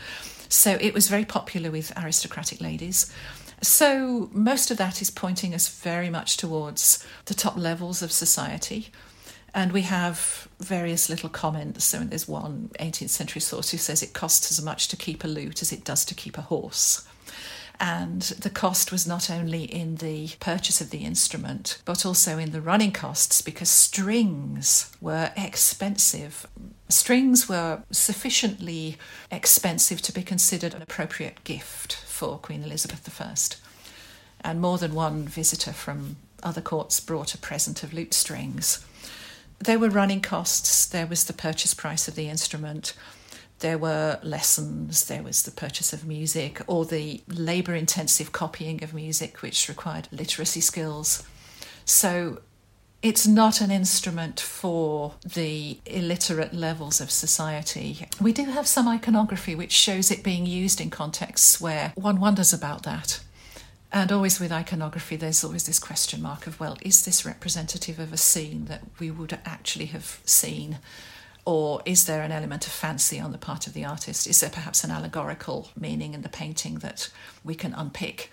So 0.49 0.78
it 0.80 0.95
was 0.95 1.09
very 1.09 1.24
popular 1.24 1.70
with 1.70 1.92
aristocratic 1.97 2.61
ladies. 2.61 3.12
So 3.61 4.28
most 4.32 4.70
of 4.70 4.76
that 4.76 5.01
is 5.01 5.11
pointing 5.11 5.55
us 5.55 5.68
very 5.68 6.11
much 6.11 6.36
towards 6.36 7.05
the 7.24 7.34
top 7.34 7.57
levels 7.57 8.03
of 8.03 8.12
society. 8.12 8.90
And 9.55 9.72
we 9.72 9.82
have 9.82 10.49
various 10.59 11.09
little 11.09 11.28
comments. 11.28 11.84
So 11.84 12.01
there's 12.01 12.26
one 12.28 12.70
18th 12.80 13.11
century 13.11 13.40
source 13.40 13.70
who 13.70 13.78
says 13.78 14.03
it 14.03 14.12
costs 14.12 14.51
as 14.51 14.64
much 14.64 14.88
to 14.88 14.97
keep 14.97 15.24
a 15.24 15.28
lute 15.28 15.62
as 15.62 15.72
it 15.72 15.84
does 15.84 16.05
to 16.07 16.14
keep 16.14 16.36
a 16.36 16.42
horse. 16.42 17.07
And 17.81 18.22
the 18.22 18.51
cost 18.51 18.93
was 18.93 19.07
not 19.07 19.29
only 19.29 19.64
in 19.64 19.97
the 19.97 20.31
purchase 20.39 20.81
of 20.81 20.91
the 20.91 21.05
instrument, 21.05 21.83
but 21.85 22.07
also 22.07 22.39
in 22.39 22.53
the 22.53 22.61
running 22.61 22.93
costs 22.93 23.43
because 23.43 23.68
strings 23.68 24.93
were 25.01 25.33
expensive. 25.37 26.47
Strings 26.89 27.49
were 27.49 27.83
sufficiently 27.91 28.97
expensive 29.31 30.01
to 30.03 30.12
be 30.12 30.22
considered 30.22 30.75
an 30.75 30.83
appropriate 30.83 31.43
gift 31.43 31.95
for 31.95 32.39
Queen 32.39 32.62
Elizabeth 32.62 33.20
I. 33.20 33.35
And 34.49 34.61
more 34.61 34.79
than 34.79 34.95
one 34.95 35.27
visitor 35.27 35.72
from 35.72 36.16
other 36.43 36.61
courts 36.61 37.01
brought 37.01 37.35
a 37.35 37.39
present 37.39 37.83
of 37.83 37.93
lute 37.93 38.14
strings. 38.14 38.85
There 39.59 39.79
were 39.79 39.89
running 39.89 40.20
costs, 40.20 40.85
there 40.85 41.07
was 41.07 41.25
the 41.25 41.33
purchase 41.33 41.75
price 41.75 42.07
of 42.07 42.14
the 42.14 42.29
instrument, 42.29 42.93
there 43.61 43.79
were 43.79 44.19
lessons, 44.23 45.07
there 45.07 45.23
was 45.23 45.43
the 45.43 45.51
purchase 45.51 45.93
of 45.93 46.07
music, 46.07 46.61
or 46.67 46.85
the 46.85 47.23
labour 47.29 47.75
intensive 47.75 48.33
copying 48.33 48.83
of 48.83 48.93
music, 48.95 49.43
which 49.43 49.69
required 49.69 50.09
literacy 50.11 50.61
skills. 50.61 51.23
So 51.85 52.41
it's 53.03 53.27
not 53.27 53.61
an 53.61 53.71
instrument 53.71 54.41
for 54.41 55.15
the 55.25 55.79
illiterate 55.85 56.55
levels 56.55 57.01
of 57.01 57.11
society. 57.11 58.09
We 58.21 58.33
do 58.33 58.45
have 58.47 58.67
some 58.67 58.89
iconography 58.89 59.55
which 59.55 59.73
shows 59.73 60.11
it 60.11 60.25
being 60.25 60.47
used 60.47 60.81
in 60.81 60.89
contexts 60.89 61.61
where 61.61 61.93
one 61.97 62.19
wonders 62.19 62.55
about 62.55 62.83
that. 62.85 63.21
And 63.93 64.11
always 64.11 64.41
with 64.41 64.51
iconography, 64.51 65.17
there's 65.17 65.45
always 65.45 65.67
this 65.67 65.79
question 65.79 66.23
mark 66.23 66.47
of, 66.47 66.59
well, 66.59 66.79
is 66.83 67.05
this 67.05 67.25
representative 67.25 67.99
of 67.99 68.13
a 68.13 68.17
scene 68.17 68.65
that 68.65 68.83
we 68.99 69.11
would 69.11 69.39
actually 69.45 69.87
have 69.87 70.21
seen? 70.25 70.79
Or 71.47 71.82
is 71.84 72.07
there 72.07 72.22
an 72.22 72.32
element 72.32 72.66
of 72.66 72.72
fancy 72.72 73.20
on 73.20 73.32
the 73.32 73.38
part 73.38 73.66
of 73.66 73.74
the 73.74 73.84
artist? 73.84 74.26
Is 74.26 74.40
there 74.40 74.51
perhaps 74.51 74.82
an 74.82 74.90
allegorical 74.90 75.68
meaning 75.78 76.14
in 76.14 76.22
the 76.22 76.28
painting 76.28 76.76
that 76.76 77.11
we 77.45 77.55
can 77.55 77.74
unpick? 77.74 78.30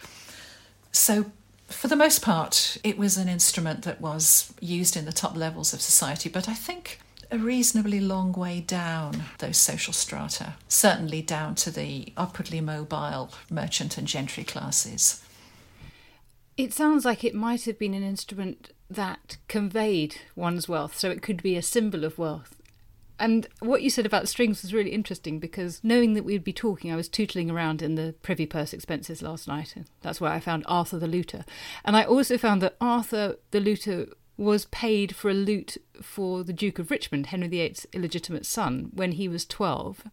So, 0.92 1.32
for 1.68 1.88
the 1.88 1.96
most 1.96 2.22
part, 2.22 2.78
it 2.84 2.98
was 2.98 3.18
an 3.18 3.28
instrument 3.28 3.84
that 3.84 4.02
was 4.02 4.54
used 4.60 4.96
in 4.96 5.06
the 5.06 5.12
top 5.12 5.36
levels 5.36 5.74
of 5.74 5.82
society, 5.82 6.30
but 6.30 6.48
I 6.48 6.54
think 6.54 7.00
a 7.32 7.38
reasonably 7.38 8.02
long 8.02 8.34
way 8.34 8.60
down 8.60 9.24
those 9.38 9.58
social 9.58 9.94
strata, 9.94 10.56
certainly 10.68 11.22
down 11.22 11.56
to 11.56 11.72
the 11.72 12.12
upwardly 12.18 12.60
mobile 12.60 13.32
merchant 13.50 13.98
and 13.98 14.06
gentry 14.08 14.44
classes. 14.44 15.24
It 16.58 16.74
sounds 16.74 17.06
like 17.06 17.24
it 17.24 17.34
might 17.34 17.64
have 17.64 17.80
been 17.80 17.94
an 17.94 18.04
instrument 18.04 18.72
that 18.90 19.38
conveyed 19.48 20.18
one's 20.36 20.68
wealth, 20.68 20.98
so 20.98 21.10
it 21.10 21.22
could 21.22 21.42
be 21.42 21.56
a 21.56 21.62
symbol 21.62 22.04
of 22.04 22.18
wealth. 22.18 22.61
And 23.22 23.48
what 23.60 23.84
you 23.84 23.92
said 23.92 24.08
about 24.08 24.28
strings 24.28 24.64
was 24.64 24.74
really 24.74 24.90
interesting 24.90 25.38
because 25.38 25.80
knowing 25.84 26.16
that 26.16 26.26
we'd 26.26 26.44
be 26.44 26.52
talking, 26.52 26.92
I 26.92 26.96
was 26.96 27.08
tootling 27.08 27.52
around 27.52 27.84
in 27.84 27.94
the 27.94 28.16
Privy 28.24 28.48
Purse 28.48 28.74
expenses 28.74 29.22
last 29.22 29.48
night. 29.48 29.76
And 29.76 29.86
that's 30.02 30.20
where 30.20 30.32
I 30.32 30.40
found 30.40 30.64
Arthur 30.66 30.98
the 30.98 31.06
Looter. 31.06 31.46
And 31.86 31.96
I 31.96 32.04
also 32.04 32.36
found 32.36 32.64
that 32.64 32.76
Arthur 32.82 33.36
the 33.52 33.60
Looter 33.60 34.08
was 34.38 34.66
paid 34.66 35.16
for 35.16 35.30
a 35.30 35.36
lute 35.36 35.78
for 36.02 36.44
the 36.44 36.52
Duke 36.52 36.80
of 36.80 36.90
Richmond, 36.90 37.28
Henry 37.28 37.48
VIII's 37.48 37.86
illegitimate 37.94 38.48
son, 38.48 38.90
when 38.92 39.12
he 39.12 39.28
was 39.28 39.46
12. 39.46 40.04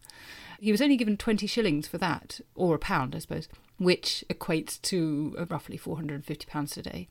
He 0.59 0.71
was 0.71 0.81
only 0.81 0.95
given 0.95 1.17
20 1.17 1.47
shillings 1.47 1.87
for 1.87 1.97
that, 1.97 2.41
or 2.53 2.75
a 2.75 2.79
pound, 2.79 3.15
I 3.15 3.19
suppose 3.19 3.47
which 3.79 4.23
equates 4.29 4.79
to 4.83 5.35
uh, 5.39 5.45
roughly 5.45 5.77
£450 5.77 6.71
today. 6.71 7.07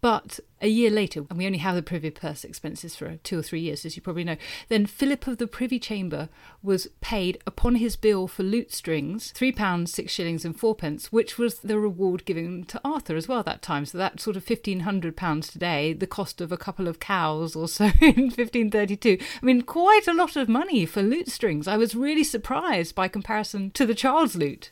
But 0.00 0.38
a 0.60 0.68
year 0.68 0.90
later, 0.90 1.24
and 1.28 1.38
we 1.38 1.46
only 1.46 1.58
have 1.58 1.74
the 1.74 1.82
Privy 1.82 2.10
Purse 2.10 2.44
expenses 2.44 2.94
for 2.94 3.16
two 3.16 3.40
or 3.40 3.42
three 3.42 3.60
years, 3.60 3.84
as 3.84 3.96
you 3.96 4.02
probably 4.02 4.22
know, 4.22 4.36
then 4.68 4.86
Philip 4.86 5.26
of 5.26 5.38
the 5.38 5.48
Privy 5.48 5.80
Chamber 5.80 6.28
was 6.62 6.86
paid 7.00 7.42
upon 7.44 7.74
his 7.76 7.96
bill 7.96 8.28
for 8.28 8.44
lute 8.44 8.72
strings 8.72 9.32
£3, 9.36 9.88
6 9.88 10.12
shillings, 10.12 10.44
and 10.44 10.58
fourpence, 10.58 11.10
which 11.10 11.38
was 11.38 11.58
the 11.58 11.78
reward 11.78 12.24
given 12.24 12.64
to 12.64 12.80
Arthur 12.84 13.16
as 13.16 13.26
well 13.26 13.40
at 13.40 13.46
that 13.46 13.62
time. 13.62 13.84
So 13.84 13.98
that's 13.98 14.22
sort 14.22 14.36
of 14.36 14.44
£1,500 14.44 15.50
today, 15.50 15.92
the 15.92 16.06
cost 16.06 16.40
of 16.40 16.52
a 16.52 16.56
couple 16.56 16.86
of 16.86 17.00
cows 17.00 17.56
or 17.56 17.66
so 17.66 17.84
in 18.00 18.30
1532. 18.30 19.18
I 19.42 19.44
mean, 19.44 19.62
quite 19.62 20.06
a 20.06 20.14
lot 20.14 20.36
of 20.36 20.48
money 20.48 20.86
for 20.86 21.02
lute 21.02 21.30
strings. 21.30 21.66
I 21.66 21.76
was 21.76 21.96
really 21.96 22.24
surprised 22.24 22.94
by 22.94 23.08
comparison 23.08 23.72
to 23.72 23.84
the 23.84 23.94
Charles 23.94 24.36
lute. 24.36 24.70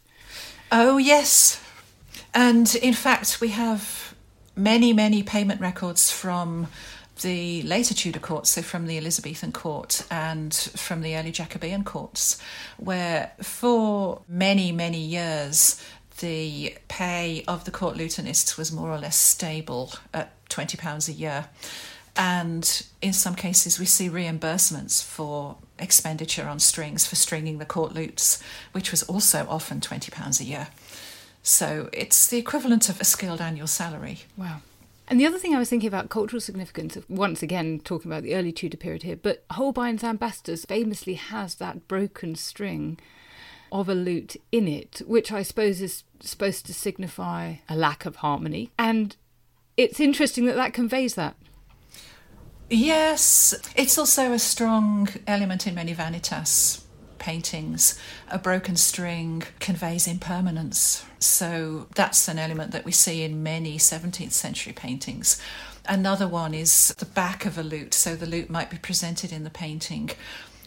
Oh, 0.77 0.97
yes. 0.97 1.62
And 2.35 2.75
in 2.75 2.95
fact, 2.95 3.41
we 3.41 3.51
have 3.51 4.12
many, 4.57 4.93
many 4.93 5.22
payment 5.22 5.61
records 5.61 6.11
from 6.11 6.66
the 7.22 7.62
later 7.62 7.95
Tudor 7.95 8.18
courts, 8.18 8.51
so 8.51 8.61
from 8.61 8.89
the 8.89 8.99
Elizabethan 8.99 9.53
court 9.53 10.05
and 10.11 10.53
from 10.53 11.03
the 11.03 11.16
early 11.16 11.31
Jacobean 11.31 11.85
courts, 11.85 12.43
where 12.77 13.31
for 13.41 14.22
many, 14.27 14.72
many 14.72 14.99
years 14.99 15.81
the 16.18 16.77
pay 16.89 17.45
of 17.47 17.66
the 17.66 17.70
court 17.70 17.97
lutenists 17.97 18.59
was 18.59 18.72
more 18.72 18.91
or 18.91 18.99
less 18.99 19.16
stable 19.16 19.93
at 20.12 20.33
£20 20.49 21.09
a 21.09 21.12
year. 21.12 21.47
And 22.17 22.87
in 23.03 23.12
some 23.12 23.35
cases, 23.35 23.79
we 23.79 23.87
see 23.87 24.09
reimbursements 24.09 25.03
for 25.05 25.57
expenditure 25.79 26.47
on 26.47 26.61
strings 26.61 27.07
for 27.07 27.17
stringing 27.17 27.59
the 27.59 27.65
court 27.65 27.93
lutes, 27.93 28.43
which 28.73 28.91
was 28.91 29.03
also 29.05 29.47
often 29.49 29.81
£20 29.81 30.41
a 30.41 30.45
year. 30.45 30.69
So 31.43 31.91
it's 31.93 32.29
the 32.29 32.39
equivalent 32.39 32.89
of 32.89 33.01
a 33.01 33.05
skilled 33.05 33.41
annual 33.41 33.67
salary. 33.67 34.21
Wow. 34.37 34.62
And 35.09 35.21
the 35.21 35.27
other 35.27 35.39
thing 35.39 35.55
I 35.55 35.59
was 35.59 35.69
thinking 35.69 35.89
about 35.89 36.09
cultural 36.09 36.41
significance, 36.41 36.97
once 37.09 37.43
again 37.43 37.81
talking 37.85 38.11
about 38.11 38.23
the 38.23 38.35
early 38.35 38.53
Tudor 38.53 38.79
period 38.79 39.03
here, 39.03 39.17
but 39.17 39.45
Holbein's 39.51 40.03
Ambassadors 40.03 40.65
famously 40.65 41.15
has 41.15 41.57
that 41.57 41.87
broken 41.89 42.35
string 42.37 42.99
of 43.71 43.89
a 43.89 43.95
lute 43.95 44.37
in 44.51 44.67
it, 44.67 45.03
which 45.05 45.31
I 45.31 45.43
suppose 45.43 45.83
is 45.83 46.05
supposed 46.21 46.65
to 46.67 46.75
signify 46.75 47.57
a 47.69 47.77
lack 47.77 48.07
of 48.07 48.17
harmony. 48.17 48.71
And 48.79 49.15
it's 49.77 50.01
interesting 50.01 50.47
that 50.47 50.57
that 50.57 50.73
conveys 50.73 51.17
that. 51.17 51.35
Yes, 52.71 53.55
it's 53.77 53.99
also 53.99 54.33
a 54.33 54.39
strong 54.39 55.09
element 55.27 55.67
in 55.67 55.75
many 55.75 55.95
vanitas 55.95 56.85
paintings. 57.19 57.99
A 58.29 58.39
broken 58.39 58.77
string 58.77 59.43
conveys 59.59 60.07
impermanence. 60.07 61.07
So 61.19 61.87
that's 61.95 62.29
an 62.29 62.39
element 62.39 62.73
that 62.73 62.85
we 62.85 62.93
see 62.93 63.23
in 63.23 63.43
many 63.43 63.79
17th 63.79 64.33
century 64.33 64.75
paintings. 64.75 65.41
Another 65.87 66.29
one 66.29 66.53
is 66.53 66.95
the 66.99 67.07
back 67.07 67.47
of 67.47 67.57
a 67.57 67.62
lute. 67.62 67.95
So 67.95 68.15
the 68.15 68.27
lute 68.27 68.51
might 68.51 68.69
be 68.69 68.77
presented 68.77 69.33
in 69.33 69.45
the 69.45 69.51
painting 69.51 70.11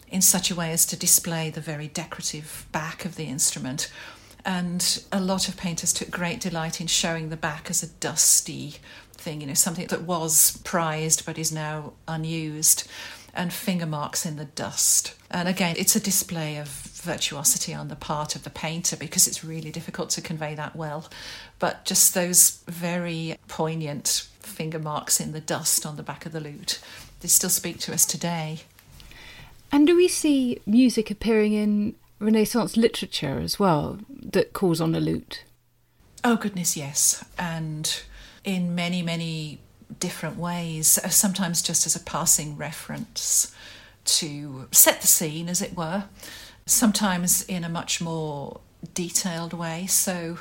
in 0.08 0.20
such 0.20 0.50
a 0.50 0.54
way 0.56 0.72
as 0.72 0.84
to 0.86 0.96
display 0.96 1.50
the 1.50 1.60
very 1.60 1.86
decorative 1.86 2.66
back 2.72 3.04
of 3.04 3.14
the 3.14 3.26
instrument. 3.26 3.92
And 4.44 5.04
a 5.12 5.20
lot 5.20 5.48
of 5.48 5.56
painters 5.56 5.92
took 5.92 6.10
great 6.10 6.40
delight 6.40 6.80
in 6.80 6.86
showing 6.86 7.28
the 7.28 7.36
back 7.36 7.70
as 7.70 7.82
a 7.82 7.88
dusty, 7.88 8.76
thing, 9.18 9.40
you 9.40 9.46
know, 9.46 9.54
something 9.54 9.86
that 9.88 10.02
was 10.02 10.58
prized 10.64 11.26
but 11.26 11.38
is 11.38 11.52
now 11.52 11.92
unused, 12.06 12.88
and 13.34 13.52
finger 13.52 13.86
marks 13.86 14.24
in 14.24 14.36
the 14.36 14.46
dust. 14.46 15.14
And 15.30 15.48
again, 15.48 15.76
it's 15.78 15.94
a 15.94 16.00
display 16.00 16.56
of 16.56 16.68
virtuosity 16.68 17.74
on 17.74 17.88
the 17.88 17.96
part 17.96 18.34
of 18.34 18.44
the 18.44 18.50
painter 18.50 18.96
because 18.96 19.26
it's 19.28 19.44
really 19.44 19.70
difficult 19.70 20.10
to 20.10 20.20
convey 20.20 20.54
that 20.54 20.74
well. 20.74 21.08
But 21.58 21.84
just 21.84 22.14
those 22.14 22.62
very 22.66 23.36
poignant 23.46 24.28
finger 24.40 24.78
marks 24.78 25.20
in 25.20 25.32
the 25.32 25.40
dust 25.40 25.84
on 25.84 25.96
the 25.96 26.02
back 26.02 26.26
of 26.26 26.32
the 26.32 26.40
lute, 26.40 26.80
they 27.20 27.28
still 27.28 27.50
speak 27.50 27.78
to 27.80 27.92
us 27.92 28.06
today. 28.06 28.60
And 29.70 29.86
do 29.86 29.94
we 29.94 30.08
see 30.08 30.60
music 30.66 31.10
appearing 31.10 31.52
in 31.52 31.94
Renaissance 32.18 32.76
literature 32.76 33.38
as 33.38 33.58
well 33.58 33.98
that 34.08 34.52
calls 34.52 34.80
on 34.80 34.94
a 34.94 35.00
lute? 35.00 35.44
Oh, 36.24 36.36
goodness, 36.36 36.76
yes. 36.76 37.24
And 37.38 38.02
in 38.44 38.74
many, 38.74 39.02
many 39.02 39.60
different 40.00 40.36
ways, 40.36 40.98
uh, 40.98 41.08
sometimes 41.08 41.62
just 41.62 41.86
as 41.86 41.96
a 41.96 42.00
passing 42.00 42.56
reference 42.56 43.54
to 44.04 44.68
set 44.72 45.00
the 45.00 45.06
scene, 45.06 45.48
as 45.48 45.60
it 45.60 45.76
were, 45.76 46.04
sometimes 46.66 47.42
in 47.42 47.64
a 47.64 47.68
much 47.68 48.00
more 48.00 48.60
detailed 48.94 49.52
way. 49.52 49.86
So 49.86 50.38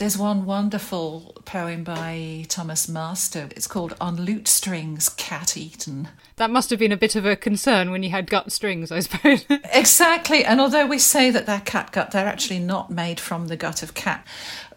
there's 0.00 0.16
one 0.16 0.46
wonderful 0.46 1.34
poem 1.44 1.84
by 1.84 2.46
Thomas 2.48 2.88
Master. 2.88 3.48
It's 3.50 3.66
called 3.66 3.94
On 4.00 4.16
Lute 4.16 4.48
Strings 4.48 5.10
Cat 5.10 5.58
Eaten. 5.58 6.08
That 6.36 6.50
must 6.50 6.70
have 6.70 6.78
been 6.78 6.90
a 6.90 6.96
bit 6.96 7.16
of 7.16 7.26
a 7.26 7.36
concern 7.36 7.90
when 7.90 8.02
you 8.02 8.08
had 8.08 8.30
gut 8.30 8.50
strings, 8.50 8.90
I 8.90 9.00
suppose. 9.00 9.44
exactly. 9.50 10.42
And 10.42 10.58
although 10.58 10.86
we 10.86 10.98
say 10.98 11.30
that 11.30 11.44
they're 11.44 11.60
cat 11.60 11.92
gut, 11.92 12.12
they're 12.12 12.26
actually 12.26 12.60
not 12.60 12.90
made 12.90 13.20
from 13.20 13.48
the 13.48 13.56
gut 13.56 13.82
of 13.82 13.92
cat. 13.92 14.26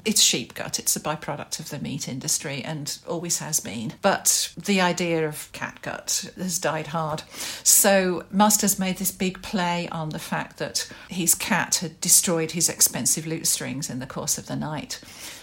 It's 0.06 0.22
sheep 0.22 0.54
gut, 0.54 0.80
it's 0.80 0.96
a 0.96 1.00
byproduct 1.00 1.60
of 1.60 1.70
the 1.70 1.80
meat 1.80 2.10
industry 2.10 2.62
and 2.64 2.98
always 3.08 3.40
has 3.40 3.60
been. 3.60 3.94
But 4.02 4.54
the 4.58 4.82
idea 4.82 5.26
of 5.28 5.50
cat 5.54 5.80
gut 5.82 6.30
has 6.36 6.60
died 6.60 6.88
hard. 6.88 7.24
So 7.64 8.26
Masters 8.30 8.78
made 8.78 8.98
this 8.98 9.12
big 9.12 9.42
play 9.42 9.88
on 9.90 10.10
the 10.10 10.20
fact 10.20 10.58
that 10.58 10.92
his 11.10 11.36
cat 11.36 11.76
had 11.76 12.02
destroyed 12.02 12.52
his 12.52 12.68
expensive 12.68 13.26
lute 13.26 13.48
strings 13.48 13.90
in 13.90 14.00
the 14.00 14.06
course 14.06 14.38
of 14.38 14.48
the 14.48 14.56
night. 14.58 15.00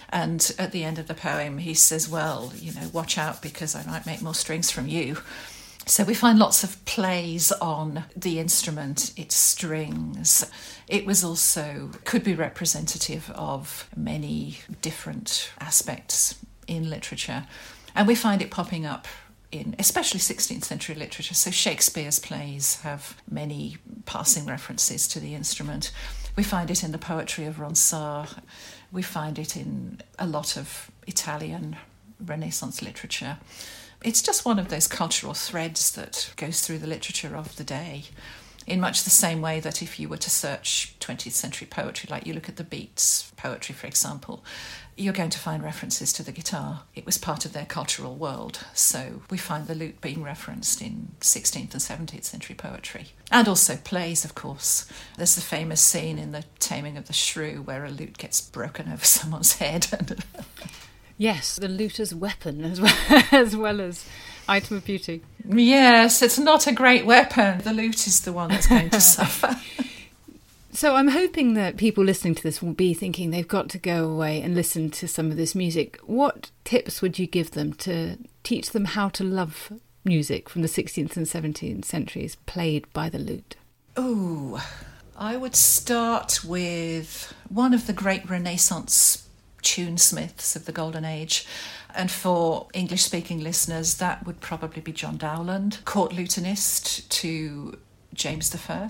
And 0.09 0.53
at 0.59 0.71
the 0.73 0.83
end 0.83 0.99
of 0.99 1.07
the 1.07 1.13
poem, 1.13 1.59
he 1.59 1.73
says, 1.73 2.09
Well, 2.09 2.51
you 2.55 2.73
know, 2.73 2.89
watch 2.91 3.17
out 3.17 3.41
because 3.41 3.75
I 3.75 3.85
might 3.85 4.05
make 4.05 4.21
more 4.21 4.35
strings 4.35 4.69
from 4.69 4.87
you. 4.87 5.17
So 5.91 6.05
we 6.05 6.13
find 6.13 6.39
lots 6.39 6.63
of 6.63 6.85
plays 6.85 7.51
on 7.51 8.05
the 8.15 8.39
instrument, 8.39 9.11
its 9.17 9.35
strings. 9.35 10.49
It 10.87 11.05
was 11.05 11.21
also, 11.21 11.91
could 12.05 12.23
be 12.23 12.33
representative 12.33 13.29
of 13.31 13.89
many 13.93 14.59
different 14.81 15.51
aspects 15.59 16.39
in 16.65 16.89
literature. 16.89 17.45
And 17.93 18.07
we 18.07 18.15
find 18.15 18.41
it 18.41 18.49
popping 18.51 18.85
up 18.85 19.05
in 19.51 19.75
especially 19.77 20.21
16th 20.21 20.63
century 20.63 20.95
literature. 20.95 21.33
So 21.33 21.51
Shakespeare's 21.51 22.19
plays 22.19 22.79
have 22.83 23.17
many 23.29 23.75
passing 24.05 24.45
references 24.45 25.09
to 25.09 25.19
the 25.19 25.35
instrument. 25.35 25.91
We 26.37 26.43
find 26.43 26.71
it 26.71 26.85
in 26.85 26.93
the 26.93 26.99
poetry 26.99 27.43
of 27.47 27.57
Ronsard. 27.57 28.41
We 28.93 29.01
find 29.01 29.37
it 29.37 29.57
in 29.57 29.99
a 30.17 30.25
lot 30.25 30.55
of 30.55 30.89
Italian 31.05 31.75
Renaissance 32.17 32.81
literature. 32.81 33.39
It's 34.03 34.23
just 34.23 34.45
one 34.45 34.57
of 34.57 34.69
those 34.69 34.87
cultural 34.87 35.33
threads 35.33 35.91
that 35.91 36.33
goes 36.35 36.61
through 36.61 36.79
the 36.79 36.87
literature 36.87 37.35
of 37.35 37.55
the 37.55 37.63
day. 37.63 38.05
In 38.67 38.79
much 38.79 39.03
the 39.03 39.09
same 39.09 39.41
way 39.41 39.59
that 39.59 39.81
if 39.81 39.99
you 39.99 40.07
were 40.07 40.17
to 40.17 40.29
search 40.29 40.95
20th 40.99 41.31
century 41.31 41.67
poetry, 41.69 42.07
like 42.09 42.25
you 42.25 42.33
look 42.33 42.47
at 42.47 42.57
the 42.57 42.63
Beats 42.63 43.31
poetry, 43.35 43.73
for 43.73 43.87
example, 43.87 44.43
you're 44.95 45.13
going 45.13 45.31
to 45.31 45.39
find 45.39 45.63
references 45.63 46.13
to 46.13 46.23
the 46.23 46.31
guitar. 46.31 46.83
It 46.93 47.05
was 47.05 47.17
part 47.17 47.45
of 47.45 47.53
their 47.53 47.65
cultural 47.65 48.15
world. 48.15 48.65
So 48.73 49.21
we 49.29 49.37
find 49.37 49.67
the 49.67 49.75
lute 49.75 49.99
being 49.99 50.23
referenced 50.23 50.81
in 50.81 51.09
16th 51.21 51.73
and 51.73 52.09
17th 52.09 52.23
century 52.23 52.55
poetry. 52.55 53.07
And 53.31 53.47
also 53.47 53.77
plays, 53.77 54.23
of 54.25 54.35
course. 54.35 54.87
There's 55.17 55.35
the 55.35 55.41
famous 55.41 55.81
scene 55.81 56.19
in 56.19 56.31
The 56.31 56.45
Taming 56.59 56.97
of 56.97 57.07
the 57.07 57.13
Shrew 57.13 57.63
where 57.63 57.83
a 57.83 57.89
lute 57.89 58.17
gets 58.19 58.41
broken 58.41 58.91
over 58.91 59.05
someone's 59.05 59.53
head. 59.53 59.87
yes, 61.17 61.55
the 61.55 61.67
luter's 61.67 62.13
weapon 62.13 62.63
as 62.63 62.81
well, 62.81 63.23
as 63.31 63.55
well 63.55 63.81
as 63.81 64.05
item 64.47 64.77
of 64.77 64.85
beauty. 64.85 65.21
Yes, 65.47 66.21
it's 66.21 66.39
not 66.39 66.67
a 66.67 66.71
great 66.71 67.05
weapon. 67.05 67.59
The 67.59 67.73
lute 67.73 68.07
is 68.07 68.21
the 68.21 68.33
one 68.33 68.49
that's 68.49 68.67
going 68.67 68.89
to 68.89 69.01
suffer. 69.01 69.55
So 70.73 70.95
I'm 70.95 71.09
hoping 71.09 71.53
that 71.55 71.77
people 71.77 72.03
listening 72.03 72.35
to 72.35 72.43
this 72.43 72.61
will 72.61 72.73
be 72.73 72.93
thinking 72.93 73.29
they've 73.29 73.47
got 73.47 73.69
to 73.69 73.77
go 73.77 74.09
away 74.09 74.41
and 74.41 74.55
listen 74.55 74.89
to 74.91 75.07
some 75.07 75.29
of 75.29 75.37
this 75.37 75.53
music. 75.53 75.99
What 76.05 76.49
tips 76.63 77.01
would 77.01 77.19
you 77.19 77.27
give 77.27 77.51
them 77.51 77.73
to 77.73 78.17
teach 78.43 78.71
them 78.71 78.85
how 78.85 79.09
to 79.09 79.23
love 79.23 79.73
music 80.05 80.49
from 80.49 80.61
the 80.61 80.67
16th 80.67 81.17
and 81.17 81.25
17th 81.25 81.85
centuries 81.85 82.37
played 82.45 82.91
by 82.93 83.09
the 83.09 83.19
lute? 83.19 83.55
Oh, 83.97 84.65
I 85.17 85.35
would 85.35 85.55
start 85.55 86.43
with 86.43 87.33
one 87.49 87.73
of 87.73 87.85
the 87.85 87.93
great 87.93 88.27
Renaissance 88.29 89.27
tunesmiths 89.61 90.55
of 90.55 90.65
the 90.65 90.71
Golden 90.71 91.05
Age. 91.05 91.45
And 91.93 92.09
for 92.09 92.67
English 92.73 93.03
speaking 93.03 93.41
listeners, 93.41 93.95
that 93.95 94.25
would 94.25 94.39
probably 94.39 94.81
be 94.81 94.91
John 94.91 95.17
Dowland, 95.17 95.83
court 95.85 96.13
lutenist 96.13 97.07
to 97.09 97.77
James 98.13 98.55
I. 98.69 98.89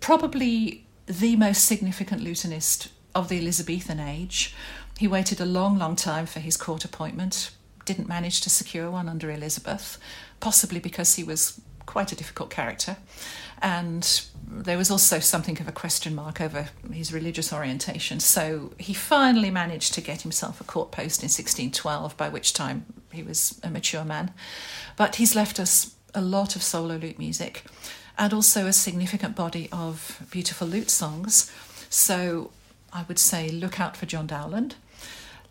Probably 0.00 0.86
the 1.06 1.36
most 1.36 1.64
significant 1.64 2.22
lutenist 2.22 2.88
of 3.14 3.28
the 3.28 3.38
Elizabethan 3.38 3.98
age. 3.98 4.54
He 4.98 5.08
waited 5.08 5.40
a 5.40 5.46
long, 5.46 5.78
long 5.78 5.96
time 5.96 6.26
for 6.26 6.40
his 6.40 6.56
court 6.56 6.84
appointment, 6.84 7.50
didn't 7.84 8.08
manage 8.08 8.40
to 8.42 8.50
secure 8.50 8.90
one 8.90 9.08
under 9.08 9.30
Elizabeth, 9.30 9.98
possibly 10.40 10.80
because 10.80 11.14
he 11.14 11.24
was 11.24 11.60
quite 11.86 12.12
a 12.12 12.16
difficult 12.16 12.50
character. 12.50 12.98
And 13.60 14.22
there 14.50 14.78
was 14.78 14.90
also 14.90 15.18
something 15.18 15.60
of 15.60 15.68
a 15.68 15.72
question 15.72 16.14
mark 16.14 16.40
over 16.40 16.68
his 16.92 17.12
religious 17.12 17.52
orientation. 17.52 18.20
So 18.20 18.72
he 18.78 18.94
finally 18.94 19.50
managed 19.50 19.94
to 19.94 20.00
get 20.00 20.22
himself 20.22 20.60
a 20.60 20.64
court 20.64 20.90
post 20.90 21.22
in 21.22 21.26
1612, 21.26 22.16
by 22.16 22.28
which 22.28 22.52
time 22.52 22.86
he 23.12 23.22
was 23.22 23.60
a 23.62 23.70
mature 23.70 24.04
man. 24.04 24.32
But 24.96 25.16
he's 25.16 25.34
left 25.34 25.60
us 25.60 25.94
a 26.14 26.20
lot 26.20 26.56
of 26.56 26.62
solo 26.62 26.96
lute 26.96 27.18
music 27.18 27.64
and 28.16 28.32
also 28.32 28.66
a 28.66 28.72
significant 28.72 29.36
body 29.36 29.68
of 29.70 30.26
beautiful 30.30 30.66
lute 30.66 30.90
songs. 30.90 31.52
So 31.88 32.50
I 32.92 33.04
would 33.06 33.18
say 33.18 33.48
look 33.48 33.78
out 33.78 33.96
for 33.96 34.06
John 34.06 34.26
Dowland. 34.26 34.74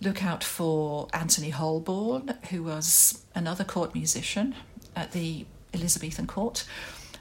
Look 0.01 0.23
out 0.23 0.43
for 0.43 1.07
Anthony 1.13 1.49
Holborne, 1.49 2.37
who 2.49 2.63
was 2.63 3.23
another 3.33 3.63
court 3.63 3.95
musician 3.95 4.55
at 4.95 5.11
the 5.11 5.45
Elizabethan 5.73 6.27
court. 6.27 6.65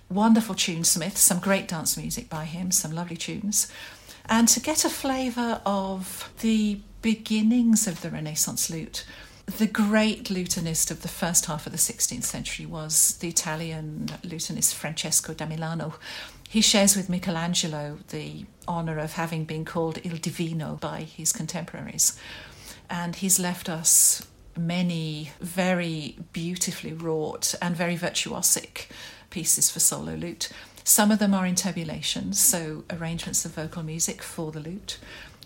Wonderful 0.09 0.54
tunesmith, 0.54 1.16
some 1.16 1.40
great 1.40 1.66
dance 1.66 1.96
music 1.96 2.28
by 2.28 2.44
him, 2.44 2.70
some 2.70 2.92
lovely 2.92 3.16
tunes. 3.16 3.70
And 4.28 4.48
to 4.48 4.61
get 4.61 4.84
a 4.84 4.90
flavour 4.90 5.61
of 5.66 6.32
the 6.40 6.80
beginnings 7.02 7.86
of 7.86 8.02
the 8.02 8.11
Renaissance 8.11 8.70
lute, 8.70 9.04
the 9.46 9.66
great 9.66 10.28
lutenist 10.28 10.90
of 10.90 11.02
the 11.02 11.09
first 11.09 11.46
half 11.46 11.66
of 11.66 11.72
the 11.72 11.78
16th 11.78 12.24
century 12.24 12.66
was 12.66 13.16
the 13.18 13.28
Italian 13.28 14.09
lutenist 14.24 14.74
Francesco 14.74 15.34
da 15.34 15.46
Milano. 15.46 15.94
He 16.48 16.61
shares 16.61 16.96
with 16.96 17.09
Michelangelo 17.09 17.98
the 18.09 18.46
honour 18.66 18.98
of 18.98 19.12
having 19.12 19.44
been 19.44 19.64
called 19.64 20.00
Il 20.04 20.16
Divino 20.16 20.76
by 20.80 21.02
his 21.02 21.32
contemporaries. 21.32 22.18
And 22.90 23.16
he's 23.16 23.38
left 23.38 23.68
us 23.68 24.26
many 24.57 25.30
very 25.40 26.16
beautifully 26.32 26.92
wrought 26.92 27.54
and 27.61 27.76
very 27.76 27.96
virtuosic 27.96 28.86
pieces 29.30 29.70
for 29.70 29.80
solo 29.80 30.14
lute. 30.14 30.50
Some 30.84 31.10
of 31.10 31.18
them 31.18 31.34
are 31.34 31.46
intabulations, 31.46 32.38
so 32.38 32.84
arrangements 32.90 33.44
of 33.44 33.52
vocal 33.52 33.82
music 33.82 34.22
for 34.22 34.52
the 34.52 34.60
lute 34.60 34.98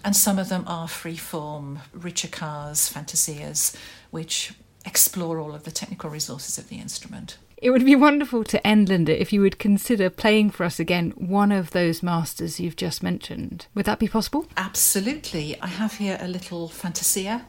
and 0.04 0.16
some 0.16 0.38
of 0.38 0.48
them 0.48 0.64
are 0.66 0.88
free-form 0.88 1.80
ricercares, 1.96 2.90
fantasias, 2.90 3.76
which 4.10 4.54
explore 4.86 5.38
all 5.38 5.54
of 5.54 5.64
the 5.64 5.70
technical 5.70 6.08
resources 6.08 6.56
of 6.58 6.68
the 6.68 6.76
instrument. 6.76 7.36
It 7.58 7.70
would 7.70 7.84
be 7.84 7.94
wonderful 7.94 8.42
to 8.44 8.66
end, 8.66 8.88
Lynda, 8.88 9.10
if 9.10 9.34
you 9.34 9.42
would 9.42 9.58
consider 9.58 10.08
playing 10.08 10.50
for 10.50 10.64
us 10.64 10.80
again 10.80 11.10
one 11.10 11.52
of 11.52 11.72
those 11.72 12.02
masters 12.02 12.58
you've 12.58 12.76
just 12.76 13.02
mentioned. 13.02 13.66
Would 13.74 13.84
that 13.84 13.98
be 13.98 14.08
possible? 14.08 14.46
Absolutely. 14.56 15.60
I 15.60 15.66
have 15.66 15.94
here 15.94 16.16
a 16.18 16.28
little 16.28 16.68
fantasia 16.68 17.44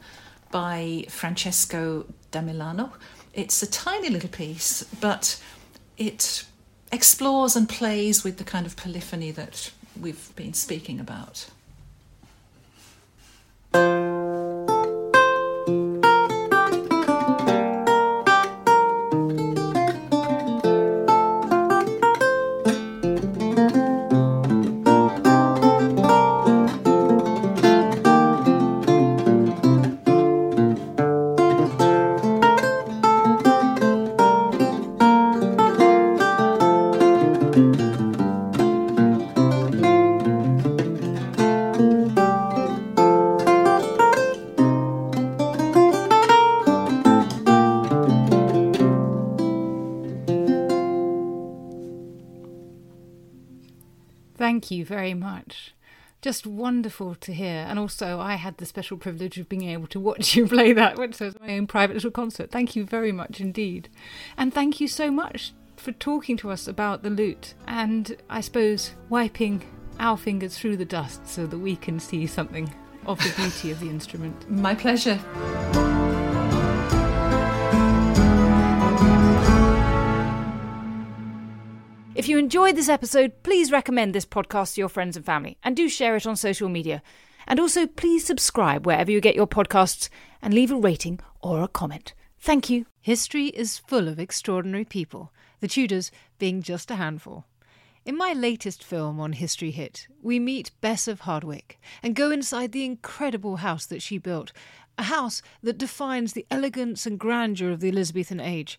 by 0.50 1.06
Francesco 1.08 2.04
da 2.30 2.42
Milano. 2.42 2.92
It's 3.32 3.62
a 3.62 3.70
tiny 3.70 4.10
little 4.10 4.28
piece, 4.28 4.82
but 5.00 5.42
it 5.96 6.44
explores 6.90 7.56
and 7.56 7.68
plays 7.68 8.22
with 8.22 8.38
the 8.38 8.44
kind 8.44 8.66
of 8.66 8.76
polyphony 8.76 9.30
that 9.30 9.72
we've 10.00 10.34
been 10.36 10.54
speaking 10.54 11.00
about. 11.00 11.48
You 54.82 54.86
very 54.86 55.14
much. 55.14 55.74
Just 56.20 56.46
wonderful 56.46 57.14
to 57.16 57.32
hear. 57.32 57.64
And 57.68 57.78
also, 57.78 58.20
I 58.20 58.34
had 58.34 58.58
the 58.58 58.66
special 58.66 58.96
privilege 58.96 59.38
of 59.38 59.48
being 59.48 59.68
able 59.68 59.86
to 59.88 60.00
watch 60.00 60.36
you 60.36 60.46
play 60.56 60.72
that, 60.72 60.98
which 60.98 61.20
was 61.20 61.38
my 61.40 61.56
own 61.56 61.66
private 61.66 61.94
little 61.94 62.10
concert. 62.10 62.50
Thank 62.50 62.76
you 62.76 62.84
very 62.84 63.12
much 63.12 63.40
indeed. 63.40 63.88
And 64.36 64.52
thank 64.52 64.80
you 64.80 64.88
so 64.88 65.10
much 65.10 65.52
for 65.76 65.92
talking 65.92 66.36
to 66.38 66.50
us 66.50 66.68
about 66.68 67.02
the 67.02 67.10
lute 67.10 67.54
and 67.66 68.16
I 68.30 68.40
suppose 68.40 68.92
wiping 69.08 69.64
our 69.98 70.16
fingers 70.16 70.56
through 70.56 70.76
the 70.76 70.84
dust 70.84 71.26
so 71.26 71.46
that 71.46 71.58
we 71.58 71.74
can 71.74 71.98
see 71.98 72.26
something 72.26 72.72
of 73.04 73.18
the 73.18 73.32
beauty 73.36 73.72
of 73.72 73.80
the 73.80 73.88
instrument. 73.88 74.48
My 74.48 74.76
pleasure. 74.76 75.18
If 82.14 82.28
you 82.28 82.36
enjoyed 82.36 82.76
this 82.76 82.90
episode, 82.90 83.42
please 83.42 83.72
recommend 83.72 84.14
this 84.14 84.26
podcast 84.26 84.74
to 84.74 84.82
your 84.82 84.90
friends 84.90 85.16
and 85.16 85.24
family 85.24 85.56
and 85.64 85.74
do 85.74 85.88
share 85.88 86.14
it 86.14 86.26
on 86.26 86.36
social 86.36 86.68
media. 86.68 87.02
And 87.46 87.58
also, 87.58 87.86
please 87.86 88.26
subscribe 88.26 88.84
wherever 88.84 89.10
you 89.10 89.18
get 89.18 89.34
your 89.34 89.46
podcasts 89.46 90.10
and 90.42 90.52
leave 90.52 90.70
a 90.70 90.76
rating 90.76 91.20
or 91.40 91.62
a 91.62 91.68
comment. 91.68 92.12
Thank 92.38 92.68
you. 92.68 92.84
History 93.00 93.46
is 93.46 93.78
full 93.78 94.08
of 94.08 94.20
extraordinary 94.20 94.84
people, 94.84 95.32
the 95.60 95.68
Tudors 95.68 96.10
being 96.38 96.60
just 96.60 96.90
a 96.90 96.96
handful. 96.96 97.46
In 98.04 98.18
my 98.18 98.34
latest 98.34 98.84
film 98.84 99.18
on 99.18 99.32
History 99.32 99.70
Hit, 99.70 100.06
we 100.20 100.38
meet 100.38 100.70
Bess 100.82 101.08
of 101.08 101.20
Hardwick 101.20 101.80
and 102.02 102.14
go 102.14 102.30
inside 102.30 102.72
the 102.72 102.84
incredible 102.84 103.56
house 103.56 103.86
that 103.86 104.02
she 104.02 104.18
built, 104.18 104.52
a 104.98 105.04
house 105.04 105.40
that 105.62 105.78
defines 105.78 106.34
the 106.34 106.44
elegance 106.50 107.06
and 107.06 107.18
grandeur 107.18 107.70
of 107.70 107.80
the 107.80 107.88
Elizabethan 107.88 108.38
age, 108.38 108.78